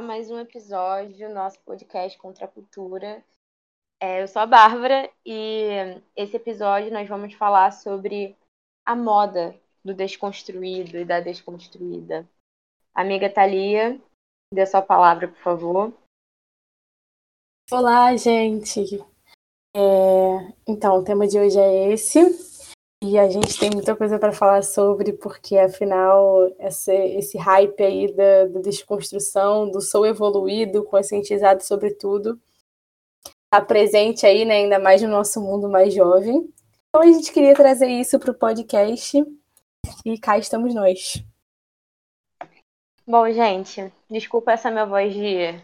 mais 0.00 0.30
um 0.30 0.38
episódio 0.38 1.28
do 1.28 1.34
nosso 1.34 1.60
podcast 1.60 2.16
Contra 2.16 2.46
a 2.46 2.48
Cultura. 2.48 3.22
É, 4.00 4.22
eu 4.22 4.28
sou 4.28 4.40
a 4.40 4.46
Bárbara 4.46 5.10
e 5.26 6.00
esse 6.16 6.36
episódio 6.36 6.90
nós 6.90 7.06
vamos 7.06 7.34
falar 7.34 7.70
sobre 7.70 8.34
a 8.86 8.96
moda 8.96 9.54
do 9.84 9.92
desconstruído 9.92 10.96
e 10.96 11.04
da 11.04 11.20
desconstruída. 11.20 12.26
Amiga 12.94 13.28
Thalia, 13.28 14.00
dê 14.52 14.64
sua 14.64 14.80
palavra, 14.80 15.28
por 15.28 15.42
favor. 15.42 15.92
Olá, 17.70 18.16
gente. 18.16 18.80
É, 19.76 19.80
então, 20.66 20.98
o 20.98 21.04
tema 21.04 21.28
de 21.28 21.38
hoje 21.38 21.58
é 21.58 21.92
esse. 21.92 22.49
E 23.02 23.18
a 23.18 23.28
gente 23.30 23.58
tem 23.58 23.70
muita 23.70 23.96
coisa 23.96 24.18
para 24.18 24.30
falar 24.30 24.62
sobre, 24.62 25.14
porque 25.14 25.56
afinal, 25.56 26.46
esse, 26.58 26.92
esse 26.92 27.38
hype 27.38 27.82
aí 27.82 28.14
da, 28.14 28.44
da 28.46 28.60
desconstrução, 28.60 29.70
do 29.70 29.80
sou 29.80 30.04
evoluído, 30.04 30.84
conscientizado 30.84 31.62
sobre 31.64 31.94
tudo, 31.94 32.38
está 33.44 33.64
presente 33.64 34.26
aí, 34.26 34.44
né, 34.44 34.56
ainda 34.56 34.78
mais 34.78 35.00
no 35.00 35.08
nosso 35.08 35.40
mundo 35.40 35.68
mais 35.68 35.94
jovem. 35.94 36.52
Então 36.88 37.00
a 37.00 37.06
gente 37.06 37.32
queria 37.32 37.54
trazer 37.54 37.88
isso 37.88 38.18
para 38.18 38.32
o 38.32 38.38
podcast 38.38 39.24
e 40.04 40.18
cá 40.18 40.36
estamos 40.36 40.74
nós. 40.74 41.24
Bom, 43.06 43.28
gente, 43.32 43.90
desculpa 44.10 44.52
essa 44.52 44.70
minha 44.70 44.84
voz 44.84 45.14
de 45.14 45.58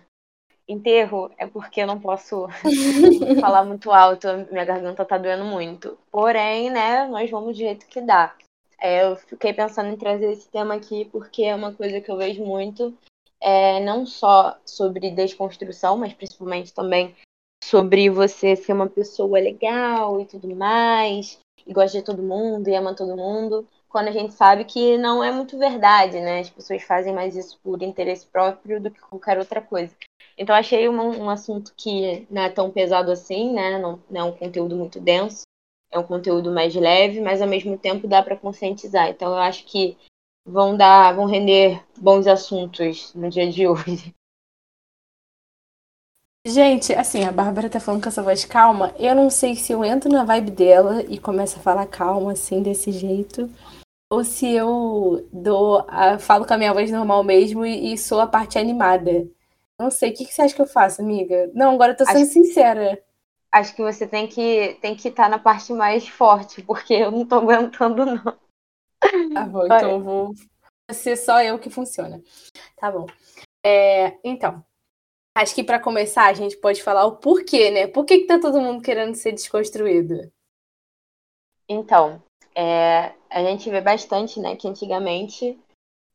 enterro 0.69 1.31
é 1.39 1.47
porque 1.47 1.81
eu 1.81 1.87
não 1.87 2.01
posso 2.01 2.49
falar 3.41 3.65
muito 3.65 3.91
alto, 3.91 4.27
minha 4.51 4.65
garganta 4.65 5.05
tá 5.05 5.17
doendo 5.17 5.45
muito. 5.45 5.97
Porém, 6.11 6.71
né, 6.71 7.07
nós 7.07 7.31
vamos 7.31 7.57
do 7.57 7.59
jeito 7.59 7.87
que 7.87 8.01
dá. 8.01 8.35
É, 8.79 9.05
eu 9.05 9.17
fiquei 9.17 9.53
pensando 9.53 9.89
em 9.89 9.97
trazer 9.97 10.33
esse 10.33 10.49
tema 10.49 10.75
aqui 10.75 11.07
porque 11.07 11.45
é 11.45 11.55
uma 11.55 11.73
coisa 11.73 12.01
que 12.01 12.11
eu 12.11 12.17
vejo 12.17 12.45
muito, 12.45 12.93
é, 13.41 13.81
não 13.81 14.05
só 14.05 14.59
sobre 14.65 15.11
desconstrução, 15.11 15.97
mas 15.97 16.13
principalmente 16.13 16.75
também 16.75 17.15
sobre 17.65 18.11
você 18.11 18.55
ser 18.55 18.73
uma 18.73 18.89
pessoa 18.89 19.39
legal 19.39 20.21
e 20.21 20.27
tudo 20.27 20.55
mais, 20.55 21.39
e 21.67 21.73
gosta 21.73 21.99
de 21.99 22.05
todo 22.05 22.23
mundo 22.23 22.69
e 22.69 22.75
ama 22.75 22.95
todo 22.95 23.17
mundo, 23.17 23.67
quando 23.89 24.09
a 24.09 24.13
gente 24.13 24.35
sabe 24.35 24.65
que 24.65 24.99
não 24.99 25.25
é 25.25 25.33
muito 25.33 25.59
verdade, 25.59 26.21
né? 26.21 26.41
As 26.41 26.51
pessoas 26.51 26.83
fazem 26.83 27.15
mais 27.15 27.35
isso 27.35 27.59
por 27.63 27.83
interesse 27.83 28.27
próprio 28.27 28.81
do 28.81 28.91
que 28.91 29.01
qualquer 29.01 29.39
outra 29.39 29.61
coisa. 29.61 29.95
Então 30.39 30.55
achei 30.55 30.89
um, 30.89 31.25
um 31.25 31.31
assunto 31.31 31.73
que 31.77 32.27
não 32.31 32.43
é 32.43 32.51
tão 32.51 32.71
pesado 32.71 33.11
assim, 33.11 33.53
né? 33.53 33.79
Não, 33.79 34.01
não, 34.11 34.21
é 34.21 34.25
um 34.25 34.37
conteúdo 34.37 34.77
muito 34.77 35.01
denso, 35.01 35.45
é 35.91 35.99
um 35.99 36.03
conteúdo 36.03 36.53
mais 36.53 36.75
leve, 36.75 37.21
mas 37.21 37.41
ao 37.41 37.49
mesmo 37.49 37.79
tempo 37.79 38.07
dá 38.07 38.23
para 38.23 38.37
conscientizar. 38.37 39.09
Então 39.09 39.33
eu 39.33 39.39
acho 39.39 39.65
que 39.65 39.97
vão 40.47 40.77
dar, 40.77 41.15
vão 41.15 41.27
render 41.27 41.83
bons 41.99 42.27
assuntos 42.27 43.15
no 43.15 43.31
dia 43.31 43.51
de 43.51 43.67
hoje. 43.67 44.15
Gente, 46.47 46.93
assim, 46.95 47.25
a 47.25 47.33
Bárbara 47.33 47.69
tá 47.69 47.81
falando 47.81 48.03
com 48.03 48.09
essa 48.09 48.23
voz 48.23 48.45
calma. 48.45 48.95
Eu 49.01 49.17
não 49.17 49.29
sei 49.29 49.57
se 49.57 49.73
eu 49.73 49.85
entro 49.85 50.09
na 50.09 50.23
vibe 50.23 50.53
dela 50.53 51.03
e 51.03 51.19
começo 51.19 51.59
a 51.59 51.63
falar 51.63 51.87
calma, 51.87 52.33
assim, 52.33 52.63
desse 52.63 52.93
jeito. 52.93 53.51
Ou 54.09 54.23
se 54.23 54.49
eu 54.49 55.27
dou. 55.33 55.85
A, 55.89 56.21
falo 56.21 56.47
com 56.47 56.55
a 56.55 56.59
minha 56.59 56.73
voz 56.73 56.89
normal 56.89 57.25
mesmo 57.25 57.67
e, 57.67 57.93
e 57.93 57.99
sou 57.99 58.21
a 58.21 58.29
parte 58.29 58.59
animada. 58.59 59.27
Não 59.79 59.91
sei, 59.91 60.11
o 60.11 60.15
que, 60.15 60.25
que 60.25 60.33
você 60.33 60.43
acha 60.43 60.55
que 60.55 60.63
eu 60.63 60.67
faço, 60.67 61.03
amiga? 61.03 61.51
Não, 61.55 61.75
agora 61.75 61.93
eu 61.93 61.97
tô 61.97 62.05
sendo 62.07 62.23
acho, 62.23 62.33
sincera. 62.33 63.03
Acho 63.53 63.75
que 63.75 63.83
você 63.83 64.07
tem 64.07 64.27
que 64.27 64.79
tem 64.81 64.97
que 64.97 65.09
estar 65.09 65.25
tá 65.25 65.29
na 65.29 65.39
parte 65.39 65.73
mais 65.73 66.09
forte, 66.09 66.63
porque 66.63 66.95
eu 66.95 67.11
não 67.11 67.27
tô 67.27 67.37
aguentando, 67.37 68.07
não. 68.07 68.39
Tá 69.35 69.45
bom, 69.45 69.65
então 69.65 69.91
eu 69.91 70.01
vou 70.01 70.35
ser 70.91 71.17
só 71.17 71.43
eu 71.43 71.59
que 71.59 71.69
funciona. 71.69 72.23
Tá 72.77 72.91
bom. 72.91 73.07
É, 73.65 74.19
então, 74.25 74.65
acho 75.37 75.55
que 75.55 75.63
para 75.63 75.79
começar 75.79 76.27
a 76.27 76.33
gente 76.33 76.57
pode 76.57 76.83
falar 76.83 77.05
o 77.05 77.17
porquê, 77.17 77.71
né? 77.71 77.87
Por 77.87 78.05
que, 78.05 78.19
que 78.19 78.27
tá 78.27 78.41
todo 78.41 78.61
mundo 78.61 78.83
querendo 78.83 79.15
ser 79.15 79.33
desconstruído? 79.33 80.33
Então, 81.69 82.23
é, 82.55 83.13
a 83.29 83.43
gente 83.43 83.69
vê 83.69 83.81
bastante, 83.81 84.41
né, 84.41 84.57
que 84.57 84.69
antigamente 84.69 85.59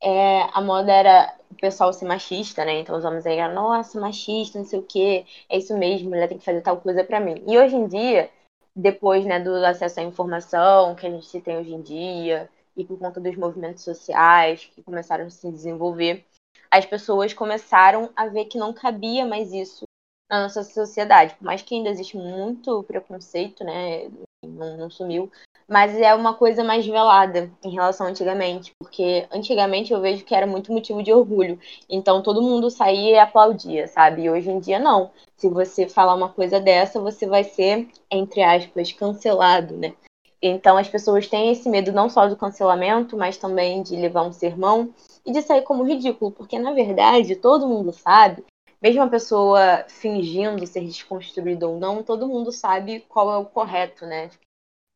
é, 0.01 0.43
a 0.53 0.61
moda 0.61 0.91
era 0.91 1.35
o 1.51 1.55
pessoal 1.55 1.93
ser 1.93 2.05
machista, 2.05 2.65
né? 2.65 2.79
Então 2.79 2.97
os 2.97 3.05
homens 3.05 3.25
aí 3.25 3.37
eram, 3.37 3.53
nossa, 3.53 3.99
machista, 3.99 4.57
não 4.57 4.65
sei 4.65 4.79
o 4.79 4.83
quê, 4.83 5.25
é 5.49 5.57
isso 5.57 5.77
mesmo, 5.77 6.09
mulher 6.09 6.27
tem 6.27 6.37
que 6.37 6.45
fazer 6.45 6.61
tal 6.61 6.79
coisa 6.81 7.03
para 7.03 7.19
mim. 7.19 7.43
E 7.47 7.57
hoje 7.57 7.75
em 7.75 7.87
dia, 7.87 8.29
depois 8.75 9.25
né, 9.25 9.39
do 9.39 9.53
acesso 9.65 9.99
à 9.99 10.03
informação 10.03 10.95
que 10.95 11.05
a 11.05 11.09
gente 11.09 11.41
tem 11.41 11.57
hoje 11.57 11.73
em 11.73 11.81
dia, 11.81 12.49
e 12.75 12.85
por 12.85 12.97
conta 12.97 13.19
dos 13.19 13.35
movimentos 13.35 13.83
sociais 13.83 14.69
que 14.73 14.81
começaram 14.81 15.25
a 15.25 15.29
se 15.29 15.51
desenvolver, 15.51 16.25
as 16.69 16.85
pessoas 16.85 17.33
começaram 17.33 18.09
a 18.15 18.27
ver 18.27 18.45
que 18.45 18.57
não 18.57 18.73
cabia 18.73 19.25
mais 19.25 19.51
isso 19.51 19.83
na 20.29 20.43
nossa 20.43 20.63
sociedade. 20.63 21.35
Por 21.35 21.43
mais 21.43 21.61
que 21.61 21.75
ainda 21.75 21.89
existe 21.89 22.15
muito 22.15 22.83
preconceito, 22.83 23.63
né? 23.63 24.09
Não, 24.43 24.77
não 24.77 24.89
sumiu, 24.89 25.29
mas 25.67 25.95
é 25.95 26.13
uma 26.13 26.33
coisa 26.33 26.63
mais 26.63 26.85
velada 26.85 27.51
em 27.63 27.71
relação 27.71 28.07
a 28.07 28.09
antigamente, 28.09 28.73
porque 28.79 29.27
antigamente 29.31 29.93
eu 29.93 30.01
vejo 30.01 30.25
que 30.25 30.35
era 30.35 30.45
muito 30.45 30.71
motivo 30.71 31.01
de 31.01 31.13
orgulho. 31.13 31.59
Então 31.89 32.21
todo 32.21 32.41
mundo 32.41 32.69
saía 32.69 33.11
e 33.11 33.19
aplaudia, 33.19 33.87
sabe? 33.87 34.23
E 34.23 34.29
hoje 34.29 34.49
em 34.49 34.59
dia 34.59 34.79
não. 34.79 35.11
Se 35.37 35.49
você 35.49 35.87
falar 35.87 36.15
uma 36.15 36.29
coisa 36.29 36.59
dessa, 36.59 36.99
você 36.99 37.25
vai 37.25 37.43
ser, 37.43 37.87
entre 38.09 38.43
aspas, 38.43 38.91
cancelado, 38.91 39.75
né? 39.77 39.93
Então 40.41 40.75
as 40.75 40.89
pessoas 40.89 41.27
têm 41.27 41.51
esse 41.51 41.69
medo 41.69 41.91
não 41.91 42.09
só 42.09 42.27
do 42.27 42.35
cancelamento, 42.35 43.15
mas 43.15 43.37
também 43.37 43.83
de 43.83 43.95
levar 43.95 44.23
um 44.23 44.31
sermão 44.31 44.93
e 45.25 45.31
de 45.31 45.41
sair 45.41 45.61
como 45.61 45.83
ridículo, 45.83 46.31
porque 46.31 46.57
na 46.57 46.73
verdade 46.73 47.35
todo 47.35 47.67
mundo 47.67 47.93
sabe, 47.93 48.43
mesmo 48.81 49.03
a 49.03 49.07
pessoa 49.07 49.85
fingindo 49.87 50.65
ser 50.65 50.81
desconstruída 50.81 51.67
ou 51.67 51.79
não, 51.79 52.01
todo 52.01 52.27
mundo 52.27 52.51
sabe 52.51 53.01
qual 53.07 53.31
é 53.31 53.37
o 53.37 53.45
correto, 53.45 54.05
né? 54.07 54.31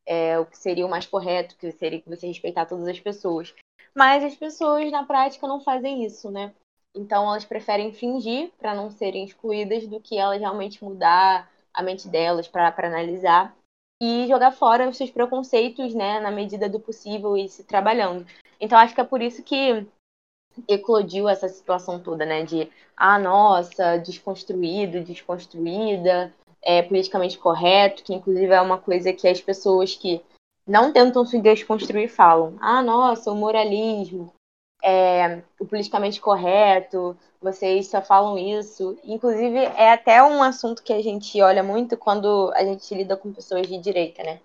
É, 0.05 0.39
o 0.39 0.45
que 0.45 0.57
seria 0.57 0.85
o 0.85 0.89
mais 0.89 1.05
correto, 1.05 1.55
que 1.57 1.71
seria 1.71 2.01
que 2.01 2.09
você 2.09 2.27
respeitar 2.27 2.65
todas 2.65 2.87
as 2.87 2.99
pessoas. 2.99 3.53
Mas 3.95 4.23
as 4.23 4.35
pessoas 4.35 4.91
na 4.91 5.05
prática 5.05 5.47
não 5.47 5.59
fazem 5.59 6.05
isso, 6.05 6.29
né? 6.29 6.53
Então 6.93 7.27
elas 7.27 7.45
preferem 7.45 7.91
fingir 7.91 8.51
para 8.57 8.73
não 8.73 8.89
serem 8.89 9.25
excluídas 9.25 9.85
do 9.87 9.99
que 9.99 10.17
elas 10.17 10.39
realmente 10.39 10.83
mudar 10.83 11.51
a 11.73 11.83
mente 11.83 12.07
delas 12.07 12.47
para 12.47 12.73
analisar 12.77 13.55
e 14.01 14.27
jogar 14.27 14.51
fora 14.51 14.89
os 14.89 14.97
seus 14.97 15.09
preconceitos, 15.09 15.93
né, 15.93 16.19
na 16.19 16.31
medida 16.31 16.69
do 16.69 16.79
possível 16.79 17.35
e 17.37 17.47
se 17.49 17.63
trabalhando. 17.63 18.25
Então 18.59 18.77
acho 18.77 18.93
que 18.93 19.01
é 19.01 19.05
por 19.05 19.21
isso 19.21 19.43
que 19.43 19.85
eclodiu 20.67 21.27
essa 21.27 21.49
situação 21.49 22.01
toda, 22.01 22.25
né, 22.25 22.43
de 22.43 22.69
ah, 22.95 23.19
nossa, 23.19 23.97
desconstruído, 23.97 25.03
desconstruída, 25.03 26.33
é, 26.65 26.81
politicamente 26.81 27.37
correto, 27.37 28.03
que 28.03 28.13
inclusive 28.13 28.51
é 28.51 28.59
uma 28.59 28.79
coisa 28.79 29.13
que 29.13 29.27
as 29.27 29.39
pessoas 29.39 29.95
que 29.95 30.21
não 30.67 30.91
tentam 30.91 31.23
se 31.23 31.39
desconstruir 31.39 32.09
falam. 32.09 32.57
Ah, 32.59 32.81
nossa, 32.81 33.31
o 33.31 33.35
moralismo, 33.35 34.33
é, 34.83 35.43
o 35.59 35.65
politicamente 35.65 36.19
correto, 36.19 37.15
vocês 37.39 37.87
só 37.87 38.01
falam 38.01 38.37
isso. 38.37 38.97
Inclusive, 39.03 39.57
é 39.57 39.91
até 39.91 40.23
um 40.23 40.41
assunto 40.41 40.81
que 40.81 40.91
a 40.91 41.01
gente 41.01 41.39
olha 41.41 41.61
muito 41.61 41.95
quando 41.95 42.51
a 42.55 42.63
gente 42.63 42.93
lida 42.95 43.15
com 43.15 43.31
pessoas 43.31 43.67
de 43.67 43.77
direita, 43.77 44.23
né? 44.23 44.39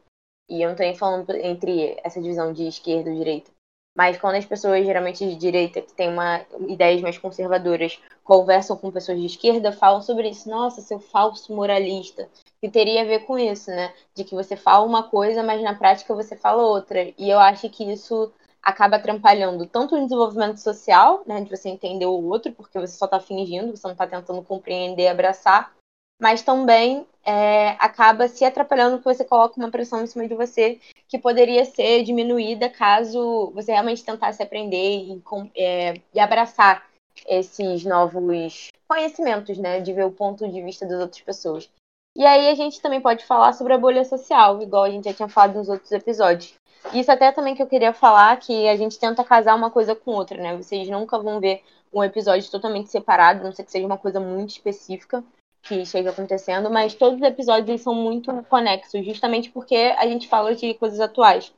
E 0.48 0.62
eu 0.62 0.66
não 0.66 0.72
estou 0.72 0.87
nem 0.87 0.97
falando 0.97 1.31
entre 1.37 1.97
essa 2.02 2.20
divisão 2.20 2.52
de 2.52 2.66
esquerda 2.66 3.10
e 3.10 3.16
direita. 3.16 3.50
Mas 3.94 4.16
quando 4.18 4.36
as 4.36 4.44
pessoas, 4.44 4.84
geralmente 4.84 5.26
de 5.26 5.34
direita, 5.34 5.80
que 5.80 5.92
têm 5.92 6.08
uma, 6.08 6.44
ideias 6.68 7.00
mais 7.00 7.18
conservadoras, 7.18 7.98
conversam 8.22 8.76
com 8.76 8.90
pessoas 8.90 9.18
de 9.18 9.26
esquerda, 9.26 9.72
falam 9.72 10.00
sobre 10.00 10.28
isso. 10.28 10.48
Nossa, 10.48 10.80
seu 10.80 11.00
falso 11.00 11.54
moralista. 11.54 12.28
Que 12.60 12.70
teria 12.70 13.02
a 13.02 13.04
ver 13.04 13.20
com 13.26 13.38
isso, 13.38 13.70
né? 13.70 13.92
De 14.14 14.22
que 14.22 14.34
você 14.34 14.56
fala 14.56 14.86
uma 14.86 15.02
coisa, 15.02 15.42
mas 15.42 15.60
na 15.62 15.74
prática 15.74 16.14
você 16.14 16.36
fala 16.36 16.62
outra. 16.62 17.12
E 17.18 17.28
eu 17.28 17.38
acho 17.38 17.68
que 17.68 17.84
isso 17.84 18.32
acaba 18.62 18.96
atrapalhando 18.96 19.66
tanto 19.66 19.96
o 19.96 20.00
desenvolvimento 20.00 20.58
social, 20.58 21.22
né? 21.26 21.40
De 21.40 21.50
você 21.50 21.69
entender 21.69 22.06
o 22.06 22.25
outro, 22.25 22.52
porque 22.52 22.78
você 22.78 22.96
só 22.96 23.06
está 23.06 23.19
fingindo, 23.19 23.76
você 23.76 23.86
não 23.86 23.93
está 23.93 24.06
tentando 24.06 24.43
compreender, 24.43 25.08
abraçar. 25.08 25.72
Mas 26.20 26.43
também 26.43 27.06
é, 27.25 27.70
acaba 27.78 28.28
se 28.28 28.44
atrapalhando 28.44 28.99
porque 28.99 29.17
você 29.17 29.25
coloca 29.25 29.58
uma 29.58 29.70
pressão 29.70 30.02
em 30.02 30.06
cima 30.06 30.28
de 30.28 30.34
você 30.34 30.78
que 31.08 31.19
poderia 31.19 31.64
ser 31.64 32.02
diminuída 32.02 32.69
caso 32.69 33.50
você 33.55 33.72
realmente 33.72 34.05
tentasse 34.05 34.43
aprender 34.43 34.76
e, 34.76 35.22
é, 35.56 35.94
e 36.12 36.20
abraçar 36.20 36.84
esses 37.26 37.84
novos 37.84 38.70
conhecimentos, 38.87 39.56
né? 39.58 39.81
De 39.81 39.93
ver 39.93 40.05
o 40.05 40.12
ponto 40.12 40.46
de 40.46 40.62
vista 40.62 40.87
das 40.87 41.00
outras 41.00 41.22
pessoas. 41.22 41.70
E 42.17 42.26
aí 42.26 42.49
a 42.49 42.55
gente 42.55 42.81
também 42.81 43.00
pode 43.00 43.25
falar 43.25 43.52
sobre 43.52 43.72
a 43.72 43.78
bolha 43.78 44.05
social, 44.05 44.61
igual 44.61 44.84
a 44.84 44.90
gente 44.90 45.05
já 45.05 45.14
tinha 45.14 45.28
falado 45.28 45.56
nos 45.56 45.69
outros 45.69 45.93
episódios. 45.93 46.55
Isso 46.93 47.11
até 47.11 47.31
também 47.31 47.55
que 47.55 47.62
eu 47.62 47.67
queria 47.67 47.93
falar, 47.93 48.37
que 48.38 48.69
a 48.69 48.76
gente 48.76 48.99
tenta 48.99 49.22
casar 49.22 49.55
uma 49.55 49.70
coisa 49.70 49.94
com 49.94 50.12
outra, 50.12 50.40
né? 50.40 50.56
Vocês 50.56 50.88
nunca 50.88 51.19
vão 51.19 51.40
ver 51.40 51.62
um 51.93 52.02
episódio 52.02 52.50
totalmente 52.50 52.90
separado, 52.90 53.44
não 53.44 53.52
sei 53.52 53.64
que 53.64 53.70
seja 53.70 53.87
uma 53.87 53.99
coisa 53.99 54.19
muito 54.19 54.50
específica 54.50 55.25
que 55.62 55.76
esteja 55.76 56.10
acontecendo, 56.10 56.70
mas 56.70 56.94
todos 56.94 57.20
os 57.20 57.26
episódios 57.26 57.80
são 57.82 57.94
muito 57.94 58.32
conexos, 58.44 59.04
justamente 59.04 59.50
porque 59.50 59.74
a 59.74 60.06
gente 60.06 60.28
fala 60.28 60.54
de 60.54 60.74
coisas 60.74 61.00
atuais. 61.00 61.52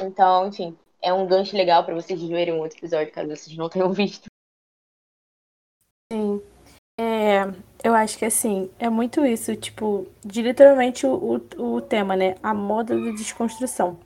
Então, 0.00 0.48
enfim, 0.48 0.76
é 1.02 1.12
um 1.12 1.26
gancho 1.26 1.56
legal 1.56 1.84
para 1.84 1.94
vocês 1.94 2.20
verem 2.22 2.54
um 2.54 2.60
outro 2.60 2.78
episódio, 2.78 3.12
caso 3.12 3.28
vocês 3.28 3.56
não 3.56 3.68
tenham 3.68 3.92
visto. 3.92 4.26
Sim. 6.12 6.42
eu 7.82 7.94
acho 7.94 8.18
que 8.18 8.24
assim, 8.24 8.70
é 8.78 8.88
muito 8.88 9.24
isso, 9.26 9.54
tipo, 9.56 10.06
de 10.24 10.42
literalmente 10.42 11.06
o, 11.06 11.40
o, 11.58 11.76
o 11.76 11.80
tema, 11.80 12.16
né? 12.16 12.36
A 12.42 12.54
moda 12.54 12.98
da 12.98 13.10
desconstrução. 13.10 13.98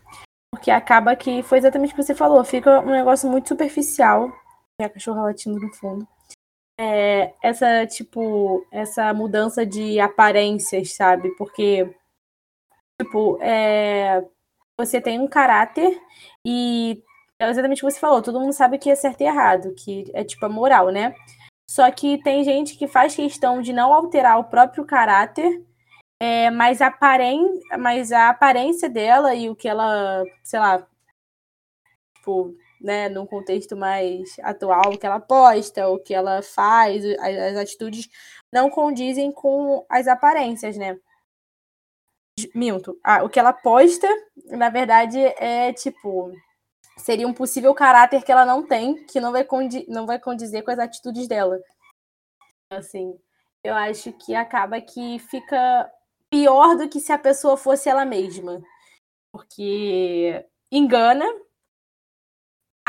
Porque 0.52 0.70
acaba 0.70 1.14
que 1.14 1.42
foi 1.42 1.58
exatamente 1.58 1.92
o 1.92 1.96
que 1.96 2.02
você 2.02 2.14
falou, 2.14 2.42
fica 2.44 2.80
um 2.80 2.90
negócio 2.90 3.30
muito 3.30 3.48
superficial. 3.48 4.32
É 4.80 4.84
a 4.84 4.90
cachorra 4.90 5.22
latindo 5.22 5.58
no 5.60 5.72
fundo. 5.74 6.06
É, 6.80 7.34
essa, 7.42 7.86
tipo, 7.86 8.64
essa 8.70 9.12
mudança 9.12 9.66
de 9.66 9.98
aparências, 9.98 10.94
sabe? 10.94 11.30
Porque, 11.36 11.92
tipo, 13.00 13.38
é, 13.42 14.24
você 14.76 15.00
tem 15.00 15.18
um 15.18 15.26
caráter 15.28 16.00
e 16.44 17.02
é 17.38 17.50
exatamente 17.50 17.84
o 17.84 17.86
que 17.86 17.92
você 17.92 18.00
falou, 18.00 18.22
todo 18.22 18.40
mundo 18.40 18.52
sabe 18.52 18.78
que 18.78 18.90
é 18.90 18.94
certo 18.96 19.20
e 19.22 19.24
errado, 19.24 19.74
que 19.74 20.10
é 20.14 20.24
tipo 20.24 20.44
a 20.46 20.48
moral, 20.48 20.90
né? 20.90 21.14
Só 21.70 21.90
que 21.90 22.22
tem 22.22 22.44
gente 22.44 22.76
que 22.76 22.88
faz 22.88 23.14
questão 23.14 23.62
de 23.62 23.72
não 23.72 23.92
alterar 23.92 24.38
o 24.38 24.44
próprio 24.44 24.84
caráter, 24.84 25.64
é, 26.20 26.50
mas, 26.50 26.80
aparen 26.82 27.60
mas 27.78 28.12
a 28.12 28.30
aparência 28.30 28.88
dela 28.90 29.34
e 29.34 29.50
o 29.50 29.56
que 29.56 29.68
ela, 29.68 30.24
sei 30.44 30.60
lá, 30.60 30.86
tipo, 32.16 32.56
né, 32.80 33.08
num 33.08 33.26
contexto 33.26 33.76
mais 33.76 34.36
atual, 34.42 34.92
o 34.92 34.98
que 34.98 35.06
ela 35.06 35.20
posta, 35.20 35.88
o 35.88 35.98
que 35.98 36.14
ela 36.14 36.42
faz, 36.42 37.04
as, 37.04 37.36
as 37.36 37.56
atitudes 37.56 38.08
não 38.52 38.70
condizem 38.70 39.32
com 39.32 39.84
as 39.88 40.06
aparências, 40.06 40.76
né? 40.76 40.98
Minto. 42.54 42.98
Ah, 43.02 43.24
o 43.24 43.28
que 43.28 43.38
ela 43.38 43.52
posta, 43.52 44.08
na 44.46 44.70
verdade, 44.70 45.18
é 45.18 45.72
tipo 45.72 46.32
seria 46.98 47.26
um 47.26 47.32
possível 47.32 47.74
caráter 47.74 48.22
que 48.24 48.32
ela 48.32 48.44
não 48.44 48.66
tem, 48.66 49.04
que 49.06 49.20
não 49.20 49.32
vai, 49.32 49.44
condi 49.44 49.86
não 49.88 50.06
vai 50.06 50.18
condizer 50.18 50.62
com 50.62 50.70
as 50.70 50.78
atitudes 50.78 51.26
dela. 51.28 51.60
Assim, 52.70 53.18
eu 53.64 53.74
acho 53.74 54.12
que 54.12 54.34
acaba 54.34 54.80
que 54.80 55.18
fica 55.18 55.90
pior 56.30 56.76
do 56.76 56.88
que 56.88 57.00
se 57.00 57.12
a 57.12 57.18
pessoa 57.18 57.56
fosse 57.56 57.88
ela 57.88 58.04
mesma. 58.04 58.62
Porque 59.32 60.44
engana, 60.70 61.24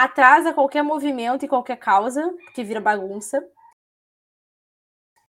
atrasa 0.03 0.53
qualquer 0.53 0.83
movimento 0.83 1.45
e 1.45 1.47
qualquer 1.47 1.77
causa, 1.77 2.33
que 2.53 2.63
vira 2.63 2.79
bagunça. 2.81 3.43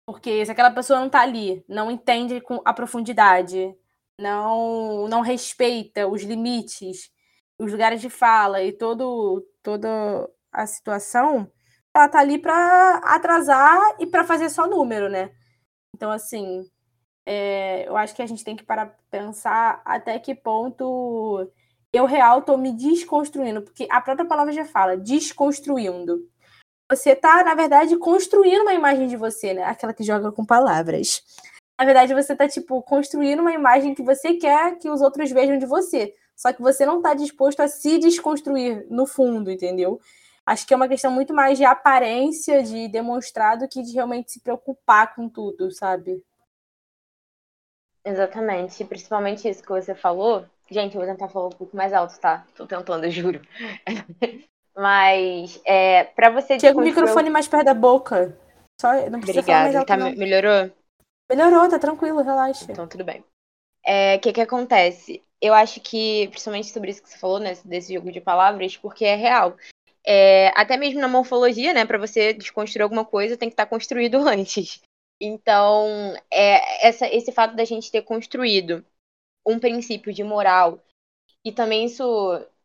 Porque 0.05 0.45
se 0.45 0.51
aquela 0.51 0.71
pessoa 0.71 0.99
não 0.99 1.09
tá 1.09 1.21
ali, 1.21 1.63
não 1.67 1.89
entende 1.91 2.41
com 2.41 2.61
a 2.65 2.73
profundidade, 2.73 3.75
não 4.19 5.07
não 5.07 5.21
respeita 5.21 6.07
os 6.07 6.23
limites, 6.23 7.11
os 7.57 7.71
lugares 7.71 8.01
de 8.01 8.09
fala 8.09 8.63
e 8.63 8.73
todo, 8.73 9.45
toda 9.63 10.29
a 10.51 10.65
situação, 10.67 11.51
ela 11.93 12.09
tá 12.09 12.19
ali 12.19 12.37
para 12.39 12.97
atrasar 13.03 13.79
e 13.99 14.07
para 14.07 14.23
fazer 14.23 14.49
só 14.49 14.67
número, 14.67 15.09
né? 15.09 15.31
Então, 15.95 16.11
assim, 16.11 16.63
é, 17.25 17.87
eu 17.87 17.95
acho 17.97 18.15
que 18.15 18.21
a 18.21 18.25
gente 18.25 18.43
tem 18.43 18.55
que 18.55 18.63
parar 18.63 18.97
pensar 19.09 19.81
até 19.85 20.19
que 20.19 20.35
ponto 20.35 21.49
eu 21.93 22.05
real 22.05 22.41
tô 22.41 22.57
me 22.57 22.71
desconstruindo, 22.71 23.61
porque 23.61 23.87
a 23.89 23.99
própria 24.01 24.27
palavra 24.27 24.53
já 24.53 24.65
fala, 24.65 24.97
desconstruindo. 24.97 26.27
Você 26.89 27.15
tá, 27.15 27.43
na 27.43 27.53
verdade, 27.55 27.97
construindo 27.97 28.61
uma 28.61 28.73
imagem 28.73 29.07
de 29.07 29.15
você, 29.15 29.53
né? 29.53 29.63
Aquela 29.63 29.93
que 29.93 30.03
joga 30.03 30.31
com 30.31 30.45
palavras. 30.45 31.23
Na 31.79 31.85
verdade, 31.85 32.13
você 32.13 32.35
tá, 32.35 32.47
tipo, 32.47 32.81
construindo 32.83 33.39
uma 33.39 33.53
imagem 33.53 33.95
que 33.95 34.03
você 34.03 34.33
quer 34.33 34.77
que 34.77 34.89
os 34.89 35.01
outros 35.01 35.31
vejam 35.31 35.57
de 35.57 35.65
você. 35.65 36.13
Só 36.35 36.51
que 36.51 36.61
você 36.61 36.85
não 36.85 36.97
está 36.97 37.13
disposto 37.13 37.59
a 37.61 37.67
se 37.67 37.97
desconstruir 37.97 38.85
no 38.89 39.05
fundo, 39.05 39.49
entendeu? 39.51 39.99
Acho 40.45 40.65
que 40.65 40.73
é 40.73 40.77
uma 40.77 40.87
questão 40.87 41.11
muito 41.11 41.33
mais 41.33 41.57
de 41.57 41.63
aparência, 41.63 42.63
de 42.63 42.87
demonstrar, 42.87 43.57
do 43.57 43.67
que 43.67 43.81
de 43.81 43.93
realmente 43.93 44.31
se 44.31 44.41
preocupar 44.41 45.15
com 45.15 45.29
tudo, 45.29 45.71
sabe? 45.71 46.23
Exatamente. 48.03 48.83
Principalmente 48.83 49.47
isso 49.47 49.61
que 49.61 49.69
você 49.69 49.93
falou. 49.93 50.45
Gente, 50.71 50.95
eu 50.95 51.01
vou 51.01 51.11
tentar 51.11 51.27
falar 51.27 51.47
um 51.47 51.51
pouco 51.51 51.75
mais 51.75 51.91
alto, 51.91 52.17
tá? 52.19 52.45
Tô 52.55 52.65
tentando, 52.65 53.05
eu 53.05 53.11
juro. 53.11 53.41
Mas, 54.75 55.61
é, 55.65 56.05
para 56.05 56.29
você. 56.29 56.59
Chega 56.59 56.77
o 56.77 56.81
microfone 56.81 57.29
mais 57.29 57.47
perto 57.47 57.65
da 57.65 57.73
boca. 57.73 58.37
Só, 58.79 58.93
não 59.09 59.19
precisa 59.19 59.41
Obrigada. 59.41 59.79
alto, 59.79 59.87
tá, 59.87 59.97
não. 59.97 60.11
Melhorou? 60.15 60.71
Melhorou, 61.29 61.69
tá 61.69 61.77
tranquilo, 61.77 62.21
relaxa. 62.21 62.65
Então, 62.69 62.87
tudo 62.87 63.03
bem. 63.03 63.19
O 63.19 63.25
é, 63.85 64.17
que 64.17 64.31
que 64.31 64.41
acontece? 64.41 65.21
eu 65.41 65.53
acho 65.55 65.81
que, 65.81 66.27
principalmente 66.27 66.71
sobre 66.71 66.91
isso 66.91 67.01
que 67.01 67.09
você 67.09 67.17
falou, 67.17 67.39
né, 67.39 67.57
desse 67.65 67.93
jogo 67.93 68.11
de 68.11 68.21
palavras, 68.21 68.77
porque 68.77 69.03
é 69.03 69.15
real. 69.15 69.57
É, 70.05 70.49
até 70.55 70.77
mesmo 70.77 71.01
na 71.01 71.07
morfologia, 71.07 71.73
né, 71.73 71.83
para 71.83 71.97
você 71.97 72.31
desconstruir 72.31 72.83
alguma 72.83 73.03
coisa, 73.03 73.35
tem 73.35 73.49
que 73.49 73.53
estar 73.53 73.65
tá 73.65 73.69
construído 73.69 74.15
antes. 74.27 74.81
Então, 75.19 76.15
é, 76.31 76.87
essa, 76.87 77.07
esse 77.07 77.31
fato 77.31 77.55
da 77.55 77.65
gente 77.65 77.91
ter 77.91 78.03
construído 78.03 78.85
um 79.45 79.59
princípio 79.59 80.13
de 80.13 80.23
moral, 80.23 80.79
e 81.43 81.51
também 81.51 81.85
isso, 81.85 82.03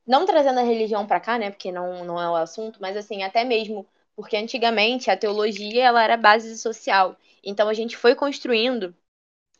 não 0.06 0.26
trazendo 0.26 0.60
a 0.60 0.62
religião 0.62 1.06
para 1.06 1.20
cá, 1.20 1.38
né, 1.38 1.50
porque 1.50 1.72
não, 1.72 2.04
não 2.04 2.20
é 2.20 2.28
o 2.28 2.36
assunto, 2.36 2.80
mas 2.80 2.96
assim, 2.96 3.22
até 3.22 3.44
mesmo 3.44 3.86
porque 4.14 4.36
antigamente 4.36 5.10
a 5.10 5.16
teologia 5.16 5.84
ela 5.84 6.02
era 6.02 6.16
base 6.16 6.56
social. 6.58 7.16
Então 7.44 7.68
a 7.68 7.74
gente 7.74 7.96
foi 7.96 8.14
construindo 8.14 8.94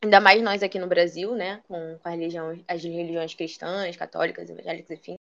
ainda 0.02 0.20
mais 0.20 0.42
nós 0.42 0.62
aqui 0.62 0.78
no 0.78 0.86
Brasil, 0.86 1.34
né, 1.34 1.62
com, 1.68 1.98
com 1.98 2.08
religião, 2.08 2.58
as 2.68 2.82
religiões 2.82 3.34
cristãs, 3.34 3.96
católicas, 3.96 4.48
evangélicas, 4.48 4.98
enfim, 4.98 5.16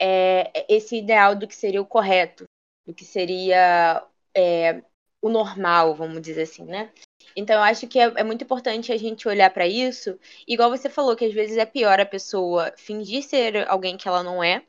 é, 0.00 0.66
esse 0.68 0.96
ideal 0.96 1.34
do 1.34 1.46
que 1.46 1.54
seria 1.54 1.80
o 1.80 1.86
correto, 1.86 2.44
do 2.86 2.94
que 2.94 3.04
seria 3.04 4.04
é, 4.34 4.82
o 5.24 5.30
normal, 5.30 5.94
vamos 5.94 6.20
dizer 6.20 6.42
assim, 6.42 6.64
né? 6.66 6.92
Então, 7.34 7.56
eu 7.56 7.62
acho 7.62 7.88
que 7.88 7.98
é, 7.98 8.12
é 8.16 8.22
muito 8.22 8.44
importante 8.44 8.92
a 8.92 8.96
gente 8.98 9.26
olhar 9.26 9.48
para 9.50 9.66
isso, 9.66 10.18
igual 10.46 10.68
você 10.68 10.90
falou, 10.90 11.16
que 11.16 11.24
às 11.24 11.32
vezes 11.32 11.56
é 11.56 11.64
pior 11.64 11.98
a 11.98 12.04
pessoa 12.04 12.74
fingir 12.76 13.22
ser 13.22 13.66
alguém 13.68 13.96
que 13.96 14.06
ela 14.06 14.22
não 14.22 14.44
é, 14.44 14.62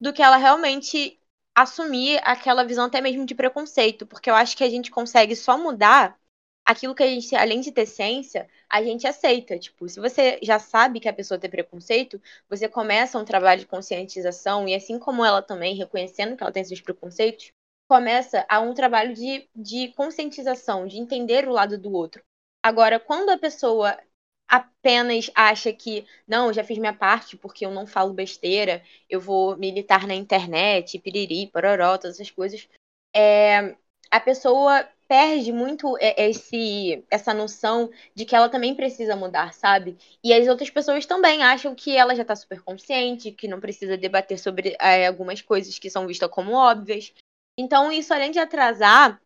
do 0.00 0.10
que 0.10 0.22
ela 0.22 0.38
realmente 0.38 1.20
assumir 1.54 2.20
aquela 2.24 2.64
visão 2.64 2.86
até 2.86 3.02
mesmo 3.02 3.26
de 3.26 3.34
preconceito, 3.34 4.06
porque 4.06 4.30
eu 4.30 4.34
acho 4.34 4.56
que 4.56 4.64
a 4.64 4.70
gente 4.70 4.90
consegue 4.90 5.36
só 5.36 5.58
mudar 5.58 6.18
aquilo 6.64 6.94
que 6.94 7.02
a 7.02 7.06
gente, 7.06 7.34
além 7.36 7.60
de 7.60 7.70
ter 7.70 7.84
ciência, 7.84 8.48
a 8.68 8.82
gente 8.82 9.06
aceita. 9.06 9.58
Tipo, 9.58 9.86
se 9.90 10.00
você 10.00 10.38
já 10.42 10.58
sabe 10.58 11.00
que 11.00 11.08
a 11.08 11.12
pessoa 11.12 11.38
tem 11.38 11.50
preconceito, 11.50 12.20
você 12.48 12.66
começa 12.66 13.18
um 13.18 13.24
trabalho 13.26 13.60
de 13.60 13.66
conscientização, 13.66 14.66
e 14.66 14.74
assim 14.74 14.98
como 14.98 15.24
ela 15.24 15.42
também, 15.42 15.74
reconhecendo 15.76 16.34
que 16.36 16.42
ela 16.42 16.52
tem 16.52 16.62
esses 16.62 16.80
preconceitos, 16.80 17.52
começa 17.88 18.44
a 18.48 18.60
um 18.60 18.74
trabalho 18.74 19.14
de, 19.14 19.48
de 19.56 19.88
conscientização, 19.94 20.86
de 20.86 20.98
entender 20.98 21.48
o 21.48 21.52
lado 21.52 21.78
do 21.78 21.92
outro. 21.92 22.22
Agora, 22.62 23.00
quando 23.00 23.30
a 23.30 23.38
pessoa 23.38 23.98
apenas 24.46 25.30
acha 25.34 25.72
que, 25.72 26.06
não, 26.26 26.52
já 26.52 26.64
fiz 26.64 26.78
minha 26.78 26.92
parte 26.92 27.36
porque 27.36 27.64
eu 27.64 27.70
não 27.70 27.86
falo 27.86 28.12
besteira, 28.12 28.82
eu 29.08 29.20
vou 29.20 29.56
militar 29.56 30.06
na 30.06 30.14
internet, 30.14 30.98
piriri, 30.98 31.46
pororó, 31.48 31.96
todas 31.98 32.16
essas 32.16 32.30
coisas, 32.30 32.68
é, 33.14 33.76
a 34.10 34.20
pessoa 34.20 34.88
perde 35.06 35.52
muito 35.52 35.96
esse, 36.00 37.02
essa 37.10 37.32
noção 37.32 37.90
de 38.14 38.26
que 38.26 38.36
ela 38.36 38.48
também 38.50 38.74
precisa 38.74 39.16
mudar, 39.16 39.54
sabe? 39.54 39.96
E 40.22 40.34
as 40.34 40.46
outras 40.46 40.68
pessoas 40.68 41.06
também 41.06 41.42
acham 41.42 41.74
que 41.74 41.96
ela 41.96 42.14
já 42.14 42.24
tá 42.24 42.36
super 42.36 42.60
consciente, 42.62 43.32
que 43.32 43.48
não 43.48 43.60
precisa 43.60 43.96
debater 43.96 44.38
sobre 44.38 44.76
é, 44.78 45.06
algumas 45.06 45.40
coisas 45.40 45.78
que 45.78 45.88
são 45.88 46.06
vistas 46.06 46.30
como 46.30 46.52
óbvias. 46.52 47.14
Então, 47.58 47.90
isso, 47.90 48.14
além 48.14 48.30
de 48.30 48.38
atrasar, 48.38 49.20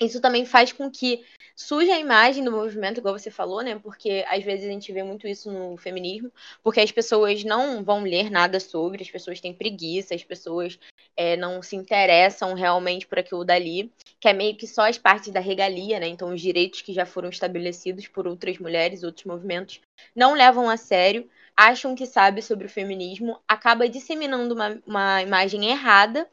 isso 0.00 0.20
também 0.20 0.44
faz 0.46 0.72
com 0.72 0.90
que 0.90 1.24
suja 1.54 1.94
a 1.94 2.00
imagem 2.00 2.42
do 2.42 2.50
movimento, 2.50 2.98
igual 2.98 3.18
você 3.18 3.30
falou, 3.30 3.62
né? 3.62 3.78
Porque 3.78 4.24
às 4.28 4.42
vezes 4.42 4.66
a 4.66 4.72
gente 4.72 4.92
vê 4.92 5.02
muito 5.02 5.28
isso 5.28 5.52
no 5.52 5.76
feminismo, 5.76 6.32
porque 6.62 6.80
as 6.80 6.90
pessoas 6.90 7.44
não 7.44 7.84
vão 7.84 8.02
ler 8.02 8.30
nada 8.30 8.58
sobre, 8.58 9.02
as 9.02 9.10
pessoas 9.10 9.40
têm 9.40 9.54
preguiça, 9.54 10.14
as 10.14 10.24
pessoas 10.24 10.78
é, 11.16 11.36
não 11.36 11.62
se 11.62 11.76
interessam 11.76 12.54
realmente 12.54 13.06
por 13.06 13.18
aquilo 13.18 13.44
dali, 13.44 13.92
que 14.18 14.28
é 14.28 14.32
meio 14.32 14.56
que 14.56 14.66
só 14.66 14.88
as 14.88 14.98
partes 14.98 15.30
da 15.30 15.40
regalia, 15.40 16.00
né? 16.00 16.08
Então, 16.08 16.32
os 16.34 16.40
direitos 16.40 16.82
que 16.82 16.92
já 16.94 17.06
foram 17.06 17.28
estabelecidos 17.28 18.08
por 18.08 18.26
outras 18.26 18.58
mulheres, 18.58 19.04
outros 19.04 19.26
movimentos, 19.26 19.80
não 20.16 20.32
levam 20.34 20.68
a 20.68 20.76
sério, 20.76 21.28
acham 21.56 21.94
que 21.94 22.06
sabe 22.06 22.42
sobre 22.42 22.66
o 22.66 22.70
feminismo, 22.70 23.38
acaba 23.46 23.88
disseminando 23.88 24.54
uma, 24.54 24.82
uma 24.86 25.22
imagem 25.22 25.66
errada 25.70 26.26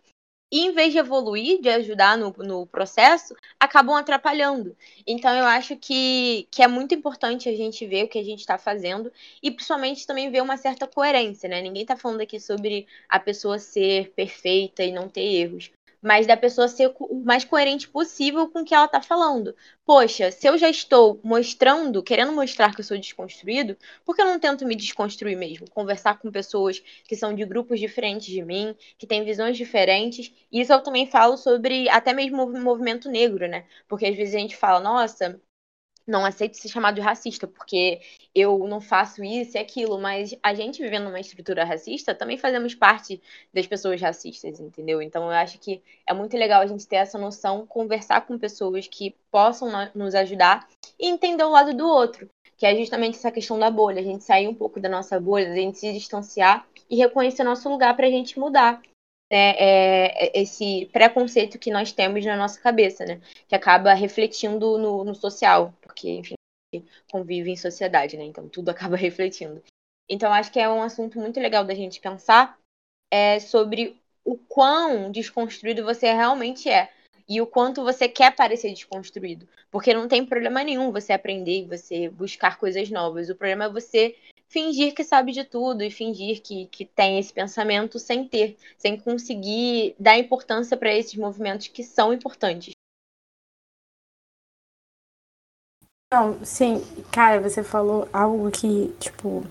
e 0.52 0.62
em 0.62 0.72
vez 0.74 0.94
de 0.94 1.00
evoluir, 1.00 1.62
de 1.62 1.70
ajudar 1.70 2.18
no, 2.18 2.34
no 2.40 2.66
processo, 2.68 3.36
acabam 3.60 3.96
atrapalhando. 3.96 4.76
Então 5.06 5.36
eu 5.36 5.46
acho 5.46 5.76
que, 5.78 6.48
que 6.52 6.64
é 6.64 6.68
muito 6.68 6.96
importante 6.96 7.50
a 7.50 7.56
gente 7.56 7.86
ver 7.86 8.06
o 8.06 8.08
que 8.10 8.20
a 8.20 8.24
gente 8.24 8.40
está 8.40 8.58
fazendo 8.58 9.12
e 9.42 9.52
principalmente 9.52 10.08
também 10.08 10.32
ver 10.32 10.42
uma 10.42 10.58
certa 10.58 10.88
coerência, 10.88 11.50
né? 11.50 11.62
Ninguém 11.62 11.82
está 11.84 11.98
falando 11.98 12.22
aqui 12.22 12.40
sobre 12.40 12.88
a 13.10 13.20
pessoa 13.20 13.60
ser 13.60 14.12
perfeita 14.16 14.84
e 14.84 14.92
não 14.92 15.10
ter 15.10 15.22
erros 15.22 15.72
mas 16.08 16.26
da 16.26 16.38
pessoa 16.38 16.70
ser 16.70 16.94
o 17.00 17.22
mais 17.26 17.44
coerente 17.44 17.88
possível 17.90 18.50
com 18.50 18.62
o 18.62 18.66
que 18.66 18.74
ela 18.74 18.88
tá 18.88 19.02
falando. 19.02 19.54
Poxa, 19.86 20.32
se 20.32 20.48
eu 20.48 20.58
já 20.58 20.70
estou 20.70 21.20
mostrando, 21.22 22.02
querendo 22.02 22.32
mostrar 22.32 22.74
que 22.74 22.80
eu 22.80 22.86
sou 22.86 22.98
desconstruído, 22.98 23.76
por 24.06 24.16
que 24.16 24.22
eu 24.22 24.26
não 24.26 24.40
tento 24.40 24.66
me 24.66 24.74
desconstruir 24.74 25.36
mesmo? 25.38 25.70
Conversar 25.70 26.18
com 26.20 26.32
pessoas 26.32 26.82
que 27.04 27.16
são 27.16 27.36
de 27.36 27.44
grupos 27.46 27.80
diferentes 27.80 28.28
de 28.28 28.42
mim, 28.42 28.74
que 28.98 29.06
têm 29.06 29.26
visões 29.26 29.58
diferentes. 29.58 30.34
Isso 30.50 30.72
eu 30.72 30.82
também 30.82 31.06
falo 31.08 31.36
sobre 31.36 31.90
até 31.90 32.14
mesmo 32.14 32.44
o 32.46 32.62
movimento 32.62 33.10
negro, 33.10 33.46
né? 33.48 33.66
Porque 33.88 34.06
às 34.06 34.16
vezes 34.16 34.34
a 34.34 34.40
gente 34.40 34.56
fala, 34.56 34.80
nossa, 34.80 35.42
não 36.08 36.26
aceito 36.26 36.56
ser 36.56 36.70
chamado 36.70 36.96
de 36.96 37.02
racista, 37.02 37.46
porque 37.46 38.00
eu 38.34 38.66
não 38.68 38.80
faço 38.80 39.24
isso 39.24 39.58
e 39.58 39.60
aquilo, 39.60 40.00
mas 40.00 40.34
a 40.42 40.54
gente 40.54 40.82
vivendo 40.82 41.04
numa 41.04 41.20
estrutura 41.20 41.66
racista, 41.66 42.16
também 42.16 42.38
fazemos 42.38 42.74
parte 42.74 43.22
das 43.54 43.68
pessoas 43.68 44.02
racistas, 44.02 44.60
entendeu? 44.60 45.02
Então 45.02 45.24
eu 45.24 45.32
acho 45.32 45.60
que 45.60 45.84
é 46.08 46.14
muito 46.14 46.38
legal 46.38 46.62
a 46.62 46.68
gente 46.68 46.88
ter 46.88 46.96
essa 46.96 47.18
noção, 47.18 47.68
conversar 47.68 48.22
com 48.22 48.40
pessoas 48.40 48.88
que 48.88 49.16
possam 49.30 49.70
nos 49.94 50.16
ajudar 50.16 50.68
e 50.98 51.08
entender 51.08 51.44
o 51.44 51.52
lado 51.52 51.74
do 51.76 51.86
outro, 51.86 52.30
que 52.56 52.66
é 52.66 52.76
justamente 52.76 53.18
essa 53.18 53.32
questão 53.32 53.60
da 53.60 53.70
bolha, 53.70 54.00
a 54.00 54.04
gente 54.04 54.24
sair 54.24 54.48
um 54.48 54.56
pouco 54.56 54.80
da 54.80 54.88
nossa 54.88 55.20
bolha, 55.20 55.52
a 55.52 55.56
gente 55.56 55.78
se 55.78 55.92
distanciar 55.92 56.66
e 56.90 56.96
reconhecer 56.96 57.44
nosso 57.44 57.70
lugar 57.70 57.96
para 57.96 58.08
a 58.08 58.12
gente 58.12 58.40
mudar 58.40 58.82
né, 59.32 59.56
é, 59.58 60.40
esse 60.40 60.86
preconceito 60.92 61.60
que 61.60 61.72
nós 61.72 61.92
temos 61.92 62.24
na 62.26 62.38
nossa 62.38 62.60
cabeça, 62.60 63.06
né? 63.06 63.22
Que 63.48 63.56
acaba 63.56 63.94
refletindo 63.94 64.78
no, 64.78 65.04
no 65.04 65.16
social, 65.16 65.74
porque, 65.82 66.10
enfim, 66.10 66.36
convive 67.12 67.52
em 67.52 67.58
sociedade, 67.58 68.18
né? 68.18 68.24
Então 68.24 68.48
tudo 68.48 68.70
acaba 68.72 68.96
refletindo. 68.96 69.62
Então 70.10 70.32
acho 70.32 70.52
que 70.52 70.60
é 70.60 70.70
um 70.70 70.82
assunto 70.82 71.20
muito 71.20 71.40
legal 71.40 71.66
da 71.66 71.74
gente 71.74 72.00
pensar 72.00 72.58
é, 73.12 73.40
sobre 73.40 74.00
o 74.24 74.38
quão 74.38 75.12
desconstruído 75.12 75.84
você 75.84 76.12
realmente 76.12 76.70
é 76.70 76.92
e 77.28 77.42
o 77.42 77.48
quanto 77.48 77.84
você 77.84 78.08
quer 78.08 78.36
parecer 78.36 78.70
desconstruído. 78.70 79.48
Porque 79.70 79.94
não 79.94 80.08
tem 80.08 80.26
problema 80.26 80.64
nenhum 80.64 80.92
você 80.92 81.12
aprender 81.12 81.60
e 81.60 81.66
você 81.66 82.10
buscar 82.10 82.58
coisas 82.58 82.90
novas. 82.90 83.30
O 83.30 83.36
problema 83.36 83.66
é 83.66 83.70
você 83.70 84.16
fingir 84.48 84.94
que 84.94 85.04
sabe 85.04 85.32
de 85.32 85.44
tudo 85.44 85.84
e 85.84 85.92
fingir 85.92 86.42
que, 86.42 86.66
que 86.68 86.86
tem 86.86 87.20
esse 87.20 87.32
pensamento 87.34 88.00
sem 88.00 88.28
ter, 88.28 88.58
sem 88.78 89.00
conseguir 89.00 89.96
dar 90.00 90.18
importância 90.18 90.78
para 90.78 90.94
esses 90.94 91.16
movimentos 91.16 91.68
que 91.68 91.84
são 91.84 92.14
importantes. 92.14 92.74
Não, 96.14 96.44
sim, 96.46 96.82
cara, 97.12 97.42
você 97.42 97.62
falou 97.62 98.08
algo 98.14 98.50
que, 98.50 98.94
tipo, 98.98 99.44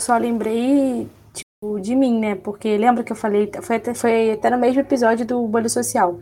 só 0.00 0.16
lembrei, 0.16 1.08
tipo, 1.34 1.80
de 1.80 1.96
mim, 1.96 2.20
né? 2.20 2.36
Porque 2.36 2.76
lembra 2.76 3.02
que 3.02 3.10
eu 3.10 3.16
falei, 3.16 3.50
foi 3.60 3.76
até, 3.76 3.92
foi 3.92 4.30
até 4.30 4.48
no 4.48 4.58
mesmo 4.58 4.80
episódio 4.80 5.26
do 5.26 5.44
Bolho 5.48 5.68
Social. 5.68 6.20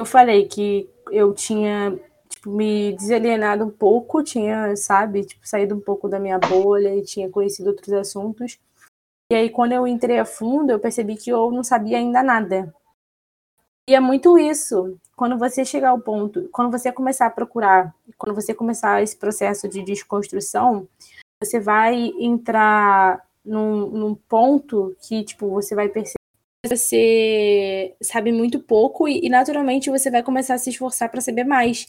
Eu 0.00 0.06
falei 0.06 0.46
que 0.46 0.88
eu 1.10 1.34
tinha 1.34 1.98
me 2.50 2.92
desalienado 2.96 3.64
um 3.64 3.70
pouco, 3.70 4.22
tinha, 4.22 4.74
sabe, 4.76 5.24
tipo, 5.24 5.46
saído 5.46 5.74
um 5.74 5.80
pouco 5.80 6.08
da 6.08 6.18
minha 6.18 6.38
bolha 6.38 6.94
e 6.94 7.02
tinha 7.02 7.30
conhecido 7.30 7.68
outros 7.68 7.92
assuntos. 7.92 8.58
E 9.30 9.34
aí, 9.34 9.50
quando 9.50 9.72
eu 9.72 9.86
entrei 9.86 10.18
a 10.18 10.24
fundo, 10.24 10.70
eu 10.70 10.78
percebi 10.78 11.16
que 11.16 11.30
eu 11.30 11.50
não 11.50 11.64
sabia 11.64 11.98
ainda 11.98 12.22
nada. 12.22 12.72
E 13.88 13.94
é 13.94 14.00
muito 14.00 14.38
isso. 14.38 14.98
Quando 15.16 15.38
você 15.38 15.64
chegar 15.64 15.90
ao 15.90 16.00
ponto, 16.00 16.48
quando 16.52 16.70
você 16.70 16.92
começar 16.92 17.26
a 17.26 17.30
procurar, 17.30 17.94
quando 18.18 18.34
você 18.34 18.54
começar 18.54 19.02
esse 19.02 19.16
processo 19.16 19.68
de 19.68 19.82
desconstrução, 19.82 20.88
você 21.42 21.60
vai 21.60 22.12
entrar 22.18 23.24
num, 23.44 23.88
num 23.88 24.14
ponto 24.14 24.96
que, 25.00 25.24
tipo, 25.24 25.48
você 25.50 25.74
vai 25.74 25.88
perceber 25.88 26.16
você 26.68 27.94
sabe 28.02 28.32
muito 28.32 28.60
pouco 28.60 29.08
e, 29.08 29.20
e, 29.24 29.28
naturalmente 29.28 29.90
você 29.90 30.10
vai 30.10 30.22
começar 30.22 30.54
a 30.54 30.58
se 30.58 30.70
esforçar 30.70 31.08
para 31.08 31.20
saber 31.20 31.44
mais. 31.44 31.86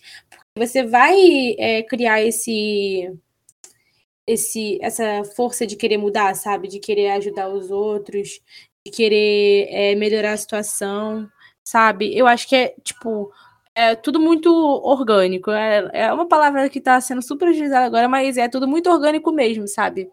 Você 0.58 0.84
vai 0.84 1.16
é, 1.58 1.84
criar 1.84 2.22
esse, 2.22 3.12
esse, 4.26 4.78
essa 4.82 5.24
força 5.36 5.66
de 5.66 5.76
querer 5.76 5.98
mudar, 5.98 6.36
sabe? 6.36 6.68
De 6.68 6.80
querer 6.80 7.12
ajudar 7.12 7.50
os 7.50 7.72
outros, 7.72 8.42
de 8.86 8.92
querer 8.92 9.68
é, 9.72 9.96
melhorar 9.96 10.34
a 10.34 10.38
situação, 10.38 11.30
sabe? 11.64 12.18
Eu 12.18 12.28
acho 12.28 12.48
que 12.48 12.56
é, 12.56 12.76
tipo, 12.84 13.32
é 13.76 13.96
tudo 13.96 14.20
muito 14.20 14.50
orgânico. 14.52 15.52
É, 15.52 15.90
é 15.94 16.14
uma 16.14 16.28
palavra 16.28 16.70
que 16.70 16.80
está 16.80 17.00
sendo 17.02 17.22
super 17.22 17.50
utilizada 17.50 17.86
agora, 17.86 18.10
mas 18.10 18.38
é 18.38 18.50
tudo 18.50 18.68
muito 18.68 18.90
orgânico 18.90 19.32
mesmo, 19.32 19.68
sabe? 19.68 20.10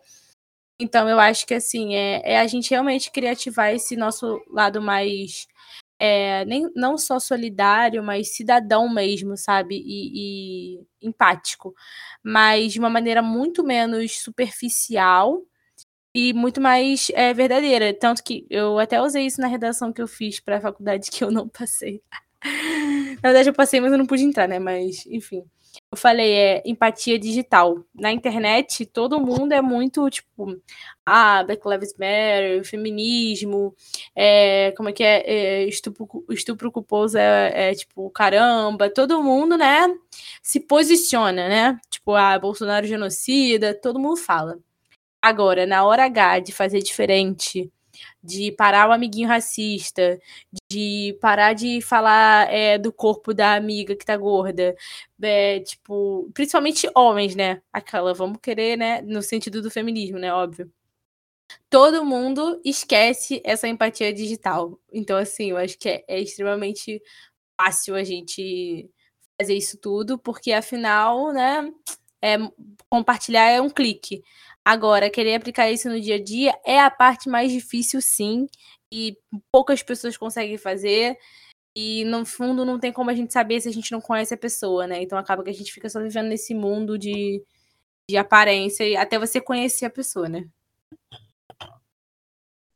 Então, 0.80 1.08
eu 1.08 1.20
acho 1.20 1.46
que, 1.46 1.54
assim, 1.54 1.94
é, 1.94 2.34
é 2.34 2.40
a 2.40 2.46
gente 2.46 2.70
realmente 2.70 3.10
criativar 3.10 3.72
esse 3.72 3.96
nosso 3.96 4.42
lado 4.50 4.82
mais. 4.82 5.46
É, 6.06 6.44
nem, 6.44 6.70
não 6.76 6.98
só 6.98 7.18
solidário, 7.18 8.02
mas 8.02 8.34
cidadão 8.36 8.92
mesmo, 8.92 9.36
sabe? 9.36 9.76
E, 9.76 10.78
e 10.78 10.86
empático. 11.08 11.74
Mas 12.22 12.72
de 12.74 12.78
uma 12.78 12.90
maneira 12.90 13.22
muito 13.22 13.64
menos 13.64 14.20
superficial 14.20 15.42
e 16.14 16.32
muito 16.34 16.60
mais 16.60 17.10
é, 17.14 17.32
verdadeira. 17.34 17.94
Tanto 17.94 18.22
que 18.24 18.46
eu 18.50 18.78
até 18.78 19.00
usei 19.02 19.26
isso 19.26 19.40
na 19.40 19.48
redação 19.48 19.92
que 19.92 20.02
eu 20.02 20.08
fiz 20.08 20.40
para 20.40 20.58
a 20.58 20.60
faculdade 20.60 21.10
que 21.12 21.24
eu 21.24 21.30
não 21.30 21.48
passei. 21.48 22.02
na 22.44 23.20
verdade, 23.22 23.48
eu 23.50 23.54
passei, 23.54 23.80
mas 23.80 23.92
eu 23.92 23.98
não 23.98 24.06
pude 24.06 24.24
entrar, 24.24 24.48
né? 24.48 24.58
Mas, 24.58 25.06
enfim 25.06 25.44
eu 25.90 25.96
falei, 25.98 26.32
é 26.32 26.62
empatia 26.66 27.18
digital. 27.18 27.84
Na 27.94 28.12
internet, 28.12 28.86
todo 28.86 29.20
mundo 29.20 29.52
é 29.52 29.60
muito, 29.62 30.08
tipo, 30.10 30.60
ah, 31.06 31.42
Black 31.44 31.66
Lives 31.68 31.94
Matter, 31.94 32.64
feminismo, 32.64 33.74
é, 34.14 34.72
como 34.76 34.88
é 34.88 34.92
que 34.92 35.02
é, 35.02 35.22
é 35.62 35.64
estupro, 35.66 36.24
estupro 36.30 36.70
culposo 36.72 37.18
é, 37.18 37.70
é, 37.70 37.74
tipo, 37.74 38.10
caramba, 38.10 38.90
todo 38.90 39.22
mundo, 39.22 39.56
né, 39.56 39.86
se 40.42 40.60
posiciona, 40.60 41.48
né, 41.48 41.80
tipo, 41.90 42.14
ah, 42.14 42.38
Bolsonaro 42.38 42.86
genocida, 42.86 43.74
todo 43.74 43.98
mundo 43.98 44.16
fala. 44.16 44.58
Agora, 45.22 45.66
na 45.66 45.84
hora 45.84 46.04
H 46.04 46.40
de 46.40 46.52
fazer 46.52 46.80
diferente, 46.82 47.72
de 48.22 48.52
parar 48.52 48.88
o 48.88 48.92
amiguinho 48.92 49.28
racista, 49.28 50.18
de 50.70 51.16
parar 51.20 51.52
de 51.54 51.80
falar 51.80 52.52
é, 52.52 52.78
do 52.78 52.92
corpo 52.92 53.34
da 53.34 53.54
amiga 53.54 53.96
que 53.96 54.04
tá 54.04 54.16
gorda, 54.16 54.74
é, 55.22 55.60
tipo, 55.60 56.30
principalmente 56.34 56.88
homens, 56.94 57.34
né? 57.34 57.62
Aquela, 57.72 58.14
vamos 58.14 58.38
querer, 58.42 58.76
né? 58.76 59.02
No 59.02 59.22
sentido 59.22 59.62
do 59.62 59.70
feminismo, 59.70 60.18
né? 60.18 60.32
Óbvio. 60.32 60.70
Todo 61.70 62.04
mundo 62.04 62.60
esquece 62.64 63.40
essa 63.44 63.68
empatia 63.68 64.12
digital. 64.12 64.78
Então, 64.92 65.16
assim, 65.16 65.50
eu 65.50 65.56
acho 65.56 65.78
que 65.78 65.88
é, 65.88 66.04
é 66.08 66.20
extremamente 66.20 67.02
fácil 67.60 67.94
a 67.94 68.04
gente 68.04 68.88
fazer 69.40 69.54
isso 69.54 69.78
tudo, 69.78 70.18
porque 70.18 70.52
afinal, 70.52 71.32
né? 71.32 71.72
É, 72.22 72.38
compartilhar 72.88 73.50
é 73.50 73.60
um 73.60 73.68
clique. 73.70 74.22
Agora, 74.64 75.10
querer 75.10 75.34
aplicar 75.34 75.70
isso 75.70 75.88
no 75.90 76.00
dia 76.00 76.14
a 76.14 76.22
dia 76.22 76.58
é 76.64 76.80
a 76.80 76.90
parte 76.90 77.28
mais 77.28 77.52
difícil, 77.52 78.00
sim, 78.00 78.46
e 78.92 79.16
poucas 79.52 79.82
pessoas 79.82 80.16
conseguem 80.16 80.56
fazer. 80.56 81.18
E 81.76 82.04
no 82.04 82.24
fundo 82.24 82.64
não 82.64 82.78
tem 82.78 82.92
como 82.92 83.10
a 83.10 83.14
gente 83.14 83.32
saber 83.32 83.60
se 83.60 83.68
a 83.68 83.72
gente 83.72 83.92
não 83.92 84.00
conhece 84.00 84.32
a 84.32 84.38
pessoa, 84.38 84.86
né? 84.86 85.02
Então 85.02 85.18
acaba 85.18 85.42
que 85.42 85.50
a 85.50 85.54
gente 85.54 85.72
fica 85.72 85.88
só 85.88 86.00
vivendo 86.00 86.28
nesse 86.28 86.54
mundo 86.54 86.96
de, 86.96 87.44
de 88.08 88.16
aparência 88.16 89.00
até 89.00 89.18
você 89.18 89.40
conhecer 89.40 89.84
a 89.84 89.90
pessoa, 89.90 90.28
né? 90.28 90.48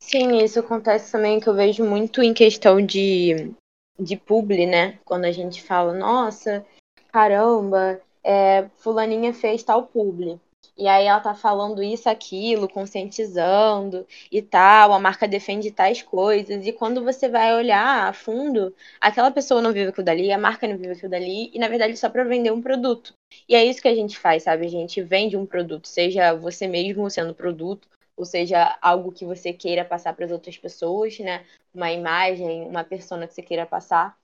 Sim, 0.01 0.37
isso 0.43 0.59
acontece 0.59 1.11
também 1.11 1.39
que 1.39 1.47
eu 1.47 1.53
vejo 1.53 1.85
muito 1.85 2.21
em 2.21 2.33
questão 2.33 2.85
de, 2.85 3.53
de 3.97 4.17
publi, 4.17 4.65
né? 4.65 4.99
Quando 5.05 5.25
a 5.25 5.31
gente 5.31 5.63
fala, 5.63 5.93
nossa, 5.93 6.65
caramba, 7.11 8.01
é, 8.23 8.67
fulaninha 8.77 9.33
fez 9.33 9.63
tal 9.63 9.87
publi. 9.87 10.39
E 10.79 10.87
aí 10.87 11.07
ela 11.07 11.19
tá 11.19 11.35
falando 11.35 11.83
isso, 11.83 12.09
aquilo, 12.09 12.69
conscientizando 12.69 14.07
e 14.31 14.41
tal, 14.41 14.93
a 14.93 14.99
marca 14.99 15.27
defende 15.27 15.71
tais 15.71 16.01
coisas. 16.01 16.65
E 16.65 16.71
quando 16.71 17.03
você 17.03 17.27
vai 17.27 17.53
olhar 17.53 18.07
a 18.07 18.13
fundo, 18.13 18.73
aquela 19.01 19.29
pessoa 19.29 19.61
não 19.61 19.73
vive 19.73 19.89
aquilo 19.89 20.05
dali, 20.05 20.31
a 20.31 20.37
marca 20.37 20.65
não 20.69 20.77
vive 20.77 20.93
aquilo 20.93 21.11
dali, 21.11 21.51
e 21.53 21.59
na 21.59 21.67
verdade 21.67 21.97
só 21.97 22.09
para 22.09 22.23
vender 22.23 22.51
um 22.53 22.61
produto. 22.61 23.13
E 23.47 23.55
é 23.55 23.65
isso 23.65 23.81
que 23.81 23.89
a 23.89 23.93
gente 23.93 24.17
faz, 24.17 24.43
sabe? 24.43 24.65
A 24.65 24.69
gente 24.69 25.01
vende 25.01 25.35
um 25.35 25.45
produto, 25.45 25.85
seja 25.85 26.33
você 26.33 26.65
mesmo 26.65 27.09
sendo 27.09 27.35
produto, 27.35 27.85
ou 28.15 28.23
seja, 28.25 28.77
algo 28.81 29.11
que 29.11 29.25
você 29.25 29.51
queira 29.51 29.83
passar 29.83 30.13
para 30.13 30.25
as 30.25 30.31
outras 30.31 30.57
pessoas, 30.57 31.19
né? 31.19 31.45
Uma 31.73 31.91
imagem, 31.91 32.63
uma 32.63 32.85
persona 32.85 33.27
que 33.27 33.33
você 33.33 33.41
queira 33.41 33.65
passar. 33.65 34.17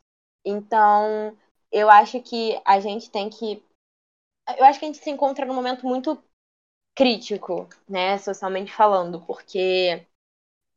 Então, 0.46 1.36
eu 1.72 1.90
acho 1.90 2.22
que 2.22 2.58
a 2.66 2.80
gente 2.80 3.10
tem 3.12 3.30
que 3.30 3.62
eu 4.58 4.64
acho 4.66 4.80
que 4.80 4.86
a 4.86 4.88
gente 4.88 5.04
se 5.04 5.10
encontra 5.10 5.46
num 5.46 5.56
momento 5.56 5.86
muito 5.88 6.22
crítico, 6.96 7.68
né, 7.88 8.18
socialmente 8.18 8.72
falando, 8.72 9.22
porque 9.22 10.06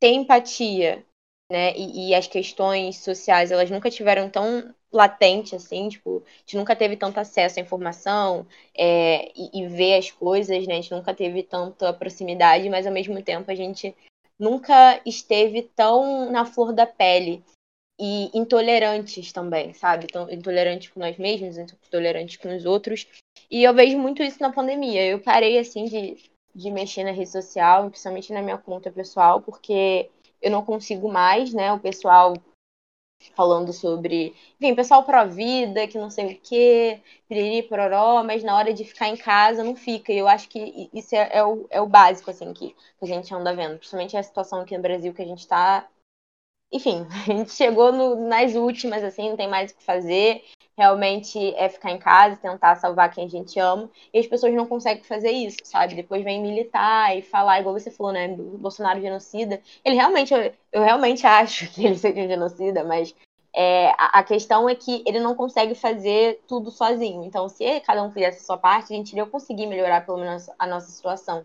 ter 0.01 0.13
empatia, 0.13 1.05
né, 1.51 1.73
e, 1.77 2.11
e, 2.11 2.15
as 2.15 2.27
questões 2.27 2.99
sociais, 2.99 3.51
elas 3.51 3.71
nunca 3.71 3.91
tiveram 3.91 4.29
tão 4.29 4.75
latente 4.93 5.55
assim, 5.55 5.89
tipo, 5.89 6.23
a 6.27 6.41
gente 6.41 6.57
nunca 6.57 6.77
teve 6.77 6.97
tanto 6.97 7.19
acesso 7.19 7.59
à 7.59 7.63
informação 7.63 8.47
é, 8.77 9.31
e, 9.35 9.63
e, 9.63 9.67
ver 9.69 9.97
as 9.99 10.11
coisas, 10.11 10.67
né, 10.67 10.75
a 10.75 10.77
gente 10.77 10.93
nunca 10.93 11.15
teve 11.15 11.43
tanta 11.43 11.93
proximidade, 11.93 12.69
mas 12.69 12.87
ao 12.87 12.93
mesmo 12.93 13.23
tempo 13.23 13.51
a 13.51 13.55
gente 13.55 13.95
nunca 14.39 15.01
esteve 15.07 15.63
tão 15.63 16.31
na 16.31 16.45
flor 16.45 16.73
da 16.73 16.87
pele 16.87 17.43
e 17.99 18.31
intolerantes 18.33 19.33
também, 19.33 19.73
sabe? 19.73 20.07
Então, 20.09 20.31
intolerantes 20.31 20.89
com 20.91 21.01
nós 21.01 21.17
mesmos, 21.19 21.59
intolerantes 21.59 22.37
com 22.37 22.55
os 22.55 22.65
outros. 22.65 23.07
E 23.51 23.65
eu 23.65 23.75
vejo 23.75 23.99
muito 23.99 24.23
isso 24.23 24.41
na 24.41 24.53
pandemia. 24.53 25.05
Eu 25.05 25.21
parei, 25.21 25.59
assim, 25.59 25.85
de, 25.87 26.17
de 26.55 26.71
mexer 26.71 27.05
na 27.05 27.11
rede 27.11 27.31
social, 27.31 27.89
principalmente 27.91 28.33
na 28.33 28.43
minha 28.43 28.59
conta 28.59 28.91
pessoal, 28.91 29.41
porque 29.41 30.11
eu 30.41 30.51
não 30.51 30.65
consigo 30.65 31.11
mais, 31.11 31.53
né? 31.53 31.73
O 31.73 31.81
pessoal 31.81 32.35
falando 33.35 33.73
sobre, 33.73 34.35
enfim, 34.61 34.75
pessoal 34.75 35.05
pró-vida, 35.05 35.89
que 35.89 35.99
não 35.99 36.11
sei 36.11 36.35
o 36.35 36.41
quê, 36.41 37.01
piriri, 37.29 37.63
pororó, 37.65 38.23
mas 38.23 38.45
na 38.45 38.57
hora 38.57 38.73
de 38.73 38.85
ficar 38.85 39.09
em 39.09 39.17
casa 39.17 39.65
não 39.65 39.75
fica. 39.75 40.13
E 40.13 40.19
eu 40.19 40.29
acho 40.29 40.49
que 40.49 40.89
isso 40.93 41.15
é, 41.15 41.31
é, 41.33 41.45
o, 41.45 41.67
é 41.71 41.81
o 41.81 41.87
básico, 41.87 42.31
assim, 42.31 42.53
que, 42.53 42.75
a 43.03 43.07
gente 43.07 43.35
anda 43.35 43.55
vendo. 43.55 43.79
Principalmente 43.79 44.17
a 44.17 44.23
situação 44.23 44.61
aqui 44.61 44.77
no 44.77 44.83
Brasil 44.83 45.13
que 45.13 45.23
a 45.23 45.27
gente 45.27 45.47
tá. 45.47 45.89
Enfim, 46.73 47.07
a 47.11 47.33
gente 47.33 47.53
chegou 47.53 47.93
no, 47.93 48.29
nas 48.29 48.55
últimas, 48.55 49.03
assim, 49.03 49.31
não 49.31 49.37
tem 49.37 49.49
mais 49.49 49.71
o 49.71 49.77
que 49.77 49.83
fazer. 49.83 50.45
Realmente 50.77 51.55
é 51.57 51.69
ficar 51.69 51.91
em 51.91 51.99
casa, 51.99 52.37
tentar 52.37 52.77
salvar 52.77 53.13
quem 53.13 53.25
a 53.25 53.29
gente 53.29 53.59
ama. 53.59 53.91
E 54.15 54.19
as 54.19 54.27
pessoas 54.27 54.55
não 54.55 54.67
conseguem 54.67 55.03
fazer 55.03 55.31
isso, 55.31 55.59
sabe? 55.65 55.97
Depois 55.97 56.23
vem 56.23 56.41
militar 56.41 57.17
e 57.17 57.23
falar, 57.23 57.61
igual 57.61 57.77
você 57.77 57.91
falou, 57.91 58.13
né? 58.13 58.29
Bolsonaro 58.29 59.01
genocida. 59.01 59.61
Ele 59.85 59.97
realmente, 59.97 60.33
eu, 60.33 60.55
eu 60.73 60.83
realmente 60.83 61.27
acho 61.27 61.69
que 61.73 61.85
ele 61.85 61.99
seja 61.99 62.21
um 62.21 62.29
genocida, 62.29 62.85
mas 62.85 63.13
é, 63.53 63.89
a, 63.99 64.21
a, 64.21 64.23
questão 64.23 64.69
é 64.69 64.75
que 64.77 65.03
ele 65.05 65.19
não 65.19 65.35
consegue 65.35 65.75
fazer 65.75 66.41
tudo 66.47 66.71
sozinho. 66.71 67.25
Então, 67.25 67.49
se 67.49 67.81
cada 67.81 68.03
um 68.05 68.13
fizesse 68.13 68.39
a 68.39 68.45
sua 68.45 68.57
parte, 68.57 68.93
a 68.93 68.97
gente 68.97 69.11
iria 69.11 69.27
conseguir 69.27 69.67
melhorar 69.67 70.07
pelo 70.07 70.19
menos 70.19 70.49
a 70.57 70.65
nossa 70.65 70.91
situação. 70.93 71.45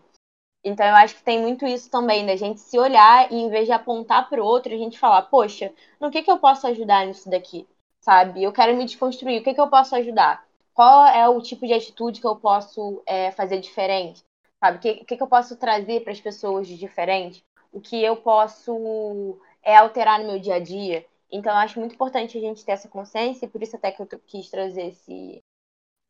Então, 0.64 0.86
eu 0.86 0.94
acho 0.96 1.16
que 1.16 1.22
tem 1.22 1.40
muito 1.40 1.66
isso 1.66 1.90
também, 1.90 2.24
da 2.24 2.36
gente 2.36 2.58
se 2.60 2.78
olhar 2.78 3.30
e, 3.30 3.36
em 3.36 3.50
vez 3.50 3.66
de 3.66 3.72
apontar 3.72 4.28
para 4.28 4.42
o 4.42 4.46
outro, 4.46 4.72
a 4.72 4.78
gente 4.78 4.98
falar: 4.98 5.22
poxa, 5.22 5.72
no 6.00 6.10
que, 6.10 6.22
que 6.22 6.30
eu 6.30 6.38
posso 6.38 6.66
ajudar 6.66 7.06
nisso 7.06 7.28
daqui? 7.28 7.68
Sabe? 8.00 8.42
Eu 8.42 8.52
quero 8.52 8.74
me 8.76 8.84
desconstruir, 8.84 9.40
o 9.40 9.44
que, 9.44 9.54
que 9.54 9.60
eu 9.60 9.68
posso 9.68 9.94
ajudar? 9.96 10.44
Qual 10.72 11.06
é 11.06 11.28
o 11.28 11.40
tipo 11.40 11.66
de 11.66 11.74
atitude 11.74 12.20
que 12.20 12.26
eu 12.26 12.36
posso 12.36 13.02
é, 13.06 13.30
fazer 13.32 13.60
diferente? 13.60 14.24
Sabe? 14.58 14.78
O 14.78 14.80
que, 14.80 15.04
que, 15.04 15.16
que 15.16 15.22
eu 15.22 15.26
posso 15.26 15.56
trazer 15.56 16.02
para 16.02 16.12
as 16.12 16.20
pessoas 16.20 16.66
de 16.66 16.76
diferente? 16.76 17.44
O 17.72 17.80
que 17.80 18.02
eu 18.02 18.16
posso 18.16 19.38
é, 19.62 19.76
alterar 19.76 20.18
no 20.20 20.26
meu 20.26 20.38
dia 20.38 20.56
a 20.56 20.60
dia? 20.60 21.06
Então, 21.30 21.52
eu 21.52 21.58
acho 21.58 21.78
muito 21.78 21.94
importante 21.94 22.38
a 22.38 22.40
gente 22.40 22.64
ter 22.64 22.72
essa 22.72 22.88
consciência, 22.88 23.46
e 23.46 23.48
por 23.48 23.62
isso 23.62 23.76
até 23.76 23.90
que 23.90 24.00
eu 24.00 24.06
quis 24.26 24.48
trazer 24.50 24.88
esse, 24.88 25.42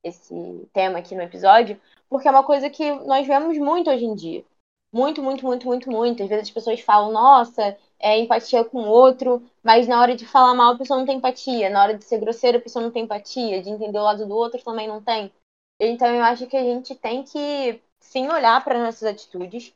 esse 0.04 0.68
tema 0.73 0.99
aqui 0.99 1.14
no 1.14 1.23
episódio, 1.23 1.80
porque 2.08 2.28
é 2.28 2.30
uma 2.30 2.44
coisa 2.44 2.70
que 2.70 2.92
nós 3.06 3.26
vemos 3.26 3.58
muito 3.58 3.90
hoje 3.90 4.04
em 4.04 4.14
dia. 4.14 4.44
Muito, 4.92 5.20
muito, 5.23 5.44
muito, 5.44 5.66
muito, 5.66 5.90
muito. 5.90 6.23
Às 6.23 6.28
vezes 6.28 6.44
as 6.44 6.50
pessoas 6.50 6.80
falam, 6.80 7.11
nossa, 7.11 7.76
é 7.99 8.18
empatia 8.18 8.64
com 8.64 8.82
o 8.82 8.88
outro, 8.88 9.42
mas 9.62 9.88
na 9.88 10.00
hora 10.00 10.14
de 10.14 10.26
falar 10.26 10.54
mal 10.54 10.75
a 10.75 10.78
pessoa 10.78 10.99
não 10.99 11.06
tem 11.06 11.16
empatia, 11.16 11.70
na 11.70 11.82
hora 11.82 11.99
de 11.99 12.04
ser 12.04 12.20
grosseira 12.20 12.58
a 12.58 12.61
pessoa 12.61 12.84
não 12.84 12.92
tem 12.92 13.02
empatia, 13.02 13.62
de 13.62 13.70
entender 13.70 13.99
o 13.99 14.02
lado 14.02 14.26
do 14.26 14.37
outro 14.37 14.62
também 14.62 14.87
não 14.87 15.02
tem. 15.02 15.32
Então 15.80 16.06
eu 16.08 16.23
acho 16.23 16.46
que 16.46 16.56
a 16.56 16.62
gente 16.62 16.94
tem 16.94 17.25
que 17.25 17.82
sim 17.99 18.28
olhar 18.28 18.62
para 18.62 18.78
nossas 18.78 19.02
atitudes, 19.02 19.75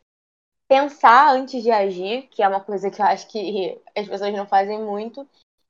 pensar 0.68 1.34
antes 1.34 1.62
de 1.62 1.70
agir, 1.70 2.28
que 2.30 2.42
é 2.42 2.48
uma 2.48 2.60
coisa 2.60 2.90
que 2.90 3.00
eu 3.00 3.06
acho 3.06 3.26
que 3.28 3.80
as 3.96 4.06
pessoas 4.06 4.32
não 4.34 4.46
fazem 4.46 4.80
muito, 4.80 5.26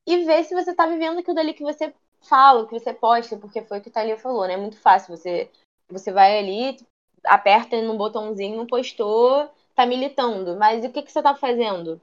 e 0.07 0.25
ver 0.25 0.45
se 0.45 0.55
você 0.55 0.73
está 0.73 0.87
vivendo 0.87 1.19
aquilo 1.19 1.37
dali 1.37 1.55
que 1.55 1.63
você 1.63 1.95
fala, 2.21 2.67
que 2.67 2.79
você 2.79 2.93
posta, 2.93 3.37
porque 3.37 3.63
foi 3.63 3.79
o 3.79 3.83
que 3.83 3.89
o 3.89 3.93
Thalia 3.93 4.17
falou, 4.17 4.47
né? 4.47 4.55
É 4.55 4.57
muito 4.57 4.79
fácil. 4.79 5.17
Você, 5.17 5.51
você 5.89 6.13
vai 6.13 6.39
ali, 6.39 6.79
aperta 7.25 7.81
no 7.83 7.97
botãozinho, 7.97 8.67
postou, 8.67 9.49
tá 9.75 9.87
militando. 9.87 10.57
Mas 10.57 10.85
o 10.85 10.91
que, 10.91 11.03
que 11.03 11.13
você 11.13 11.23
tá 11.23 11.35
fazendo 11.35 12.01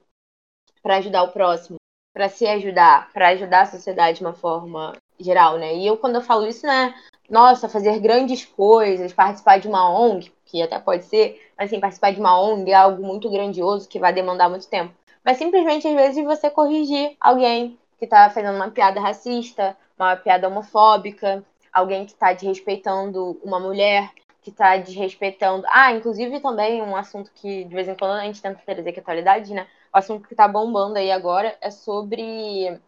para 0.82 0.98
ajudar 0.98 1.24
o 1.24 1.32
próximo? 1.32 1.78
Para 2.14 2.30
se 2.30 2.48
ajudar, 2.48 3.12
para 3.12 3.30
ajudar 3.30 3.62
a 3.62 3.66
sociedade 3.66 4.20
de 4.20 4.24
uma 4.26 4.34
forma 4.34 4.94
geral, 5.20 5.58
né? 5.58 5.76
E 5.76 5.86
eu, 5.88 5.98
quando 5.98 6.16
eu 6.16 6.22
falo 6.22 6.48
isso, 6.48 6.66
né? 6.66 6.94
Nossa, 7.30 7.68
fazer 7.68 8.00
grandes 8.00 8.46
coisas, 8.46 9.12
participar 9.12 9.60
de 9.60 9.68
uma 9.68 9.90
ONG, 9.90 10.32
que 10.46 10.62
até 10.62 10.80
pode 10.80 11.06
ser, 11.06 11.42
mas 11.58 11.70
assim, 11.70 11.80
participar 11.80 12.12
de 12.14 12.20
uma 12.20 12.40
ONG 12.40 12.72
é 12.72 12.76
algo 12.76 13.04
muito 13.04 13.30
grandioso 13.30 13.90
que 13.90 14.00
vai 14.00 14.14
demandar 14.14 14.48
muito 14.50 14.68
tempo. 14.68 14.94
Mas 15.24 15.38
simplesmente, 15.38 15.88
às 15.88 15.96
vezes, 15.96 16.24
você 16.24 16.52
corrigir 16.52 17.18
alguém 17.20 17.80
que 17.98 18.08
tá 18.08 18.30
fazendo 18.30 18.56
uma 18.56 18.72
piada 18.72 19.00
racista, 19.00 19.76
uma 19.98 20.16
piada 20.16 20.48
homofóbica, 20.48 21.44
alguém 21.72 22.06
que 22.06 22.12
está 22.14 22.34
desrespeitando 22.34 23.40
uma 23.44 23.60
mulher, 23.60 24.12
que 24.42 24.50
está 24.50 24.78
desrespeitando. 24.78 25.66
Ah, 25.70 25.92
inclusive 25.94 26.40
também 26.40 26.82
um 26.82 26.96
assunto 26.96 27.32
que 27.34 27.64
de 27.66 27.74
vez 27.76 27.88
em 27.88 27.96
quando 27.96 28.12
a 28.20 28.24
gente 28.26 28.42
tenta 28.42 28.62
trazer 28.66 28.92
que 28.94 29.00
é 29.00 29.02
atualidade, 29.02 29.54
né? 29.54 29.68
O 29.94 29.98
assunto 29.98 30.28
que 30.28 30.34
está 30.34 30.48
bombando 30.48 30.98
aí 30.98 31.12
agora 31.12 31.58
é 31.62 31.72
sobre 31.72 32.80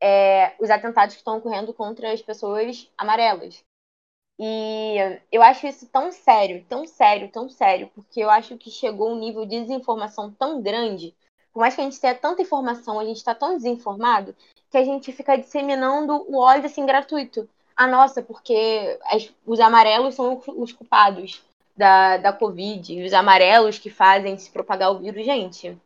é, 0.00 0.54
os 0.60 0.70
atentados 0.70 1.14
que 1.14 1.20
estão 1.20 1.38
ocorrendo 1.38 1.72
contra 1.74 2.12
as 2.12 2.22
pessoas 2.22 2.90
amarelas. 2.96 3.64
E 4.38 4.96
eu 5.32 5.42
acho 5.42 5.66
isso 5.66 5.88
tão 5.88 6.12
sério, 6.12 6.64
tão 6.68 6.86
sério, 6.86 7.30
tão 7.30 7.48
sério, 7.48 7.90
porque 7.94 8.20
eu 8.20 8.30
acho 8.30 8.58
que 8.58 8.70
chegou 8.70 9.12
um 9.12 9.18
nível 9.18 9.46
de 9.46 9.60
desinformação 9.60 10.32
tão 10.32 10.62
grande. 10.62 11.14
Por 11.54 11.60
mais 11.60 11.74
que 11.76 11.80
a 11.80 11.84
gente 11.84 12.00
tenha 12.00 12.16
tanta 12.16 12.42
informação, 12.42 12.98
a 12.98 13.04
gente 13.04 13.18
está 13.18 13.32
tão 13.32 13.56
desinformado 13.56 14.34
que 14.68 14.76
a 14.76 14.84
gente 14.84 15.12
fica 15.12 15.36
disseminando 15.36 16.26
o 16.28 16.40
ódio 16.40 16.66
assim 16.66 16.84
gratuito. 16.84 17.48
Ah, 17.76 17.86
nossa, 17.86 18.20
porque 18.20 18.98
as, 19.04 19.32
os 19.46 19.60
amarelos 19.60 20.16
são 20.16 20.42
os 20.48 20.72
culpados 20.72 21.44
da, 21.76 22.16
da 22.16 22.32
Covid, 22.32 23.04
os 23.04 23.12
amarelos 23.12 23.78
que 23.78 23.88
fazem 23.88 24.36
se 24.36 24.50
propagar 24.50 24.90
o 24.90 24.98
vírus. 24.98 25.24
Gente, 25.24 25.78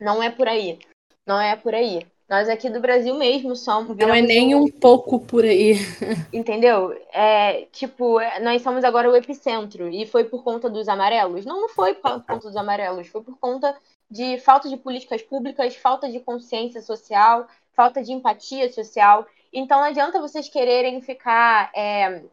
não 0.00 0.20
é 0.20 0.30
por 0.30 0.48
aí. 0.48 0.80
Não 1.24 1.40
é 1.40 1.54
por 1.54 1.74
aí. 1.74 2.04
Nós 2.28 2.46
aqui 2.46 2.68
do 2.68 2.78
Brasil 2.78 3.14
mesmo 3.14 3.56
somos. 3.56 3.96
Não 3.96 4.12
é 4.12 4.20
nem 4.20 4.54
um 4.54 4.68
pouco 4.70 5.18
por 5.18 5.44
aí. 5.44 5.76
Entendeu? 6.30 6.92
É, 7.10 7.66
tipo, 7.72 8.18
nós 8.42 8.60
somos 8.60 8.84
agora 8.84 9.10
o 9.10 9.16
epicentro. 9.16 9.88
E 9.88 10.04
foi 10.06 10.24
por 10.24 10.44
conta 10.44 10.68
dos 10.68 10.88
amarelos? 10.88 11.46
Não, 11.46 11.62
não 11.62 11.68
foi 11.70 11.94
por 11.94 12.22
conta 12.22 12.36
dos 12.36 12.56
amarelos. 12.56 13.08
Foi 13.08 13.22
por 13.22 13.38
conta 13.38 13.74
de 14.10 14.38
falta 14.38 14.68
de 14.68 14.76
políticas 14.76 15.22
públicas, 15.22 15.74
falta 15.76 16.10
de 16.10 16.20
consciência 16.20 16.82
social, 16.82 17.46
falta 17.72 18.02
de 18.02 18.12
empatia 18.12 18.70
social. 18.70 19.26
Então 19.50 19.78
não 19.78 19.86
adianta 19.86 20.20
vocês 20.20 20.50
quererem 20.50 21.00
ficar 21.00 21.70
é, 21.74 22.24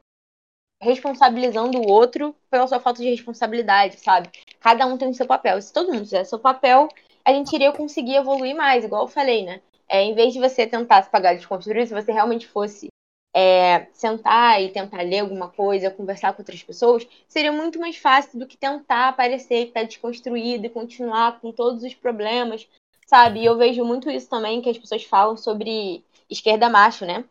responsabilizando 0.81 1.79
o 1.79 1.88
outro 1.88 2.36
pela 2.49 2.67
sua 2.67 2.81
falta 2.81 3.01
de 3.01 3.10
responsabilidade, 3.10 3.97
sabe? 4.01 4.29
Cada 4.60 4.86
um 4.86 4.97
tem 4.97 5.10
o 5.10 5.13
seu 5.13 5.25
papel. 5.25 5.62
Se 5.62 5.71
todo 5.71 5.93
mundo 5.93 6.03
fizesse 6.03 6.31
seu 6.31 6.39
papel, 6.39 6.89
a 7.23 7.31
gente 7.31 7.53
iria 7.55 7.71
conseguir 7.71 8.15
evoluir 8.15 8.53
mais, 8.55 8.84
igual 8.84 9.03
eu 9.03 9.08
falei, 9.08 9.45
né? 9.45 9.62
É, 9.87 10.01
em 10.01 10.13
vez 10.13 10.33
de 10.33 10.39
você 10.39 10.65
tentar 10.65 11.03
se 11.03 11.09
pagar 11.09 11.35
de 11.35 11.47
construir, 11.47 11.87
se 11.87 11.93
você 11.93 12.11
realmente 12.11 12.47
fosse 12.47 12.87
é, 13.35 13.87
sentar 13.91 14.61
e 14.61 14.71
tentar 14.71 15.01
ler 15.01 15.19
alguma 15.19 15.49
coisa, 15.49 15.91
conversar 15.91 16.33
com 16.33 16.41
outras 16.41 16.63
pessoas, 16.63 17.05
seria 17.27 17.51
muito 17.51 17.77
mais 17.77 17.97
fácil 17.97 18.39
do 18.39 18.47
que 18.47 18.55
tentar 18.55 19.09
aparecer 19.09 19.63
que 19.63 19.69
está 19.69 19.83
desconstruído 19.83 20.65
e 20.65 20.69
continuar 20.69 21.41
com 21.41 21.51
todos 21.51 21.83
os 21.83 21.93
problemas, 21.93 22.65
sabe? 23.05 23.41
E 23.41 23.45
eu 23.45 23.57
vejo 23.57 23.83
muito 23.83 24.09
isso 24.09 24.29
também, 24.29 24.61
que 24.61 24.69
as 24.69 24.77
pessoas 24.77 25.03
falam 25.03 25.35
sobre 25.35 26.03
esquerda 26.29 26.69
macho, 26.69 27.05
né? 27.05 27.25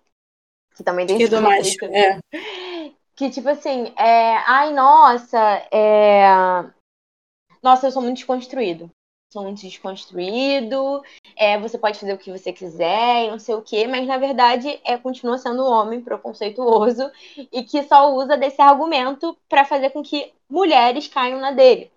Que 0.77 0.85
também 0.85 1.07
tem 1.07 1.17
esquerda 1.17 1.41
macho, 1.41 1.85
é. 1.87 2.21
Que 3.17 3.31
tipo 3.31 3.49
assim, 3.49 3.93
é, 3.97 4.37
ai, 4.47 4.73
nossa, 4.73 5.39
é... 5.73 6.27
Nossa, 7.63 7.87
eu 7.87 7.93
sou 7.93 8.03
muito 8.03 8.17
desconstruído. 8.17 8.91
Muito 9.35 9.63
desconstruído, 9.63 11.03
é, 11.37 11.59
você 11.59 11.77
pode 11.77 11.99
fazer 11.99 12.13
o 12.13 12.19
que 12.19 12.31
você 12.31 12.53
quiser, 12.53 13.31
não 13.31 13.39
sei 13.39 13.55
o 13.55 13.63
quê, 13.63 13.87
mas 13.87 14.07
na 14.07 14.17
verdade 14.17 14.81
é 14.85 14.97
continua 14.97 15.39
sendo 15.39 15.65
um 15.65 15.73
homem 15.73 16.01
preconceituoso 16.01 17.11
e 17.53 17.65
que 17.65 17.83
só 17.83 18.15
usa 18.15 18.37
desse 18.37 18.63
argumento 18.63 19.37
para 19.49 19.65
fazer 19.65 19.91
com 19.91 20.03
que 20.03 20.33
mulheres 20.49 21.09
caiam 21.09 21.41
na 21.41 21.51
dele. 21.51 21.91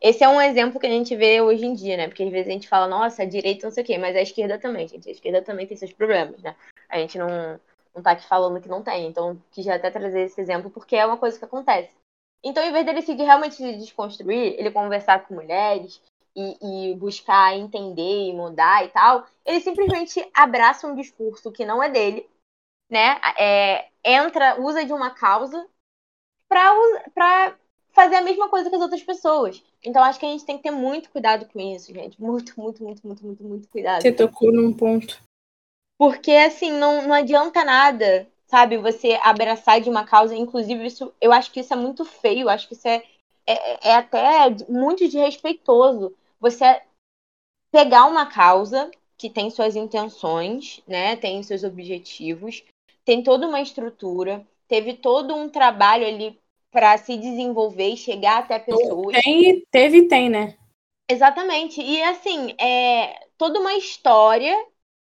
Esse 0.00 0.24
é 0.24 0.28
um 0.28 0.40
exemplo 0.40 0.80
que 0.80 0.86
a 0.86 0.90
gente 0.90 1.14
vê 1.14 1.42
hoje 1.42 1.64
em 1.66 1.74
dia, 1.74 1.96
né? 1.96 2.08
Porque 2.08 2.22
às 2.22 2.30
vezes 2.30 2.48
a 2.48 2.52
gente 2.52 2.68
fala, 2.68 2.88
nossa, 2.88 3.22
a 3.22 3.26
direita 3.26 3.66
não 3.66 3.72
sei 3.72 3.84
o 3.84 3.86
quê, 3.86 3.98
mas 3.98 4.16
a 4.16 4.22
esquerda 4.22 4.58
também, 4.58 4.88
gente. 4.88 5.08
A 5.08 5.12
esquerda 5.12 5.42
também 5.42 5.66
tem 5.66 5.76
seus 5.76 5.92
problemas, 5.92 6.42
né? 6.42 6.56
A 6.88 6.98
gente 6.98 7.18
não, 7.18 7.60
não 7.94 8.02
tá 8.02 8.12
aqui 8.12 8.26
falando 8.26 8.60
que 8.60 8.68
não 8.68 8.82
tem. 8.82 9.06
Então, 9.06 9.40
quis 9.52 9.68
até 9.68 9.90
trazer 9.90 10.22
esse 10.22 10.40
exemplo 10.40 10.70
porque 10.70 10.96
é 10.96 11.04
uma 11.04 11.18
coisa 11.18 11.38
que 11.38 11.44
acontece. 11.44 11.94
Então, 12.42 12.64
em 12.64 12.72
vez 12.72 12.86
dele 12.86 13.02
se 13.02 13.12
realmente 13.12 13.56
se 13.56 13.76
desconstruir, 13.76 14.54
ele 14.58 14.70
conversar 14.70 15.26
com 15.26 15.34
mulheres 15.34 16.00
e, 16.60 16.90
e, 16.90 16.94
buscar 16.94 17.56
entender 17.56 18.28
e 18.28 18.32
mudar 18.32 18.84
e 18.84 18.88
tal, 18.88 19.26
ele 19.44 19.60
simplesmente 19.60 20.26
abraça 20.34 20.86
um 20.86 20.94
discurso 20.94 21.52
que 21.52 21.64
não 21.64 21.82
é 21.82 21.88
dele, 21.90 22.28
né? 22.88 23.20
É, 23.38 23.88
entra, 24.04 24.60
usa 24.60 24.84
de 24.84 24.92
uma 24.92 25.10
causa 25.10 25.66
para 26.48 27.56
fazer 27.92 28.16
a 28.16 28.22
mesma 28.22 28.48
coisa 28.48 28.68
que 28.68 28.76
as 28.76 28.82
outras 28.82 29.02
pessoas. 29.02 29.62
Então 29.82 30.02
acho 30.02 30.18
que 30.18 30.26
a 30.26 30.30
gente 30.30 30.44
tem 30.44 30.56
que 30.56 30.64
ter 30.64 30.70
muito 30.70 31.10
cuidado 31.10 31.46
com 31.46 31.60
isso, 31.60 31.92
gente. 31.92 32.20
Muito, 32.20 32.58
muito, 32.60 32.82
muito, 32.82 33.06
muito, 33.06 33.26
muito, 33.26 33.44
muito 33.44 33.68
cuidado. 33.68 34.02
Você 34.02 34.12
tocou 34.12 34.52
num 34.52 34.72
ponto. 34.72 35.20
Porque, 35.98 36.32
assim, 36.32 36.70
não, 36.72 37.06
não 37.06 37.14
adianta 37.14 37.62
nada, 37.62 38.26
sabe, 38.46 38.78
você 38.78 39.18
abraçar 39.22 39.82
de 39.82 39.90
uma 39.90 40.04
causa. 40.04 40.34
Inclusive, 40.34 40.86
isso, 40.86 41.12
eu 41.20 41.30
acho 41.30 41.52
que 41.52 41.60
isso 41.60 41.74
é 41.74 41.76
muito 41.76 42.06
feio, 42.06 42.48
acho 42.48 42.66
que 42.66 42.74
isso 42.74 42.88
é, 42.88 43.04
é, 43.46 43.90
é 43.90 43.94
até 43.94 44.48
muito 44.66 45.06
desrespeitoso. 45.06 46.16
Você 46.40 46.82
pegar 47.70 48.06
uma 48.06 48.26
causa 48.26 48.90
que 49.16 49.28
tem 49.28 49.50
suas 49.50 49.76
intenções, 49.76 50.82
né? 50.86 51.14
Tem 51.16 51.42
seus 51.42 51.62
objetivos, 51.62 52.64
tem 53.04 53.22
toda 53.22 53.46
uma 53.46 53.60
estrutura, 53.60 54.46
teve 54.66 54.94
todo 54.94 55.34
um 55.34 55.48
trabalho 55.48 56.06
ali 56.06 56.40
para 56.70 56.96
se 56.96 57.16
desenvolver 57.16 57.90
e 57.90 57.96
chegar 57.96 58.38
até 58.38 58.58
pessoas. 58.58 59.16
Tem, 59.22 59.62
teve 59.70 59.98
e 59.98 60.08
tem, 60.08 60.30
né? 60.30 60.56
Exatamente. 61.08 61.82
E 61.82 62.02
assim, 62.02 62.54
é 62.58 63.26
toda 63.36 63.60
uma 63.60 63.74
história 63.74 64.56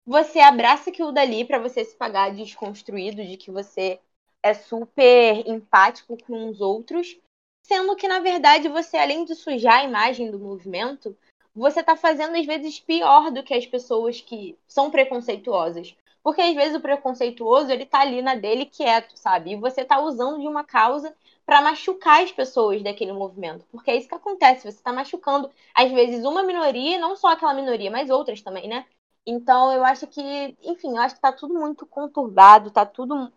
você 0.05 0.41
abraça 0.41 0.91
aquilo 0.91 1.13
dali 1.13 1.45
para 1.45 1.59
você 1.59 1.85
se 1.85 1.97
pagar 1.97 2.35
desconstruído, 2.35 3.25
de 3.25 3.37
que 3.37 3.51
você 3.51 4.01
é 4.43 4.53
super 4.53 5.47
empático 5.47 6.17
com 6.25 6.49
os 6.49 6.61
outros, 6.61 7.17
sendo 7.62 7.96
que 7.96 8.09
na 8.09 8.20
verdade 8.20 8.68
você, 8.68 8.96
além 8.96 9.25
de 9.25 9.35
sujar 9.35 9.81
a 9.81 9.85
imagem 9.85 10.31
do 10.31 10.38
movimento, 10.38 11.16
você 11.55 11.81
está 11.81 11.96
fazendo 11.96 12.37
às 12.37 12.46
vezes 12.46 12.81
pior 12.81 13.31
do 13.31 13.42
que 13.42 13.55
as 13.55 13.66
pessoas 13.66 14.20
que 14.20 14.57
são 14.66 14.90
preconceituosas. 14.90 15.94
Porque 16.22 16.40
às 16.40 16.55
vezes 16.55 16.77
o 16.77 16.81
preconceituoso, 16.81 17.70
ele 17.72 17.85
tá 17.85 18.01
ali 18.01 18.22
na 18.22 18.35
dele 18.37 18.64
quieto, 18.64 19.16
sabe? 19.16 19.53
E 19.53 19.57
você 19.57 19.85
tá 19.85 20.01
usando 20.01 20.40
de 20.40 20.46
uma 20.46 20.62
causa 20.62 21.14
para 21.44 21.61
machucar 21.61 22.22
as 22.22 22.31
pessoas 22.31 22.83
daquele 22.83 23.12
movimento. 23.12 23.64
Porque 23.70 23.90
é 23.90 23.96
isso 23.96 24.09
que 24.09 24.14
acontece, 24.14 24.70
você 24.70 24.81
tá 24.83 24.92
machucando 24.92 25.51
às 25.75 25.90
vezes 25.90 26.25
uma 26.25 26.42
minoria, 26.44 26.98
não 26.98 27.16
só 27.16 27.29
aquela 27.29 27.55
minoria, 27.55 27.90
mas 27.90 28.09
outras 28.09 28.40
também, 28.40 28.68
né? 28.68 28.87
Então 29.27 29.72
eu 29.72 29.85
acho 29.85 30.07
que, 30.07 30.57
enfim, 30.62 30.96
eu 30.96 31.03
acho 31.03 31.16
que 31.16 31.20
tá 31.20 31.33
tudo 31.33 31.55
muito 31.55 31.87
conturbado, 31.87 32.70
tá 32.70 32.87
tudo 32.87 33.33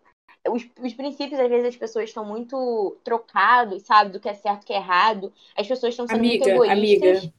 os, 0.50 0.68
os, 0.80 0.94
princípios, 0.94 1.40
às 1.40 1.48
vezes, 1.48 1.68
as 1.68 1.76
pessoas 1.76 2.08
estão 2.08 2.24
muito 2.24 2.96
trocados, 3.04 3.82
sabe? 3.82 4.10
Do 4.10 4.20
que 4.20 4.28
é 4.28 4.34
certo 4.34 4.62
e 4.62 4.66
que 4.66 4.72
é 4.72 4.76
errado. 4.76 5.32
As 5.56 5.66
pessoas 5.66 5.92
estão 5.92 6.06
sendo 6.06 6.18
amiga, 6.18 6.44
muito 6.44 6.64
egoístas. 6.64 7.18
Amiga. 7.18 7.34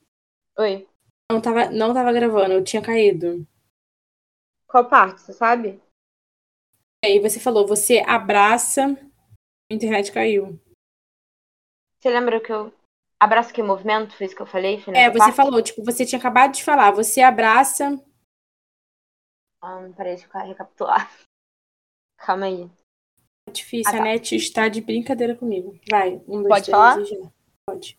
Oi. 0.59 0.87
Não 1.31 1.41
tava, 1.41 1.69
não 1.69 1.93
tava 1.93 2.13
gravando, 2.13 2.53
eu 2.53 2.63
tinha 2.63 2.81
caído. 2.81 3.45
Qual 4.67 4.87
parte, 4.87 5.21
você 5.21 5.33
sabe? 5.33 5.81
Aí 7.03 7.19
você 7.19 7.39
falou, 7.39 7.67
você 7.67 7.99
abraça, 7.99 8.97
a 9.69 9.73
internet 9.73 10.11
caiu. 10.11 10.59
Você 11.99 12.09
lembra 12.09 12.39
que 12.39 12.51
eu. 12.51 12.73
Abraço 13.19 13.53
que 13.53 13.63
movimento? 13.63 14.15
Foi 14.15 14.25
isso 14.25 14.35
que 14.35 14.41
eu 14.41 14.47
falei? 14.47 14.75
É, 14.93 15.09
você 15.09 15.17
parte? 15.17 15.35
falou, 15.35 15.61
tipo, 15.61 15.83
você 15.83 16.05
tinha 16.05 16.19
acabado 16.19 16.53
de 16.53 16.63
falar, 16.63 16.91
você 16.91 17.21
abraça. 17.21 18.01
Ah, 19.61 19.89
peraí, 19.95 20.15
deixa 20.15 20.29
eu 20.31 20.47
recapitular. 20.47 21.11
Calma 22.17 22.45
aí. 22.45 22.69
É 23.47 23.51
difícil, 23.51 23.89
ah, 23.89 23.97
tá. 23.97 24.01
a 24.01 24.03
net 24.03 24.35
está 24.35 24.67
de 24.67 24.81
brincadeira 24.81 25.33
comigo. 25.35 25.79
Vai, 25.89 26.21
um, 26.27 26.43
dois, 26.43 26.47
Pode 26.47 26.65
três, 26.65 26.69
falar? 26.69 27.03
Já. 27.03 27.17
Pode. 27.65 27.97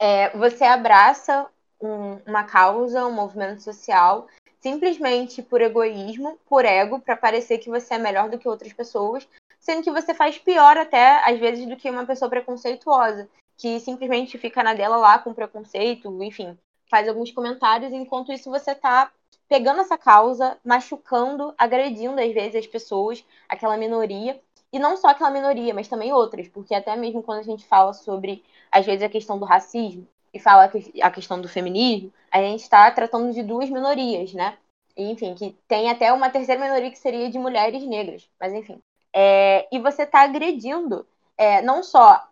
É, 0.00 0.36
você 0.36 0.64
abraça 0.64 1.48
um, 1.80 2.20
uma 2.26 2.44
causa, 2.44 3.06
um 3.06 3.12
movimento 3.12 3.62
social 3.62 4.28
simplesmente 4.66 5.42
por 5.42 5.60
egoísmo, 5.60 6.40
por 6.44 6.64
ego, 6.64 6.98
para 6.98 7.16
parecer 7.16 7.58
que 7.58 7.70
você 7.70 7.94
é 7.94 7.98
melhor 7.98 8.28
do 8.28 8.36
que 8.36 8.48
outras 8.48 8.72
pessoas, 8.72 9.28
sendo 9.60 9.84
que 9.84 9.92
você 9.92 10.12
faz 10.12 10.38
pior 10.38 10.76
até, 10.76 11.22
às 11.24 11.38
vezes, 11.38 11.68
do 11.68 11.76
que 11.76 11.88
uma 11.88 12.04
pessoa 12.04 12.28
preconceituosa, 12.28 13.28
que 13.56 13.78
simplesmente 13.78 14.36
fica 14.38 14.64
na 14.64 14.74
dela 14.74 14.96
lá 14.96 15.20
com 15.20 15.32
preconceito, 15.32 16.20
enfim, 16.20 16.58
faz 16.90 17.08
alguns 17.08 17.30
comentários, 17.30 17.92
enquanto 17.92 18.32
isso 18.32 18.50
você 18.50 18.74
tá 18.74 19.12
pegando 19.48 19.82
essa 19.82 19.96
causa, 19.96 20.58
machucando, 20.64 21.54
agredindo 21.56 22.20
às 22.20 22.32
vezes 22.34 22.56
as 22.56 22.66
pessoas, 22.66 23.24
aquela 23.48 23.76
minoria, 23.76 24.40
e 24.76 24.78
não 24.78 24.96
só 24.96 25.08
aquela 25.08 25.30
minoria, 25.30 25.74
mas 25.74 25.88
também 25.88 26.12
outras, 26.12 26.48
porque 26.48 26.74
até 26.74 26.94
mesmo 26.96 27.22
quando 27.22 27.40
a 27.40 27.42
gente 27.42 27.66
fala 27.66 27.92
sobre, 27.92 28.44
às 28.70 28.84
vezes, 28.86 29.02
a 29.02 29.08
questão 29.08 29.38
do 29.38 29.44
racismo, 29.44 30.06
e 30.32 30.38
fala 30.38 30.70
a 31.02 31.10
questão 31.10 31.40
do 31.40 31.48
feminismo, 31.48 32.12
a 32.30 32.40
gente 32.40 32.62
está 32.62 32.90
tratando 32.90 33.32
de 33.32 33.42
duas 33.42 33.70
minorias, 33.70 34.32
né? 34.34 34.58
Enfim, 34.96 35.34
que 35.34 35.56
tem 35.66 35.90
até 35.90 36.12
uma 36.12 36.30
terceira 36.30 36.60
minoria 36.60 36.90
que 36.90 36.98
seria 36.98 37.30
de 37.30 37.38
mulheres 37.38 37.82
negras, 37.84 38.28
mas 38.40 38.52
enfim. 38.52 38.80
É, 39.12 39.66
e 39.72 39.78
você 39.78 40.02
está 40.02 40.20
agredindo 40.22 41.06
é, 41.38 41.62
não 41.62 41.82
só 41.82 42.28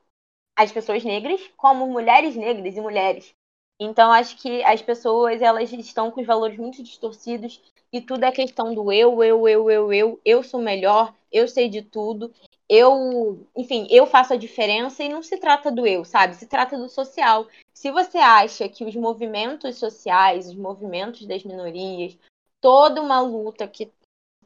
as 0.57 0.71
pessoas 0.71 1.03
negras, 1.05 1.41
como 1.57 1.87
mulheres 1.87 2.37
negras 2.37 2.77
e 2.77 2.81
mulheres. 2.81 3.35
Então, 3.81 4.13
acho 4.13 4.37
que 4.37 4.63
as 4.65 4.81
pessoas 4.81 5.43
elas 5.43 5.73
estão 5.73 6.11
com 6.11 6.21
os 6.21 6.27
valores 6.27 6.57
muito 6.57 6.83
distorcidos 6.83 7.61
e 7.93 8.01
tudo 8.01 8.25
é 8.25 8.33
questão 8.33 8.75
do 8.75 8.93
eu, 8.93 9.23
eu, 9.23 9.49
eu, 9.49 9.71
eu, 9.71 9.93
eu, 9.93 10.21
eu 10.25 10.43
sou 10.43 10.61
melhor, 10.61 11.15
eu 11.33 11.49
sei 11.49 11.69
de 11.69 11.83
tudo 11.83 12.33
eu, 12.69 13.47
enfim, 13.57 13.87
eu 13.91 14.07
faço 14.07 14.33
a 14.33 14.37
diferença 14.37 15.03
e 15.03 15.09
não 15.09 15.23
se 15.23 15.37
trata 15.39 15.71
do 15.71 15.87
eu, 15.87 16.05
sabe? 16.05 16.35
Se 16.35 16.47
trata 16.47 16.79
do 16.79 16.89
social. 16.89 17.47
Se 17.73 17.91
você 17.91 18.19
acha 18.19 18.69
que 18.69 18.85
os 18.85 18.95
movimentos 18.97 19.77
sociais, 19.79 20.49
os 20.49 20.55
movimentos 20.55 21.27
das 21.27 21.45
minorias, 21.45 22.17
toda 22.61 23.03
uma 23.03 23.21
luta 23.21 23.69
que 23.69 23.93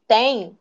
tem 0.07 0.59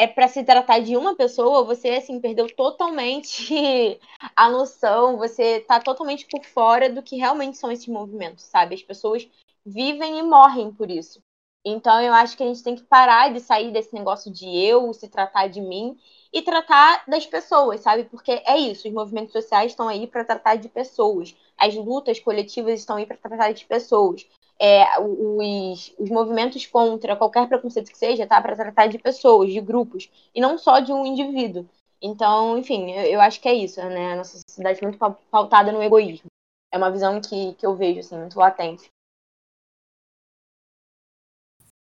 é 0.00 0.06
para 0.06 0.28
se 0.28 0.42
tratar 0.42 0.80
de 0.80 0.96
uma 0.96 1.14
pessoa, 1.14 1.62
você 1.62 1.90
assim 1.90 2.18
perdeu 2.20 2.48
totalmente 2.56 4.00
a 4.34 4.48
noção, 4.48 5.18
você 5.18 5.60
tá 5.60 5.78
totalmente 5.78 6.26
por 6.26 6.42
fora 6.46 6.88
do 6.88 7.02
que 7.02 7.16
realmente 7.16 7.58
são 7.58 7.70
esses 7.70 7.86
movimentos, 7.86 8.44
sabe? 8.44 8.74
As 8.74 8.82
pessoas 8.82 9.28
vivem 9.64 10.18
e 10.18 10.22
morrem 10.22 10.72
por 10.72 10.90
isso. 10.90 11.22
Então 11.62 12.00
eu 12.00 12.14
acho 12.14 12.34
que 12.34 12.42
a 12.42 12.46
gente 12.46 12.62
tem 12.62 12.74
que 12.74 12.82
parar 12.82 13.30
de 13.30 13.40
sair 13.40 13.70
desse 13.70 13.92
negócio 13.92 14.32
de 14.32 14.46
eu, 14.48 14.90
se 14.94 15.06
tratar 15.06 15.48
de 15.48 15.60
mim 15.60 15.98
e 16.32 16.40
tratar 16.40 17.04
das 17.06 17.26
pessoas, 17.26 17.80
sabe? 17.80 18.04
Porque 18.04 18.42
é 18.46 18.56
isso, 18.56 18.88
os 18.88 18.94
movimentos 18.94 19.32
sociais 19.32 19.72
estão 19.72 19.86
aí 19.86 20.06
para 20.06 20.24
tratar 20.24 20.56
de 20.56 20.70
pessoas, 20.70 21.36
as 21.58 21.74
lutas 21.74 22.18
coletivas 22.18 22.80
estão 22.80 22.96
aí 22.96 23.04
para 23.04 23.18
tratar 23.18 23.52
de 23.52 23.66
pessoas. 23.66 24.26
É, 24.60 25.00
os, 25.00 25.94
os 25.98 26.10
movimentos 26.10 26.66
contra 26.66 27.16
qualquer 27.16 27.48
preconceito 27.48 27.90
que 27.90 27.96
seja, 27.96 28.26
tá? 28.26 28.40
Para 28.42 28.54
tratar 28.54 28.88
de 28.88 28.98
pessoas, 28.98 29.50
de 29.50 29.60
grupos, 29.60 30.10
e 30.34 30.40
não 30.40 30.58
só 30.58 30.80
de 30.80 30.92
um 30.92 31.06
indivíduo. 31.06 31.66
Então, 32.02 32.58
enfim, 32.58 32.90
eu, 32.92 33.04
eu 33.04 33.20
acho 33.20 33.40
que 33.40 33.48
é 33.48 33.54
isso, 33.54 33.80
né? 33.80 34.12
A 34.12 34.16
nossa 34.16 34.38
sociedade 34.38 34.78
é 34.80 34.86
muito 34.86 34.98
pautada 35.30 35.72
no 35.72 35.82
egoísmo. 35.82 36.26
É 36.72 36.78
uma 36.78 36.90
visão 36.90 37.20
que, 37.20 37.54
que 37.54 37.66
eu 37.66 37.74
vejo, 37.74 38.00
assim, 38.00 38.18
muito 38.18 38.38
latente. 38.38 38.90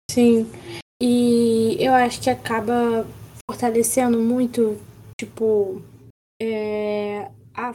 Sim, 0.09 0.47
e 1.01 1.77
eu 1.79 1.93
acho 1.93 2.21
que 2.21 2.29
acaba 2.29 3.05
fortalecendo 3.49 4.19
muito, 4.19 4.77
tipo, 5.17 5.81
é, 6.41 7.31
a, 7.53 7.71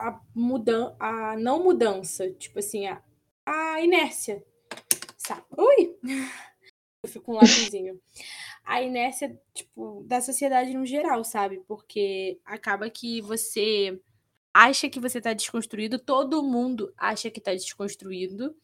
a, 0.00 0.20
mudan 0.34 0.94
a 1.00 1.36
não 1.36 1.64
mudança, 1.64 2.30
tipo 2.32 2.58
assim, 2.58 2.86
a, 2.86 3.02
a 3.46 3.80
inércia. 3.80 4.42
Sabe? 5.16 5.42
Ui! 5.56 5.96
Eu 7.02 7.08
fico 7.08 7.32
um 7.32 7.34
lápisinho. 7.34 8.00
A 8.64 8.82
inércia, 8.82 9.38
tipo, 9.52 10.02
da 10.06 10.20
sociedade 10.20 10.72
no 10.72 10.86
geral, 10.86 11.22
sabe? 11.22 11.62
Porque 11.68 12.40
acaba 12.44 12.88
que 12.88 13.20
você 13.20 14.00
acha 14.54 14.88
que 14.88 15.00
você 15.00 15.20
tá 15.20 15.32
desconstruído, 15.32 15.98
todo 15.98 16.42
mundo 16.42 16.92
acha 16.96 17.30
que 17.30 17.40
tá 17.40 17.52
desconstruído, 17.52 18.56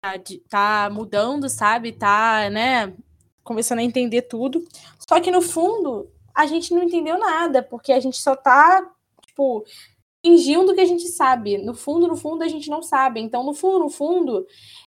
tá, 0.00 0.14
tá 0.48 0.90
mudando, 0.92 1.48
sabe? 1.48 1.92
Tá, 1.92 2.50
né, 2.50 2.94
começando 3.42 3.78
a 3.78 3.84
entender 3.84 4.22
tudo. 4.22 4.64
Só 5.08 5.18
que 5.20 5.30
no 5.30 5.40
fundo, 5.40 6.10
a 6.34 6.46
gente 6.46 6.72
não 6.74 6.82
entendeu 6.82 7.18
nada, 7.18 7.62
porque 7.62 7.92
a 7.92 7.98
gente 7.98 8.18
só 8.18 8.36
tá, 8.36 8.88
tipo, 9.26 9.64
fingindo 10.24 10.74
que 10.74 10.80
a 10.80 10.84
gente 10.84 11.08
sabe. 11.08 11.58
No 11.58 11.74
fundo, 11.74 12.06
no 12.08 12.16
fundo, 12.16 12.42
a 12.42 12.48
gente 12.48 12.68
não 12.70 12.82
sabe. 12.82 13.20
Então, 13.20 13.44
no 13.44 13.54
fundo, 13.54 13.80
no 13.80 13.90
fundo, 13.90 14.46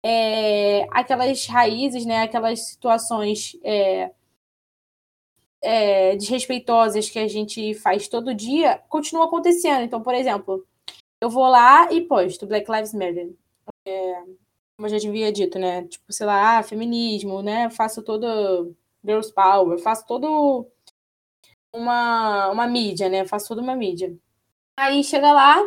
é, 0.03 0.87
aquelas 0.91 1.45
raízes, 1.47 2.05
né, 2.05 2.23
aquelas 2.23 2.67
situações 2.69 3.57
é, 3.63 4.11
é, 5.61 6.15
desrespeitosas 6.15 7.09
que 7.09 7.19
a 7.19 7.27
gente 7.27 7.73
faz 7.73 8.07
todo 8.07 8.35
dia 8.35 8.77
continuam 8.89 9.25
acontecendo. 9.27 9.83
Então, 9.83 10.01
por 10.01 10.13
exemplo, 10.13 10.65
eu 11.21 11.29
vou 11.29 11.47
lá 11.47 11.91
e 11.91 12.01
posto 12.01 12.45
Black 12.45 12.69
Lives 12.71 12.93
Matter. 12.93 13.33
É, 13.87 14.23
como 14.77 14.87
eu 14.87 14.99
já 14.99 15.09
havia 15.09 15.31
dito, 15.31 15.57
né? 15.57 15.83
Tipo, 15.87 16.11
sei 16.11 16.25
lá, 16.25 16.61
feminismo, 16.63 17.41
né? 17.41 17.69
Faço 17.69 18.03
todo 18.03 18.75
Girls 19.03 19.33
Power, 19.33 19.79
faço 19.79 20.05
todo 20.05 20.67
uma, 21.73 22.49
uma 22.51 22.67
mídia, 22.67 23.09
né? 23.09 23.25
Faço 23.25 23.47
toda 23.47 23.61
uma 23.61 23.75
mídia. 23.75 24.15
Aí 24.77 25.03
chega 25.03 25.31
lá, 25.31 25.57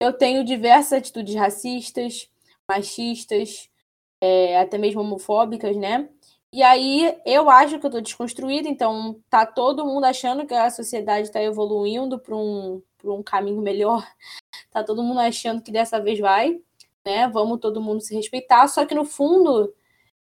eu 0.00 0.12
tenho 0.12 0.44
diversas 0.44 0.94
atitudes 0.94 1.34
racistas, 1.34 2.28
machistas, 2.68 3.70
é, 4.20 4.58
até 4.60 4.78
mesmo 4.78 5.00
homofóbicas, 5.00 5.76
né? 5.76 6.08
E 6.52 6.62
aí 6.62 7.18
eu 7.26 7.48
acho 7.50 7.78
que 7.78 7.86
eu 7.86 7.90
tô 7.90 8.00
desconstruída, 8.00 8.68
então 8.68 9.20
tá 9.30 9.46
todo 9.46 9.86
mundo 9.86 10.04
achando 10.04 10.46
que 10.46 10.54
a 10.54 10.70
sociedade 10.70 11.28
está 11.28 11.42
evoluindo 11.42 12.18
para 12.18 12.36
um, 12.36 12.82
um 13.04 13.22
caminho 13.22 13.62
melhor. 13.62 14.06
Tá 14.70 14.82
todo 14.82 15.02
mundo 15.02 15.20
achando 15.20 15.62
que 15.62 15.70
dessa 15.70 16.00
vez 16.00 16.18
vai 16.18 16.58
né? 17.04 17.28
Vamos 17.28 17.60
todo 17.60 17.80
mundo 17.80 18.00
se 18.00 18.14
respeitar, 18.14 18.66
só 18.68 18.86
que 18.86 18.94
no 18.94 19.04
fundo 19.04 19.72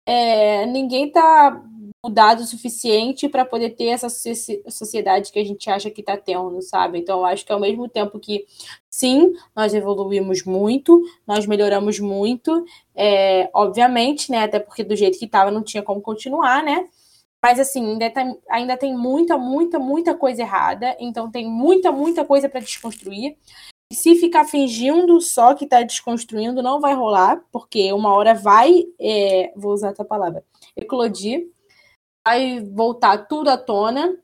é, 0.05 0.65
ninguém 0.65 1.07
está 1.07 1.63
mudado 2.03 2.41
o 2.41 2.45
suficiente 2.45 3.27
para 3.27 3.43
poder 3.43 3.71
ter 3.71 3.87
essa 3.87 4.07
sociedade 4.09 5.31
que 5.31 5.39
a 5.39 5.43
gente 5.43 5.69
acha 5.69 5.89
que 5.89 6.01
está 6.01 6.15
tendo, 6.15 6.61
sabe? 6.61 6.99
Então, 6.99 7.19
eu 7.19 7.25
acho 7.25 7.45
que 7.45 7.51
ao 7.51 7.59
mesmo 7.59 7.89
tempo 7.89 8.19
que, 8.19 8.45
sim, 8.89 9.33
nós 9.55 9.73
evoluímos 9.73 10.43
muito, 10.43 11.01
nós 11.27 11.45
melhoramos 11.45 11.99
muito, 11.99 12.63
é, 12.95 13.49
obviamente, 13.53 14.31
né? 14.31 14.43
Até 14.43 14.59
porque 14.59 14.83
do 14.83 14.95
jeito 14.95 15.19
que 15.19 15.25
estava 15.25 15.51
não 15.51 15.63
tinha 15.63 15.83
como 15.83 16.01
continuar, 16.01 16.63
né? 16.63 16.87
Mas, 17.43 17.59
assim, 17.59 17.85
ainda 17.93 18.09
tem, 18.09 18.37
ainda 18.49 18.77
tem 18.77 18.97
muita, 18.97 19.37
muita, 19.37 19.79
muita 19.79 20.15
coisa 20.15 20.41
errada, 20.41 20.95
então 20.99 21.31
tem 21.31 21.47
muita, 21.49 21.91
muita 21.91 22.25
coisa 22.25 22.49
para 22.49 22.59
desconstruir 22.59 23.37
se 23.91 24.15
ficar 24.15 24.45
fingindo 24.45 25.19
só 25.19 25.55
que 25.55 25.63
está 25.63 25.81
desconstruindo, 25.81 26.61
não 26.61 26.79
vai 26.79 26.93
rolar, 26.93 27.43
porque 27.51 27.91
uma 27.91 28.13
hora 28.13 28.35
vai, 28.35 28.83
é, 28.99 29.51
vou 29.55 29.73
usar 29.73 29.89
essa 29.89 30.05
palavra, 30.05 30.43
eclodir. 30.75 31.47
Vai 32.29 32.59
voltar 32.59 33.17
tudo 33.27 33.49
à 33.49 33.57
tona. 33.57 34.15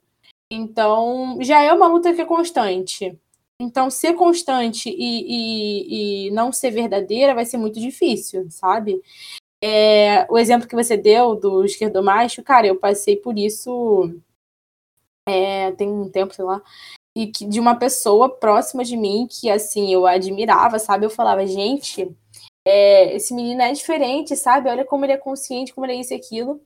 Então, 0.52 1.39
já 1.41 1.63
é 1.63 1.74
uma 1.74 1.88
luta 1.88 2.13
que 2.13 2.22
é 2.22 2.26
constante. 2.26 3.18
Então, 3.60 3.89
ser 3.89 4.13
constante 4.13 4.89
e, 4.89 6.28
e, 6.28 6.28
e 6.28 6.32
não 6.32 6.52
ser 6.52 6.70
verdadeira 6.70 7.34
vai 7.34 7.46
ser 7.46 7.58
muito 7.58 7.80
difícil, 7.80 8.46
sabe? 8.52 9.02
É, 9.63 10.28
o 10.30 10.38
exemplo 10.38 10.68
que 10.68 10.76
você 10.76 10.96
deu 10.96 11.36
do 11.36 11.65
esquerdomacho, 11.65 12.44
cara, 12.44 12.68
eu 12.68 12.76
passei 12.76 13.15
por 13.15 13.39
isso 13.39 14.13
é, 15.28 15.72
tem 15.72 15.89
um 15.89 16.10
tempo, 16.10 16.36
sei 16.36 16.46
lá, 16.46 16.62
e 17.18 17.28
que, 17.28 17.46
de 17.46 17.60
uma 17.60 17.76
pessoa 17.76 18.30
próxima 18.30 18.84
de 18.84 18.96
mim 18.96 19.28
que, 19.28 19.50
assim, 19.50 19.91
eu 19.91 20.06
admirava, 20.06 20.78
sabe? 20.78 21.06
Eu 21.06 21.10
falava, 21.10 21.48
gente, 21.48 22.13
é, 22.68 23.15
esse 23.15 23.34
menino 23.34 23.62
é 23.63 23.72
diferente, 23.72 24.36
sabe? 24.36 24.70
Olha 24.70 24.86
como 24.86 25.06
ele 25.06 25.13
é 25.13 25.18
consciente, 25.18 25.74
como 25.74 25.88
ele 25.88 25.94
é 25.94 26.02
isso 26.02 26.13
e 26.13 26.18
aquilo. 26.18 26.62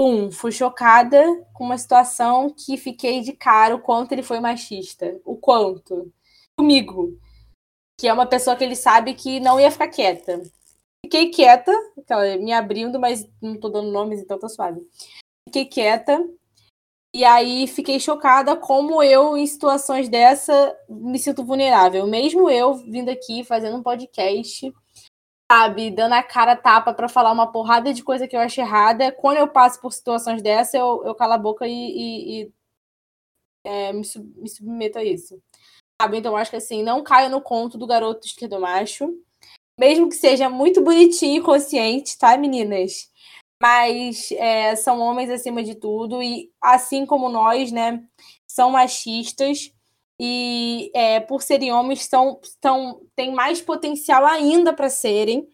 Pum, 0.00 0.32
fui 0.32 0.50
chocada 0.50 1.22
com 1.52 1.62
uma 1.62 1.76
situação 1.76 2.48
que 2.48 2.78
fiquei 2.78 3.20
de 3.20 3.34
cara 3.34 3.74
o 3.74 3.82
quanto 3.82 4.12
ele 4.12 4.22
foi 4.22 4.40
machista. 4.40 5.20
O 5.26 5.36
quanto. 5.36 6.10
Comigo. 6.58 7.20
Que 7.98 8.08
é 8.08 8.12
uma 8.14 8.24
pessoa 8.24 8.56
que 8.56 8.64
ele 8.64 8.74
sabe 8.74 9.12
que 9.12 9.38
não 9.40 9.60
ia 9.60 9.70
ficar 9.70 9.88
quieta. 9.88 10.40
Fiquei 11.04 11.28
quieta, 11.28 11.70
me 12.40 12.50
abrindo, 12.50 12.98
mas 12.98 13.28
não 13.42 13.60
tô 13.60 13.68
dando 13.68 13.92
nomes, 13.92 14.20
então 14.20 14.38
tô 14.38 14.48
suave. 14.48 14.80
Fiquei 15.46 15.66
quieta. 15.66 16.26
E 17.14 17.22
aí 17.22 17.66
fiquei 17.66 18.00
chocada 18.00 18.56
como 18.56 19.02
eu, 19.02 19.36
em 19.36 19.46
situações 19.46 20.08
dessa, 20.08 20.74
me 20.88 21.18
sinto 21.18 21.44
vulnerável. 21.44 22.06
Mesmo 22.06 22.48
eu 22.48 22.72
vindo 22.72 23.10
aqui 23.10 23.44
fazendo 23.44 23.76
um 23.76 23.82
podcast 23.82 24.72
sabe, 25.50 25.90
dando 25.90 26.12
a 26.12 26.22
cara 26.22 26.54
tapa 26.54 26.94
para 26.94 27.08
falar 27.08 27.32
uma 27.32 27.50
porrada 27.50 27.92
de 27.92 28.04
coisa 28.04 28.28
que 28.28 28.36
eu 28.36 28.40
acho 28.40 28.60
errada. 28.60 29.10
Quando 29.10 29.38
eu 29.38 29.48
passo 29.48 29.80
por 29.80 29.92
situações 29.92 30.40
dessa, 30.40 30.78
eu, 30.78 31.02
eu 31.04 31.12
calo 31.12 31.32
a 31.32 31.38
boca 31.38 31.66
e, 31.66 31.72
e, 31.72 32.42
e 32.42 32.52
é, 33.64 33.92
me, 33.92 34.04
sub, 34.04 34.32
me 34.36 34.48
submeto 34.48 34.98
a 34.98 35.04
isso. 35.04 35.42
Sabe? 36.00 36.18
Então, 36.18 36.36
acho 36.36 36.50
que 36.50 36.56
assim, 36.56 36.84
não 36.84 37.02
caia 37.02 37.28
no 37.28 37.42
conto 37.42 37.76
do 37.76 37.86
garoto 37.86 38.26
esquerdo 38.26 38.60
macho. 38.60 39.12
Mesmo 39.78 40.08
que 40.08 40.14
seja 40.14 40.48
muito 40.48 40.82
bonitinho 40.82 41.40
e 41.40 41.44
consciente, 41.44 42.16
tá, 42.16 42.36
meninas? 42.36 43.10
Mas 43.60 44.30
é, 44.32 44.76
são 44.76 45.00
homens 45.00 45.30
acima 45.30 45.64
de 45.64 45.74
tudo, 45.74 46.22
e 46.22 46.50
assim 46.60 47.04
como 47.04 47.28
nós, 47.28 47.72
né, 47.72 48.02
são 48.46 48.70
machistas 48.70 49.72
e 50.22 50.90
é, 50.94 51.18
por 51.18 51.40
serem 51.40 51.72
homens 51.72 52.04
são, 52.04 52.38
são, 52.62 53.00
têm 53.16 53.32
mais 53.32 53.62
potencial 53.62 54.26
ainda 54.26 54.70
para 54.70 54.90
serem. 54.90 55.48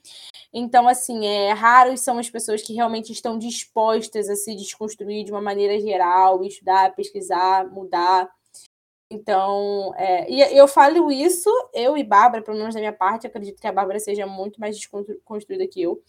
Então, 0.52 0.88
assim, 0.88 1.24
é 1.24 1.52
raros 1.52 2.00
são 2.00 2.18
as 2.18 2.28
pessoas 2.28 2.62
que 2.62 2.74
realmente 2.74 3.12
estão 3.12 3.38
dispostas 3.38 4.28
a 4.28 4.34
se 4.34 4.56
desconstruir 4.56 5.24
de 5.24 5.30
uma 5.30 5.40
maneira 5.40 5.78
geral, 5.78 6.42
estudar, 6.42 6.96
pesquisar, 6.96 7.70
mudar. 7.70 8.28
Então, 9.08 9.94
é, 9.96 10.28
e 10.28 10.58
eu 10.58 10.66
falo 10.66 11.12
isso, 11.12 11.48
eu 11.72 11.96
e 11.96 12.02
Bárbara, 12.02 12.42
pelo 12.42 12.58
menos 12.58 12.74
da 12.74 12.80
minha 12.80 12.92
parte, 12.92 13.24
acredito 13.24 13.60
que 13.60 13.68
a 13.68 13.72
Bárbara 13.72 14.00
seja 14.00 14.26
muito 14.26 14.58
mais 14.58 14.76
desconstruída 14.76 15.68
que 15.68 15.80
eu. 15.80 16.02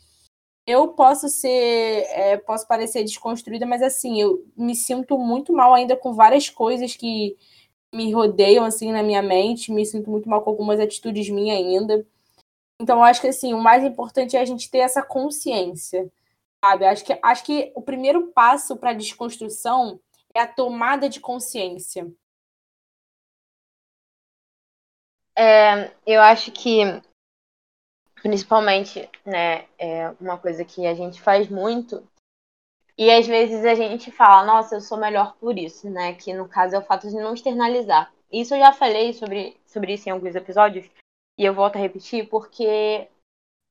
Eu 0.66 0.88
posso 0.90 1.30
ser, 1.30 2.08
é, 2.10 2.38
posso 2.38 2.68
parecer 2.68 3.04
desconstruída, 3.04 3.68
mas 3.68 3.84
assim, 3.84 4.20
eu 4.20 4.44
me 4.58 4.76
sinto 4.76 5.16
muito 5.16 5.54
mal 5.54 5.76
ainda 5.76 5.96
com 5.96 6.14
várias 6.14 6.50
coisas 6.50 6.96
que, 6.96 7.38
me 7.94 8.12
rodeiam 8.14 8.66
assim 8.66 8.92
na 8.92 9.02
minha 9.04 9.22
mente, 9.22 9.72
me 9.72 9.86
sinto 9.86 10.10
muito 10.10 10.30
mal 10.30 10.42
com 10.42 10.50
algumas 10.50 10.80
atitudes 10.80 11.30
minhas 11.30 11.58
ainda. 11.58 12.06
Então, 12.80 13.04
acho 13.04 13.22
que 13.22 13.28
assim, 13.28 13.54
o 13.54 13.62
mais 13.62 13.84
importante 13.84 14.36
é 14.36 14.40
a 14.40 14.46
gente 14.46 14.70
ter 14.70 14.80
essa 14.80 15.02
consciência, 15.02 16.12
sabe? 16.64 16.86
Acho 16.86 17.04
que, 17.06 17.20
acho 17.22 17.44
que 17.44 17.72
o 17.76 17.82
primeiro 17.82 18.28
passo 18.32 18.78
para 18.78 18.92
a 18.92 18.94
desconstrução 18.94 20.00
é 20.34 20.42
a 20.42 20.48
tomada 20.48 21.10
de 21.10 21.20
consciência. 21.20 22.12
É, 25.36 25.92
eu 26.06 26.22
acho 26.22 26.52
que, 26.52 26.82
principalmente, 28.22 29.10
né, 29.26 29.68
é 29.78 30.10
uma 30.20 30.38
coisa 30.38 30.66
que 30.66 30.86
a 30.86 30.94
gente 30.94 31.22
faz 31.22 31.48
muito 31.50 32.08
e 32.98 33.12
às 33.12 33.28
vezes 33.28 33.64
a 33.64 33.76
gente 33.76 34.12
fala, 34.12 34.46
nossa, 34.46 34.76
eu 34.76 34.82
sou 34.82 34.98
melhor 34.98 35.36
por 35.40 35.58
isso, 35.58 35.90
né? 35.90 36.14
Que 36.14 36.34
no 36.34 36.48
caso 36.48 36.76
é 36.76 36.80
o 36.80 36.86
fato 36.86 37.08
de 37.08 37.16
não 37.16 37.34
externalizar. 37.34 38.12
Isso 38.32 38.56
eu 38.56 38.60
já 38.60 38.74
falei 38.74 39.14
sobre, 39.14 39.56
sobre 39.66 39.94
isso 39.94 40.10
em 40.10 40.12
alguns 40.12 40.36
episódios, 40.36 40.90
e 41.38 41.46
eu 41.46 41.54
volto 41.54 41.76
a 41.76 41.80
repetir, 41.80 42.28
porque 42.28 43.08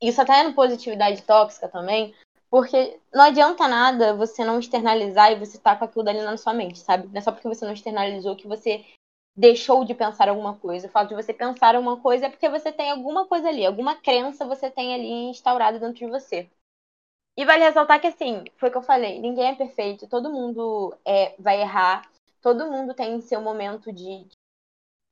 isso 0.00 0.20
até 0.20 0.40
é 0.40 0.42
no 0.44 0.54
positividade 0.54 1.22
tóxica 1.22 1.68
também, 1.68 2.14
porque 2.48 2.98
não 3.12 3.24
adianta 3.24 3.66
nada 3.66 4.14
você 4.14 4.44
não 4.44 4.58
externalizar 4.58 5.32
e 5.32 5.38
você 5.38 5.58
tá 5.58 5.74
com 5.74 5.84
aquilo 5.84 6.04
dali 6.04 6.22
na 6.22 6.36
sua 6.36 6.54
mente, 6.54 6.78
sabe? 6.78 7.08
Não 7.08 7.18
é 7.18 7.20
só 7.20 7.32
porque 7.32 7.48
você 7.48 7.64
não 7.64 7.72
externalizou 7.72 8.36
que 8.36 8.46
você 8.46 8.84
deixou 9.36 9.84
de 9.84 9.94
pensar 9.94 10.28
alguma 10.28 10.56
coisa. 10.56 10.86
O 10.86 10.90
fato 10.90 11.08
de 11.08 11.14
você 11.14 11.34
pensar 11.34 11.74
alguma 11.74 12.00
coisa 12.00 12.26
é 12.26 12.30
porque 12.30 12.48
você 12.48 12.72
tem 12.72 12.90
alguma 12.90 13.26
coisa 13.26 13.48
ali, 13.48 13.66
alguma 13.66 13.96
crença 13.96 14.46
você 14.46 14.70
tem 14.70 14.94
ali 14.94 15.30
instaurada 15.30 15.78
dentro 15.78 15.98
de 15.98 16.06
você. 16.06 16.48
E 17.36 17.44
vale 17.44 17.64
ressaltar 17.64 18.00
que, 18.00 18.06
assim, 18.06 18.44
foi 18.56 18.68
o 18.68 18.72
que 18.72 18.78
eu 18.78 18.82
falei, 18.82 19.20
ninguém 19.20 19.48
é 19.50 19.54
perfeito, 19.54 20.08
todo 20.08 20.32
mundo 20.32 20.96
é, 21.04 21.34
vai 21.38 21.60
errar, 21.60 22.10
todo 22.40 22.70
mundo 22.70 22.94
tem 22.94 23.20
seu 23.20 23.40
momento 23.40 23.92
de, 23.92 24.26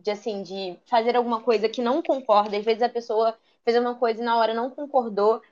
de, 0.00 0.10
assim, 0.10 0.42
de 0.42 0.78
fazer 0.86 1.16
alguma 1.16 1.42
coisa 1.42 1.68
que 1.68 1.82
não 1.82 2.02
concorda. 2.02 2.56
Às 2.56 2.64
vezes 2.64 2.82
a 2.82 2.88
pessoa 2.88 3.36
fez 3.64 3.76
uma 3.76 3.94
coisa 3.94 4.22
e 4.22 4.24
na 4.24 4.36
hora 4.38 4.54
não 4.54 4.70
concordou. 4.70 5.42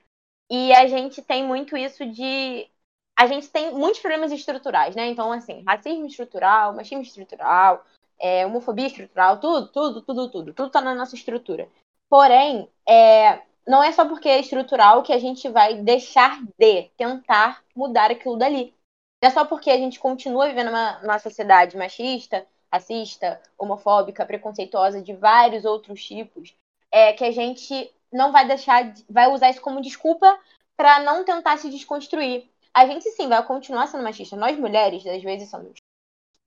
E 0.49 0.73
a 0.73 0.87
gente 0.87 1.21
tem 1.21 1.43
muito 1.45 1.77
isso 1.77 2.05
de. 2.05 2.69
A 3.17 3.27
gente 3.27 3.49
tem 3.49 3.73
muitos 3.73 4.01
problemas 4.01 4.31
estruturais, 4.31 4.95
né? 4.95 5.07
Então, 5.07 5.31
assim, 5.31 5.63
racismo 5.67 6.05
estrutural, 6.07 6.73
machismo 6.73 7.03
estrutural, 7.03 7.85
é, 8.19 8.45
homofobia 8.45 8.87
estrutural, 8.87 9.39
tudo, 9.39 9.67
tudo, 9.69 10.01
tudo, 10.01 10.29
tudo. 10.31 10.53
Tudo 10.53 10.69
tá 10.71 10.81
na 10.81 10.95
nossa 10.95 11.15
estrutura. 11.15 11.69
Porém, 12.09 12.69
é, 12.87 13.41
não 13.67 13.83
é 13.83 13.91
só 13.91 14.05
porque 14.05 14.27
é 14.27 14.39
estrutural 14.39 15.03
que 15.03 15.13
a 15.13 15.19
gente 15.19 15.47
vai 15.49 15.75
deixar 15.75 16.41
de 16.57 16.83
tentar 16.97 17.63
mudar 17.75 18.11
aquilo 18.11 18.37
dali. 18.37 18.73
Não 19.21 19.29
é 19.29 19.31
só 19.31 19.45
porque 19.45 19.69
a 19.69 19.77
gente 19.77 19.99
continua 19.99 20.47
vivendo 20.47 20.69
uma, 20.69 20.99
uma 20.99 21.19
sociedade 21.19 21.77
machista, 21.77 22.45
racista, 22.71 23.41
homofóbica, 23.57 24.25
preconceituosa, 24.25 25.01
de 25.01 25.13
vários 25.13 25.63
outros 25.63 26.03
tipos, 26.03 26.55
é 26.91 27.13
que 27.13 27.23
a 27.23 27.31
gente 27.31 27.93
não 28.11 28.31
vai 28.31 28.47
deixar, 28.47 28.93
vai 29.09 29.27
usar 29.31 29.49
isso 29.49 29.61
como 29.61 29.81
desculpa 29.81 30.39
para 30.75 30.99
não 30.99 31.23
tentar 31.23 31.57
se 31.57 31.69
desconstruir. 31.69 32.49
A 32.73 32.85
gente 32.85 33.09
sim 33.11 33.27
vai 33.27 33.43
continuar 33.45 33.87
sendo 33.87 34.03
machista. 34.03 34.35
Nós 34.35 34.57
mulheres, 34.57 35.05
às 35.05 35.21
vezes, 35.21 35.49
somos 35.49 35.73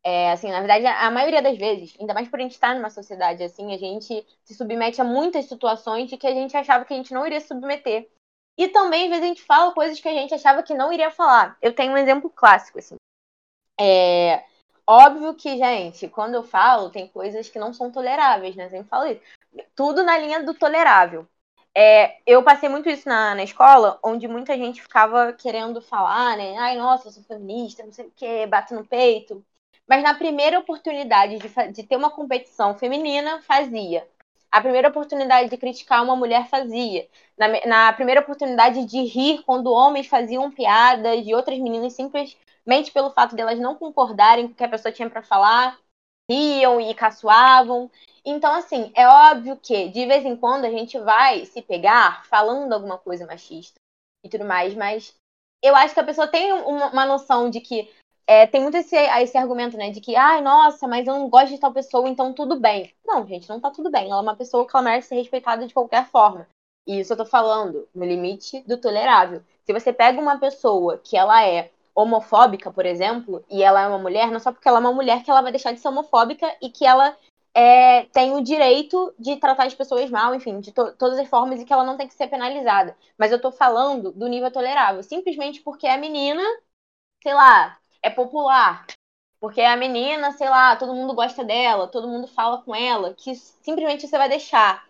é, 0.09 0.31
assim, 0.31 0.53
na 0.53 0.61
verdade, 0.61 0.87
a 0.87 1.11
maioria 1.11 1.42
das 1.42 1.59
vezes, 1.59 1.97
ainda 1.99 2.14
mais 2.14 2.29
por 2.29 2.38
a 2.38 2.42
gente 2.45 2.53
estar 2.53 2.77
numa 2.77 2.90
sociedade 2.90 3.42
assim, 3.42 3.75
a 3.75 3.77
gente 3.77 4.25
se 4.45 4.55
submete 4.55 5.01
a 5.01 5.05
muitas 5.05 5.47
situações 5.47 6.09
de 6.09 6.16
que 6.16 6.29
a 6.29 6.33
gente 6.33 6.57
achava 6.57 6.85
que 6.85 6.95
a 6.95 6.97
gente 6.97 7.12
não 7.12 7.27
iria 7.27 7.40
submeter. 7.40 8.09
E 8.57 8.69
também, 8.69 9.03
às 9.03 9.09
vezes, 9.09 9.25
a 9.25 9.27
gente 9.27 9.42
fala 9.42 9.75
coisas 9.75 9.99
que 9.99 10.09
a 10.09 10.12
gente 10.12 10.33
achava 10.33 10.62
que 10.62 10.75
não 10.75 10.92
iria 10.92 11.11
falar. 11.11 11.59
Eu 11.61 11.75
tenho 11.75 11.92
um 11.92 11.97
exemplo 11.97 12.31
clássico, 12.31 12.79
assim. 12.79 12.95
É 13.81 14.45
óbvio 14.87 15.35
que, 15.35 15.57
gente, 15.57 16.07
quando 16.07 16.35
eu 16.35 16.45
falo, 16.45 16.88
tem 16.88 17.09
coisas 17.09 17.49
que 17.49 17.59
não 17.59 17.75
são 17.75 17.90
toleráveis, 17.90 18.55
né? 18.55 18.66
Eu 18.66 18.71
sempre 18.71 18.88
falo 18.88 19.07
isso. 19.07 19.21
Tudo 19.75 20.05
na 20.05 20.16
linha 20.19 20.40
do 20.40 20.55
tolerável. 20.55 21.27
É, 21.75 22.21
eu 22.25 22.45
passei 22.45 22.69
muito 22.69 22.88
isso 22.88 23.09
na, 23.09 23.35
na 23.35 23.42
escola, 23.42 23.99
onde 24.05 24.29
muita 24.29 24.57
gente 24.57 24.81
ficava 24.81 25.33
querendo 25.33 25.81
falar, 25.81 26.37
né? 26.37 26.57
Ai, 26.59 26.77
nossa, 26.77 27.09
eu 27.09 27.12
sou 27.12 27.25
feminista, 27.25 27.83
não 27.83 27.92
sei 27.92 28.07
o 28.07 28.12
quê, 28.14 28.47
bato 28.47 28.73
no 28.73 28.87
peito. 28.87 29.45
Mas 29.88 30.03
na 30.03 30.14
primeira 30.14 30.59
oportunidade 30.59 31.38
de, 31.38 31.72
de 31.72 31.83
ter 31.85 31.96
uma 31.96 32.11
competição 32.11 32.77
feminina, 32.77 33.40
fazia. 33.42 34.07
A 34.51 34.61
primeira 34.61 34.88
oportunidade 34.88 35.49
de 35.51 35.57
criticar 35.57 36.03
uma 36.03 36.16
mulher 36.16 36.49
fazia. 36.49 37.09
Na, 37.37 37.49
na, 37.66 37.92
primeira 37.92 38.20
oportunidade 38.20 38.85
de 38.85 39.03
rir 39.03 39.42
quando 39.44 39.72
homens 39.72 40.07
faziam 40.07 40.51
piadas 40.51 41.25
de 41.25 41.35
outras 41.35 41.59
meninas 41.59 41.92
simplesmente 41.92 42.90
pelo 42.92 43.11
fato 43.11 43.37
de 43.37 43.42
elas 43.42 43.59
não 43.59 43.75
concordarem 43.77 44.46
com 44.46 44.53
o 44.53 44.57
que 44.57 44.64
a 44.64 44.68
pessoa 44.68 44.92
tinha 44.92 45.11
para 45.11 45.22
falar, 45.22 45.79
riam 46.31 46.81
e 46.81 46.94
caçoavam. 46.94 47.90
Então, 48.25 48.53
assim, 48.55 48.90
é 48.94 49.07
óbvio 49.07 49.57
que 49.57 49.88
de 49.88 50.07
vez 50.07 50.25
em 50.25 50.37
quando 50.37 50.64
a 50.64 50.70
gente 50.70 50.99
vai 50.99 51.44
se 51.44 51.62
pegar 51.62 52.25
falando 52.27 52.72
alguma 52.72 52.99
coisa 52.99 53.27
machista 53.27 53.79
e 54.25 54.29
tudo 54.29 54.44
mais, 54.44 54.75
mas 54.75 55.14
eu 55.62 55.75
acho 55.77 55.94
que 55.94 56.01
a 56.01 56.05
pessoa 56.05 56.27
tem 56.27 56.53
uma 56.53 57.07
noção 57.07 57.51
de 57.51 57.61
que 57.61 57.88
é, 58.27 58.47
tem 58.47 58.61
muito 58.61 58.77
esse, 58.77 58.97
esse 58.97 59.39
argumento, 59.39 59.77
né, 59.77 59.91
de 59.91 60.01
que, 60.01 60.17
ai, 60.17 60.41
nossa, 60.41 60.89
mas 60.89 61.07
eu 61.07 61.15
não 61.15 61.29
gosto 61.29 61.51
de 61.51 61.59
tal 61.61 61.73
pessoa, 61.73 62.09
então 62.09 62.33
tudo 62.33 62.59
bem. 62.59 62.93
Não, 63.07 63.27
gente, 63.27 63.49
não 63.49 63.61
tá 63.61 63.71
tudo 63.71 63.91
bem. 63.91 64.11
Ela 64.11 64.19
é 64.19 64.23
uma 64.23 64.37
pessoa 64.37 64.67
que 64.67 64.75
ela 64.75 64.83
merece 64.83 65.09
ser 65.09 65.15
respeitada 65.17 65.67
de 65.67 65.73
qualquer 65.75 66.07
forma. 66.09 66.49
E 66.87 67.01
isso 67.01 67.12
eu 67.12 67.17
tô 67.17 67.25
falando 67.25 67.89
no 67.95 68.05
limite 68.05 68.61
do 68.67 68.79
tolerável. 68.79 69.43
Se 69.65 69.73
você 69.73 69.93
pega 69.93 70.21
uma 70.21 70.39
pessoa 70.39 70.99
que 70.99 71.17
ela 71.17 71.45
é 71.47 71.71
homofóbica, 71.95 72.71
por 72.71 72.85
exemplo, 72.85 73.45
e 73.49 73.62
ela 73.62 73.83
é 73.83 73.89
uma 73.89 73.99
mulher, 73.99 74.31
não 74.31 74.41
só 74.41 74.53
porque 74.53 74.69
ela 74.69 74.79
é 74.79 74.81
uma 74.81 74.93
mulher 74.93 75.23
que 75.23 75.31
ela 75.31 75.43
vai 75.43 75.51
deixar 75.53 75.73
de 75.73 75.81
ser 75.81 75.89
homofóbica 75.89 76.47
e 76.61 76.69
que 76.69 76.85
ela 76.85 77.17
é, 77.55 78.05
tem 78.12 78.35
o 78.35 78.43
direito 78.43 79.15
de 79.19 79.37
tratar 79.37 79.67
as 79.67 79.75
pessoas 79.75 80.11
mal, 80.11 80.35
enfim, 80.35 80.61
de 80.61 80.73
to 80.73 80.93
todas 80.93 81.19
as 81.19 81.29
formas 81.29 81.61
e 81.61 81.65
que 81.65 81.73
ela 81.73 81.85
não 81.85 81.97
tem 81.97 82.07
que 82.07 82.15
ser 82.15 82.29
penalizada. 82.29 82.97
Mas 83.17 83.33
eu 83.33 83.41
tô 83.41 83.51
falando 83.51 84.12
do 84.12 84.29
nível 84.29 84.51
tolerável, 84.51 85.03
simplesmente 85.03 85.62
porque 85.62 85.87
a 85.87 85.97
menina 85.97 86.43
sei 87.23 87.35
lá, 87.35 87.77
é 88.07 88.11
popular. 88.11 88.87
Porque 89.40 89.61
a 89.61 89.77
menina, 89.77 90.33
sei 90.33 90.49
lá, 90.49 90.77
todo 90.77 90.95
mundo 90.95 91.14
gosta 91.14 91.45
dela, 91.45 91.88
todo 91.88 92.09
mundo 92.09 92.27
fala 92.27 92.62
com 92.62 92.75
ela, 92.75 93.14
que 93.14 93.35
simplesmente 93.35 94.07
você 94.07 94.16
vai 94.16 94.29
deixar 94.29 94.87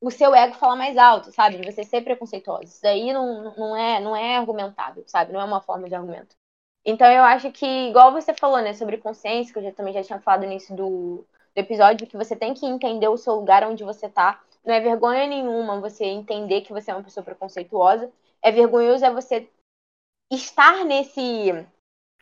o 0.00 0.10
seu 0.10 0.34
ego 0.34 0.54
falar 0.54 0.76
mais 0.76 0.98
alto, 0.98 1.32
sabe? 1.32 1.58
De 1.58 1.72
você 1.72 1.82
ser 1.82 2.02
preconceituosa. 2.02 2.64
Isso 2.64 2.82
daí 2.82 3.12
não, 3.12 3.54
não, 3.56 3.76
é, 3.76 4.00
não 4.00 4.14
é 4.14 4.36
argumentável, 4.36 5.02
sabe? 5.06 5.32
Não 5.32 5.40
é 5.40 5.44
uma 5.44 5.62
forma 5.62 5.88
de 5.88 5.94
argumento. 5.94 6.36
Então 6.84 7.10
eu 7.10 7.24
acho 7.24 7.50
que, 7.50 7.66
igual 7.88 8.12
você 8.12 8.34
falou, 8.34 8.60
né, 8.60 8.74
sobre 8.74 8.98
consciência, 8.98 9.52
que 9.52 9.58
eu 9.58 9.62
já, 9.62 9.72
também 9.72 9.94
já 9.94 10.02
tinha 10.02 10.20
falado 10.20 10.40
no 10.40 10.46
início 10.46 10.76
do, 10.76 11.26
do 11.54 11.58
episódio, 11.58 12.06
que 12.06 12.16
você 12.16 12.36
tem 12.36 12.52
que 12.52 12.66
entender 12.66 13.08
o 13.08 13.16
seu 13.16 13.34
lugar 13.34 13.64
onde 13.64 13.82
você 13.82 14.08
tá. 14.08 14.40
Não 14.64 14.74
é 14.74 14.80
vergonha 14.80 15.26
nenhuma 15.26 15.80
você 15.80 16.04
entender 16.04 16.60
que 16.60 16.72
você 16.72 16.90
é 16.90 16.94
uma 16.94 17.02
pessoa 17.02 17.24
preconceituosa. 17.24 18.12
É 18.42 18.52
vergonhoso 18.52 19.04
é 19.04 19.10
você 19.10 19.48
estar 20.30 20.84
nesse 20.84 21.66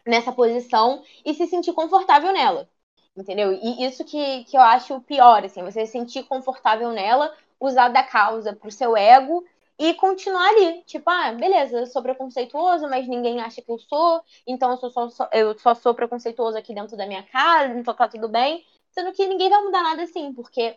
nessa 0.07 0.33
posição 0.33 1.03
e 1.25 1.35
se 1.35 1.47
sentir 1.47 1.73
confortável 1.73 2.33
nela. 2.33 2.69
Entendeu? 3.17 3.53
E 3.53 3.85
isso 3.85 4.05
que, 4.05 4.45
que 4.45 4.57
eu 4.57 4.61
acho 4.61 5.01
pior, 5.03 5.45
assim, 5.45 5.63
você 5.63 5.87
se 5.87 5.93
sentir 5.93 6.25
confortável 6.25 6.91
nela, 6.93 7.33
usar 7.61 7.89
da 7.89 8.03
causa 8.03 8.53
pro 8.55 8.71
seu 8.71 8.97
ego 8.97 9.45
e 9.79 9.95
continuar 9.95 10.49
ali. 10.49 10.83
Tipo, 10.83 11.09
ah, 11.11 11.33
beleza, 11.33 11.79
eu 11.79 11.87
sou 11.87 12.03
preconceituoso, 12.03 12.89
mas 12.89 13.07
ninguém 13.09 13.41
acha 13.41 13.63
que 13.63 13.71
eu 13.71 13.79
sou, 13.79 14.23
então 14.47 14.71
eu, 14.71 14.77
sou 14.77 15.11
só, 15.11 15.29
eu 15.33 15.59
só 15.59 15.75
sou 15.75 15.95
preconceituoso 15.95 16.57
aqui 16.59 16.75
dentro 16.75 16.97
da 16.97 17.07
minha 17.07 17.23
casa, 17.23 17.79
então 17.79 17.95
tá 17.95 18.09
tudo 18.09 18.29
bem. 18.29 18.65
Sendo 18.91 19.13
que 19.13 19.27
ninguém 19.27 19.51
vai 19.51 19.63
mudar 19.63 19.83
nada 19.83 20.03
assim, 20.03 20.33
porque 20.33 20.77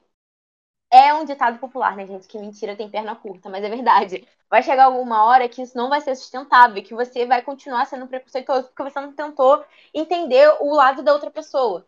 é 0.92 1.14
um 1.14 1.26
ditado 1.26 1.60
popular, 1.60 1.96
né, 1.96 2.06
gente? 2.06 2.28
Que 2.28 2.38
mentira 2.40 2.76
tem 2.76 2.90
perna 2.90 3.16
curta, 3.16 3.50
mas 3.50 3.64
é 3.64 3.70
verdade. 3.70 4.28
Vai 4.50 4.64
chegar 4.64 4.86
alguma 4.86 5.26
hora 5.26 5.50
que 5.50 5.62
isso 5.62 5.76
não 5.78 5.90
vai 5.90 6.00
ser 6.02 6.16
sustentável, 6.16 6.82
que 6.84 6.94
você 6.94 7.26
vai 7.26 7.42
continuar 7.42 7.86
sendo 7.86 8.08
preconceituoso 8.08 8.68
porque 8.70 8.84
você 8.84 9.00
não 9.02 9.14
tentou 9.14 9.64
entender 9.94 10.48
o 10.62 10.74
lado 10.74 11.04
da 11.04 11.14
outra 11.14 11.30
pessoa. 11.30 11.86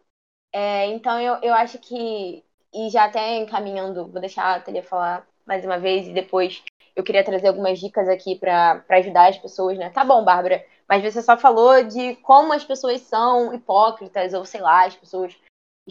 É, 0.51 0.87
então 0.87 1.19
eu, 1.21 1.35
eu 1.43 1.53
acho 1.53 1.79
que, 1.79 2.43
e 2.73 2.89
já 2.89 3.05
até 3.05 3.37
encaminhando, 3.37 4.07
vou 4.07 4.21
deixar 4.21 4.55
a 4.55 4.59
Telia 4.59 4.83
falar 4.83 5.27
mais 5.45 5.63
uma 5.65 5.79
vez 5.79 6.07
e 6.07 6.13
depois 6.13 6.63
eu 6.95 7.03
queria 7.03 7.23
trazer 7.23 7.47
algumas 7.47 7.79
dicas 7.79 8.07
aqui 8.09 8.35
para 8.35 8.83
ajudar 8.89 9.29
as 9.29 9.37
pessoas, 9.37 9.77
né? 9.77 9.89
Tá 9.89 10.03
bom, 10.03 10.23
Bárbara, 10.23 10.65
mas 10.87 11.03
você 11.03 11.21
só 11.21 11.37
falou 11.37 11.83
de 11.83 12.15
como 12.17 12.51
as 12.53 12.63
pessoas 12.63 13.01
são 13.01 13.53
hipócritas, 13.53 14.33
ou 14.33 14.43
sei 14.45 14.61
lá, 14.61 14.85
as 14.85 14.95
pessoas 14.95 15.35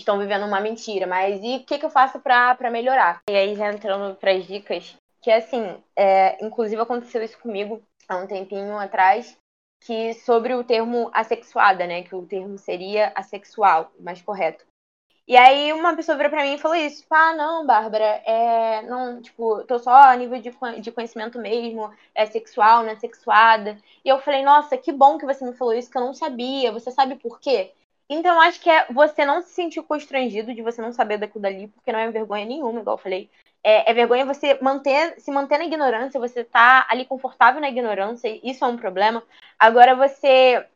estão 0.01 0.19
vivendo 0.19 0.45
uma 0.45 0.61
mentira, 0.61 1.07
mas 1.07 1.41
e 1.43 1.57
o 1.57 1.65
que, 1.65 1.79
que 1.79 1.85
eu 1.85 1.91
faço 1.91 2.19
para 2.21 2.71
melhorar? 2.71 3.23
E 3.29 3.37
aí, 3.37 3.55
já 3.55 3.73
entrando 3.73 4.15
para 4.17 4.33
as 4.33 4.47
dicas, 4.47 4.97
que 5.21 5.31
assim, 5.31 5.77
é, 5.97 6.45
inclusive 6.45 6.81
aconteceu 6.81 7.23
isso 7.23 7.39
comigo 7.39 7.83
há 8.09 8.17
um 8.17 8.27
tempinho 8.27 8.77
atrás, 8.79 9.37
que 9.81 10.15
sobre 10.15 10.55
o 10.55 10.65
termo 10.65 11.11
assexuada, 11.13 11.87
né? 11.87 12.03
Que 12.03 12.15
o 12.15 12.27
termo 12.27 12.59
seria 12.59 13.13
assexual, 13.15 13.93
mais 14.01 14.21
correto. 14.23 14.65
E 15.29 15.37
aí 15.37 15.73
uma 15.75 15.95
pessoa 15.95 16.17
virou 16.17 16.31
pra 16.31 16.43
mim 16.43 16.55
e 16.55 16.59
falou 16.59 16.75
isso, 16.77 17.03
tipo, 17.03 17.15
ah, 17.15 17.35
não, 17.35 17.67
Bárbara, 17.67 18.23
é. 18.25 18.83
Não, 18.83 19.21
tipo, 19.21 19.63
tô 19.65 19.79
só 19.79 19.93
a 19.93 20.17
nível 20.17 20.41
de, 20.41 20.51
de 20.81 20.91
conhecimento 20.91 21.39
mesmo, 21.39 21.93
é 22.15 22.25
sexual, 22.25 22.83
não 22.83 22.91
é 22.91 22.97
sexuada. 22.97 23.79
E 24.05 24.09
eu 24.09 24.19
falei, 24.21 24.43
nossa, 24.43 24.79
que 24.79 24.91
bom 24.91 25.19
que 25.19 25.27
você 25.27 25.45
me 25.45 25.53
falou 25.55 25.75
isso, 25.75 25.91
que 25.91 25.99
eu 25.99 26.03
não 26.03 26.15
sabia. 26.15 26.73
Você 26.73 26.91
sabe 26.91 27.17
por 27.17 27.39
quê? 27.41 27.73
Então, 28.09 28.41
acho 28.41 28.61
que 28.61 28.71
é 28.71 28.87
você 28.91 29.25
não 29.25 29.43
se 29.43 29.51
sentir 29.51 29.83
constrangido 29.83 30.55
de 30.55 30.63
você 30.63 30.81
não 30.81 30.93
saber 30.93 31.19
daquilo 31.19 31.43
dali, 31.43 31.69
porque 31.69 31.93
não 31.93 31.99
é 31.99 32.11
vergonha 32.11 32.47
nenhuma, 32.47 32.81
igual 32.81 32.97
eu 32.97 33.03
falei. 33.03 33.31
É, 33.63 33.91
é 33.91 33.95
vergonha 33.95 34.25
você 34.25 34.59
manter, 34.63 35.21
se 35.21 35.31
manter 35.31 35.59
na 35.59 35.65
ignorância, 35.67 36.19
você 36.19 36.43
tá 36.43 36.87
ali 36.89 37.05
confortável 37.05 37.61
na 37.61 37.69
ignorância, 37.69 38.29
isso 38.43 38.65
é 38.65 38.69
um 38.69 38.77
problema. 38.79 39.23
Agora, 39.59 39.95
você 39.95 40.67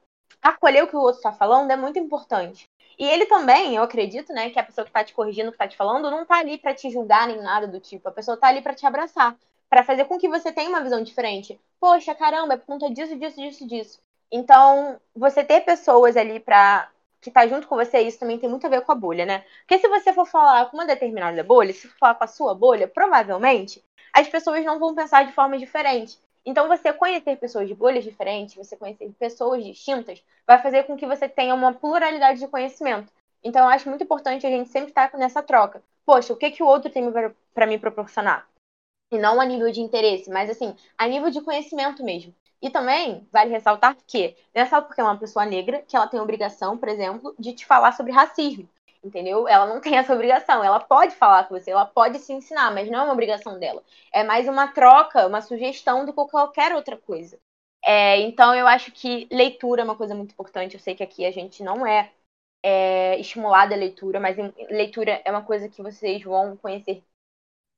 acolher 0.43 0.85
o 0.85 0.89
que 0.89 0.97
o 0.97 1.01
outro 1.01 1.19
está 1.19 1.33
falando 1.33 1.71
é 1.71 1.77
muito 1.77 1.99
importante. 1.99 2.69
E 2.99 3.05
ele 3.07 3.27
também, 3.27 3.77
eu 3.77 3.83
acredito, 3.83 4.33
né, 4.33 4.51
que 4.51 4.59
a 4.59 4.63
pessoa 4.63 4.85
que 4.85 4.91
está 4.91 5.03
te 5.03 5.15
corrigindo, 5.15 5.51
que 5.51 5.55
está 5.55 5.67
te 5.67 5.77
falando, 5.77 6.11
não 6.11 6.23
está 6.23 6.39
ali 6.39 6.59
para 6.59 6.75
te 6.75 6.91
julgar 6.91 7.27
nem 7.27 7.41
nada 7.41 7.67
do 7.67 7.81
tipo. 7.81 8.09
A 8.09 8.13
pessoa 8.13 8.35
está 8.35 8.49
ali 8.49 8.61
para 8.61 8.75
te 8.75 8.85
abraçar, 8.85 9.37
para 9.71 9.83
fazer 9.83 10.05
com 10.05 10.19
que 10.19 10.29
você 10.29 10.53
tenha 10.53 10.69
uma 10.69 10.83
visão 10.83 11.03
diferente. 11.03 11.59
Poxa, 11.81 12.15
caramba, 12.15 12.55
é 12.55 12.57
por 12.57 12.67
conta 12.67 12.91
disso, 12.91 13.17
disso, 13.17 13.41
disso, 13.41 13.67
disso. 13.67 14.01
Então, 14.31 15.01
você 15.15 15.43
ter 15.43 15.63
pessoas 15.63 16.17
ali 16.17 16.39
para 16.41 16.91
que 17.23 17.31
tá 17.31 17.47
junto 17.47 17.69
com 17.69 17.77
você, 17.77 18.01
isso 18.01 18.19
também 18.19 18.39
tem 18.39 18.51
muito 18.51 18.67
a 18.67 18.71
ver 18.71 18.83
com 18.83 18.91
a 18.91 18.97
bolha, 18.97 19.25
né? 19.25 19.45
Porque 19.61 19.79
se 19.79 19.89
você 19.89 20.13
for 20.13 20.27
falar 20.27 20.67
com 20.67 20.77
uma 20.77 20.85
determinada 20.85 21.43
bolha, 21.45 21.73
se 21.73 21.87
for 21.87 21.97
falar 21.97 22.17
com 22.17 22.25
a 22.25 22.27
sua 22.27 22.53
bolha, 22.53 22.89
provavelmente 22.89 23.83
as 24.13 24.29
pessoas 24.29 24.65
não 24.65 24.79
vão 24.81 24.95
pensar 24.95 25.25
de 25.25 25.33
forma 25.33 25.57
diferente. 25.57 26.19
Então, 26.45 26.67
você 26.67 26.93
conhecer 26.93 27.37
pessoas 27.37 27.69
de 27.69 27.75
bolhas 27.75 28.03
diferentes, 28.03 28.57
você 28.57 28.77
conhecer 28.77 29.09
pessoas 29.17 29.65
distintas, 29.65 30.23
vai 30.45 30.61
fazer 30.61 30.83
com 30.83 30.97
que 30.97 31.07
você 31.07 31.29
tenha 31.29 31.55
uma 31.55 31.73
pluralidade 31.73 32.41
de 32.41 32.49
conhecimento. 32.49 33.13
Então, 33.45 33.63
eu 33.63 33.69
acho 33.69 33.89
muito 33.89 34.03
importante 34.03 34.45
a 34.45 34.51
gente 34.51 34.69
sempre 34.69 34.89
estar 34.89 35.17
nessa 35.17 35.43
troca. 35.43 35.81
Poxa, 36.05 36.33
o 36.33 36.37
que, 36.37 36.51
que 36.51 36.63
o 36.63 36.67
outro 36.67 36.91
tem 36.91 37.05
para 37.55 37.67
me 37.67 37.79
proporcionar? 37.79 38.49
E 39.13 39.19
não 39.19 39.41
a 39.41 39.45
nível 39.45 39.71
de 39.71 39.81
interesse, 39.81 40.29
mas 40.29 40.51
assim, 40.51 40.75
a 40.99 41.07
nível 41.07 41.31
de 41.31 41.41
conhecimento 41.41 42.03
mesmo. 42.03 42.35
E 42.63 42.71
também 42.71 43.27
vale 43.33 43.51
ressaltar 43.51 43.97
que 44.07 44.37
não 44.55 44.63
é 44.63 44.67
só 44.67 44.81
porque 44.81 45.01
é 45.01 45.05
uma 45.05 45.19
pessoa 45.19 45.45
negra 45.45 45.83
que 45.83 45.97
ela 45.97 46.07
tem 46.07 46.21
a 46.21 46.23
obrigação, 46.23 46.79
por 46.79 46.89
exemplo, 46.89 47.35
de 47.39 47.53
te 47.53 47.67
falar 47.67 47.93
sobre 47.93 48.13
racismo. 48.13 48.69
Entendeu? 49.05 49.49
Ela 49.49 49.67
não 49.67 49.81
tem 49.81 49.97
essa 49.99 50.15
obrigação. 50.15 50.63
Ela 50.63 50.79
pode 50.81 51.15
falar 51.17 51.45
com 51.49 51.59
você, 51.59 51.73
ela 51.73 51.85
pode 51.85 52.19
se 52.21 52.33
ensinar, 52.33 52.73
mas 52.73 52.89
não 52.89 53.01
é 53.01 53.03
uma 53.03 53.13
obrigação 53.13 53.59
dela. 53.59 53.83
É 54.13 54.23
mais 54.23 54.49
uma 54.49 54.69
troca, 54.69 55.27
uma 55.27 55.43
sugestão 55.43 56.07
do 56.07 56.13
que 56.13 56.31
qualquer 56.31 56.75
outra 56.75 56.97
coisa. 56.97 57.39
É, 57.85 58.21
então, 58.21 58.55
eu 58.55 58.67
acho 58.67 58.93
que 58.93 59.27
leitura 59.31 59.83
é 59.83 59.85
uma 59.85 59.97
coisa 59.97 60.15
muito 60.15 60.33
importante. 60.33 60.75
Eu 60.75 60.81
sei 60.81 60.95
que 60.95 61.03
aqui 61.03 61.25
a 61.27 61.33
gente 61.33 61.63
não 61.65 61.85
é, 61.87 62.13
é 62.63 63.19
estimulada 63.21 63.75
a 63.75 63.79
leitura, 63.79 64.21
mas 64.21 64.37
leitura 64.71 65.21
é 65.25 65.31
uma 65.31 65.45
coisa 65.45 65.69
que 65.69 65.83
vocês 65.83 66.23
vão 66.23 66.57
conhecer 66.57 67.03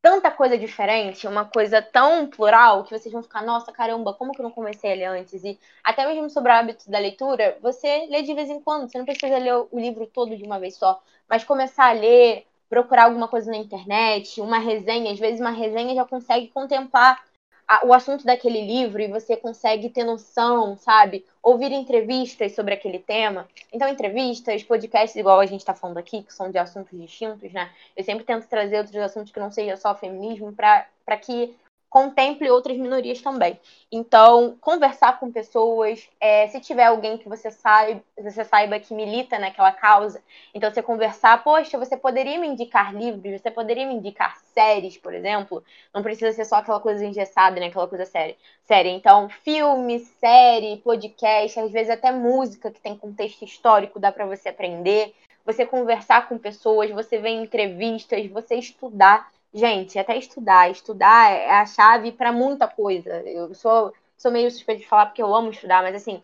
tanta 0.05 0.31
coisa 0.31 0.59
diferente, 0.59 1.27
uma 1.27 1.47
coisa 1.47 1.81
tão 1.81 2.27
plural, 2.27 2.85
que 2.85 2.91
vocês 2.91 3.11
vão 3.11 3.23
ficar, 3.23 3.41
nossa, 3.41 3.73
caramba, 3.73 4.13
como 4.13 4.33
que 4.35 4.41
eu 4.43 4.43
não 4.43 4.51
comecei 4.51 4.93
a 4.93 4.95
ler 4.95 5.05
antes? 5.07 5.43
E 5.43 5.59
até 5.83 6.07
mesmo 6.07 6.29
sobre 6.29 6.53
o 6.53 6.55
hábito 6.55 6.91
da 6.91 6.99
leitura, 6.99 7.57
você 7.63 8.07
lê 8.11 8.21
de 8.21 8.35
vez 8.35 8.51
em 8.51 8.61
quando, 8.61 8.87
você 8.87 8.99
não 8.99 9.07
precisa 9.07 9.39
ler 9.39 9.55
o 9.55 9.81
livro 9.81 10.07
todo 10.07 10.37
de 10.37 10.45
uma 10.45 10.61
vez 10.61 10.77
só, 10.77 11.03
mas 11.27 11.43
começar 11.43 11.89
a 11.89 11.93
ler, 11.93 12.47
procurar 12.69 13.05
alguma 13.05 13.29
coisa 13.29 13.51
na 13.51 13.57
internet, 13.57 14.43
uma 14.43 14.59
resenha, 14.59 15.11
às 15.11 15.19
vezes 15.19 15.41
uma 15.41 15.53
resenha 15.53 15.95
já 15.95 16.05
consegue 16.05 16.49
contemplar 16.49 17.25
a, 17.67 17.87
o 17.87 17.93
assunto 17.93 18.25
daquele 18.25 18.61
livro 18.61 19.01
e 19.01 19.09
você 19.09 19.37
consegue 19.37 19.89
ter 19.89 20.05
noção, 20.05 20.77
sabe? 20.77 21.25
Ouvir 21.43 21.73
entrevistas 21.73 22.55
sobre 22.55 22.75
aquele 22.75 22.99
tema. 22.99 23.49
Então, 23.73 23.89
entrevistas, 23.89 24.63
podcasts, 24.63 25.17
igual 25.17 25.41
a 25.41 25.47
gente 25.47 25.61
está 25.61 25.75
falando 25.75 25.99
aqui, 25.99 26.23
que 26.23 26.33
são 26.33 26.51
de 26.51 26.59
assuntos 26.59 26.99
distintos, 26.99 27.53
né? 27.53 27.71
Eu 27.97 28.05
sempre 28.05 28.25
tento 28.25 28.47
trazer 28.49 28.79
outros 28.79 28.97
assuntos 28.97 29.33
que 29.33 29.41
não 29.41 29.51
seja 29.51 29.77
só 29.77 29.95
feminismo, 29.95 30.53
para 30.53 31.17
que 31.21 31.55
contemple 31.95 32.51
outras 32.51 32.77
minorias 32.77 33.23
também. 33.23 33.57
Então, 33.91 34.57
conversar 34.61 35.21
com 35.21 35.31
pessoas, 35.31 36.09
é, 36.21 36.49
se 36.49 36.61
tiver 36.61 36.87
alguém 36.87 37.17
que 37.17 37.29
você 37.29 37.53
saiba, 37.53 38.03
você 38.19 38.45
saiba 38.45 38.81
que 38.81 38.93
milita 38.93 39.39
naquela 39.39 39.71
causa, 39.71 40.21
então 40.53 40.69
você 40.69 40.83
conversar, 40.83 41.45
poxa, 41.45 41.79
você 41.79 41.97
poderia 41.97 42.37
me 42.37 42.49
indicar 42.49 42.93
livros, 42.93 43.41
você 43.41 43.49
poderia 43.49 43.87
me 43.87 43.95
indicar 43.95 44.37
séries, 44.53 44.97
por 44.97 45.15
exemplo, 45.15 45.63
não 45.95 46.03
precisa 46.03 46.33
ser 46.33 46.45
só 46.45 46.57
aquela 46.57 46.81
coisa 46.81 47.05
engessada, 47.07 47.61
né, 47.61 47.67
aquela 47.67 47.87
coisa 47.87 48.05
séria. 48.05 48.35
Série, 48.65 48.89
então, 48.89 49.29
filme, 49.29 50.01
série, 50.01 50.79
podcast, 50.79 51.61
às 51.61 51.71
vezes 51.71 51.91
até 51.91 52.11
música 52.11 52.73
que 52.73 52.81
tem 52.81 52.97
contexto 52.97 53.45
histórico, 53.45 54.01
dá 54.01 54.11
para 54.11 54.27
você 54.27 54.49
aprender, 54.49 55.15
você 55.45 55.65
conversar 55.65 56.29
com 56.29 56.39
pessoas, 56.39 56.91
você 56.91 57.19
ver 57.19 57.31
entrevistas, 57.31 58.27
você 58.33 58.57
estudar 58.57 59.29
Gente, 59.55 59.99
até 60.01 60.17
estudar. 60.19 60.69
Estudar 60.71 61.31
é 61.31 61.51
a 61.51 61.65
chave 61.65 62.11
para 62.11 62.33
muita 62.33 62.67
coisa. 62.67 63.23
Eu 63.23 63.55
sou, 63.55 63.95
sou 64.17 64.33
meio 64.33 64.51
suspeita 64.51 64.83
de 64.83 64.89
falar 64.89 65.07
porque 65.07 65.23
eu 65.23 65.33
amo 65.33 65.51
estudar, 65.51 65.81
mas 65.81 65.95
assim, 65.95 66.21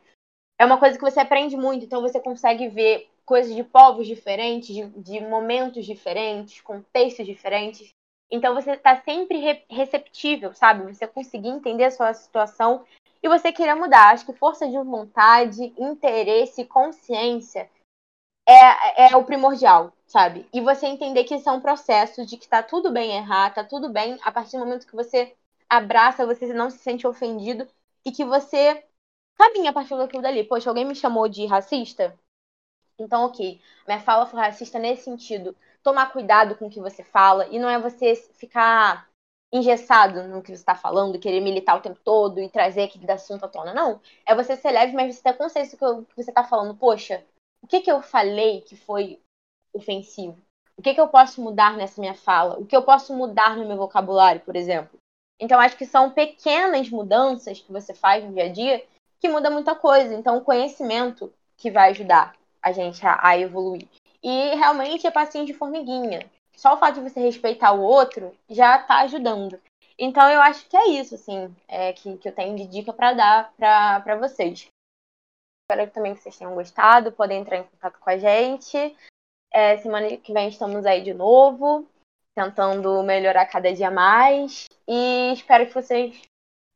é 0.58 0.66
uma 0.66 0.78
coisa 0.78 0.98
que 0.98 1.04
você 1.04 1.20
aprende 1.20 1.56
muito, 1.56 1.84
então 1.84 2.02
você 2.02 2.18
consegue 2.18 2.68
ver 2.68 3.08
coisas 3.24 3.54
de 3.54 3.62
povos 3.62 4.08
diferentes, 4.08 4.74
de, 4.74 4.84
de 5.00 5.20
momentos 5.20 5.86
diferentes, 5.86 6.60
contextos 6.60 7.24
diferentes. 7.24 7.90
Então 8.28 8.52
você 8.52 8.72
está 8.72 9.00
sempre 9.02 9.38
re 9.38 9.64
receptível, 9.70 10.52
sabe? 10.52 10.92
Você 10.92 11.06
conseguir 11.06 11.48
entender 11.48 11.84
a 11.84 11.90
sua 11.92 12.12
situação 12.12 12.84
e 13.22 13.28
você 13.28 13.52
querer 13.52 13.74
mudar. 13.74 14.12
Acho 14.12 14.26
que 14.26 14.32
força 14.32 14.66
de 14.66 14.76
vontade, 14.76 15.72
interesse, 15.78 16.64
consciência 16.64 17.70
é, 18.50 19.12
é 19.12 19.16
o 19.16 19.24
primordial, 19.24 19.92
sabe? 20.06 20.48
E 20.52 20.60
você 20.60 20.86
entender 20.86 21.24
que 21.24 21.34
isso 21.34 21.48
é 21.48 21.52
um 21.52 21.60
processo 21.60 22.24
de 22.26 22.36
que 22.36 22.48
tá 22.48 22.62
tudo 22.62 22.90
bem 22.92 23.16
errar, 23.16 23.50
tá 23.54 23.64
tudo 23.64 23.88
bem 23.90 24.18
a 24.22 24.32
partir 24.32 24.52
do 24.58 24.64
momento 24.64 24.86
que 24.86 24.96
você 24.96 25.36
abraça, 25.68 26.26
você 26.26 26.52
não 26.52 26.70
se 26.70 26.78
sente 26.78 27.06
ofendido 27.06 27.66
e 28.04 28.10
que 28.12 28.24
você 28.24 28.84
caminha 29.36 29.70
a 29.70 29.72
partir 29.72 29.96
daquilo 29.96 30.22
dali. 30.22 30.44
Poxa, 30.44 30.70
alguém 30.70 30.84
me 30.84 30.94
chamou 30.94 31.28
de 31.28 31.46
racista? 31.46 32.18
Então, 32.98 33.24
ok. 33.24 33.60
Minha 33.86 34.00
fala 34.00 34.26
foi 34.26 34.40
racista 34.40 34.78
nesse 34.78 35.04
sentido. 35.04 35.56
Tomar 35.82 36.12
cuidado 36.12 36.56
com 36.56 36.66
o 36.66 36.70
que 36.70 36.80
você 36.80 37.02
fala 37.02 37.46
e 37.48 37.58
não 37.58 37.68
é 37.68 37.78
você 37.80 38.14
ficar 38.16 39.08
engessado 39.52 40.28
no 40.28 40.42
que 40.42 40.48
você 40.48 40.54
está 40.54 40.74
falando, 40.74 41.18
querer 41.18 41.40
militar 41.40 41.76
o 41.76 41.80
tempo 41.80 41.98
todo 42.04 42.40
e 42.40 42.48
trazer 42.48 42.84
aquele 42.84 43.10
assunto 43.10 43.44
à 43.44 43.48
tona. 43.48 43.74
Não. 43.74 44.00
É 44.26 44.34
você 44.34 44.56
ser 44.56 44.70
leve, 44.70 44.92
mas 44.94 45.16
você 45.16 45.22
ter 45.22 45.34
consciência 45.36 45.76
que 45.78 46.14
você 46.16 46.30
está 46.30 46.44
falando. 46.44 46.76
Poxa, 46.76 47.24
o 47.62 47.66
que, 47.66 47.80
que 47.80 47.90
eu 47.90 48.02
falei 48.02 48.60
que 48.62 48.76
foi 48.76 49.20
ofensivo? 49.72 50.38
O 50.76 50.82
que, 50.82 50.94
que 50.94 51.00
eu 51.00 51.08
posso 51.08 51.42
mudar 51.42 51.76
nessa 51.76 52.00
minha 52.00 52.14
fala? 52.14 52.58
O 52.58 52.64
que 52.64 52.74
eu 52.74 52.82
posso 52.82 53.14
mudar 53.14 53.56
no 53.56 53.66
meu 53.66 53.76
vocabulário, 53.76 54.40
por 54.40 54.56
exemplo? 54.56 54.98
Então, 55.38 55.60
acho 55.60 55.76
que 55.76 55.86
são 55.86 56.10
pequenas 56.10 56.88
mudanças 56.90 57.60
que 57.60 57.72
você 57.72 57.94
faz 57.94 58.24
no 58.24 58.32
dia 58.32 58.44
a 58.44 58.48
dia 58.48 58.84
que 59.20 59.28
muda 59.28 59.50
muita 59.50 59.74
coisa. 59.74 60.14
Então, 60.14 60.38
o 60.38 60.44
conhecimento 60.44 61.32
que 61.56 61.70
vai 61.70 61.90
ajudar 61.90 62.34
a 62.62 62.72
gente 62.72 63.06
a, 63.06 63.18
a 63.22 63.38
evoluir. 63.38 63.86
E 64.22 64.54
realmente 64.54 65.06
é 65.06 65.10
passinho 65.10 65.46
de 65.46 65.54
formiguinha. 65.54 66.30
Só 66.56 66.74
o 66.74 66.76
fato 66.76 66.96
de 66.96 67.08
você 67.08 67.20
respeitar 67.20 67.72
o 67.72 67.82
outro 67.82 68.36
já 68.48 68.76
está 68.76 69.00
ajudando. 69.00 69.58
Então 69.98 70.28
eu 70.30 70.40
acho 70.40 70.66
que 70.66 70.76
é 70.76 70.88
isso, 70.88 71.14
assim, 71.14 71.54
é, 71.68 71.92
que, 71.92 72.16
que 72.16 72.28
eu 72.28 72.34
tenho 72.34 72.56
de 72.56 72.66
dica 72.66 72.92
para 72.92 73.12
dar 73.12 73.52
para 73.56 74.16
vocês. 74.16 74.66
Espero 75.70 75.88
também 75.92 76.14
que 76.16 76.20
vocês 76.20 76.36
tenham 76.36 76.52
gostado, 76.56 77.12
podem 77.12 77.40
entrar 77.40 77.58
em 77.58 77.62
contato 77.62 78.00
com 78.00 78.10
a 78.10 78.18
gente. 78.18 78.96
É, 79.52 79.76
semana 79.76 80.16
que 80.16 80.32
vem 80.32 80.48
estamos 80.48 80.84
aí 80.84 81.00
de 81.00 81.14
novo, 81.14 81.86
tentando 82.34 83.00
melhorar 83.04 83.46
cada 83.46 83.72
dia 83.72 83.88
mais. 83.88 84.64
E 84.88 85.32
espero 85.32 85.68
que 85.68 85.74
vocês 85.74 86.20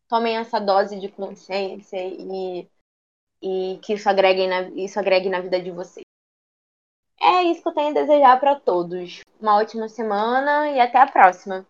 tomem 0.09 0.36
essa 0.36 0.61
dose 0.61 1.01
de 1.01 1.09
consciência 1.09 1.97
e 1.97 2.68
e 3.42 3.80
que 3.82 3.95
isso 3.95 4.09
agregue 4.09 4.47
na, 4.47 4.62
isso 4.70 4.99
agregue 4.99 5.28
na 5.28 5.40
vida 5.40 5.61
de 5.61 5.72
vocês. 5.72 6.05
É 7.20 7.42
isso 7.42 7.62
que 7.62 7.68
eu 7.68 7.74
tenho 7.74 7.90
a 7.90 8.01
desejar 8.01 8.38
para 8.38 8.55
todos. 8.55 9.22
Uma 9.40 9.57
ótima 9.57 9.88
semana 9.88 10.70
e 10.70 10.78
até 10.78 10.99
a 10.99 11.07
próxima. 11.11 11.66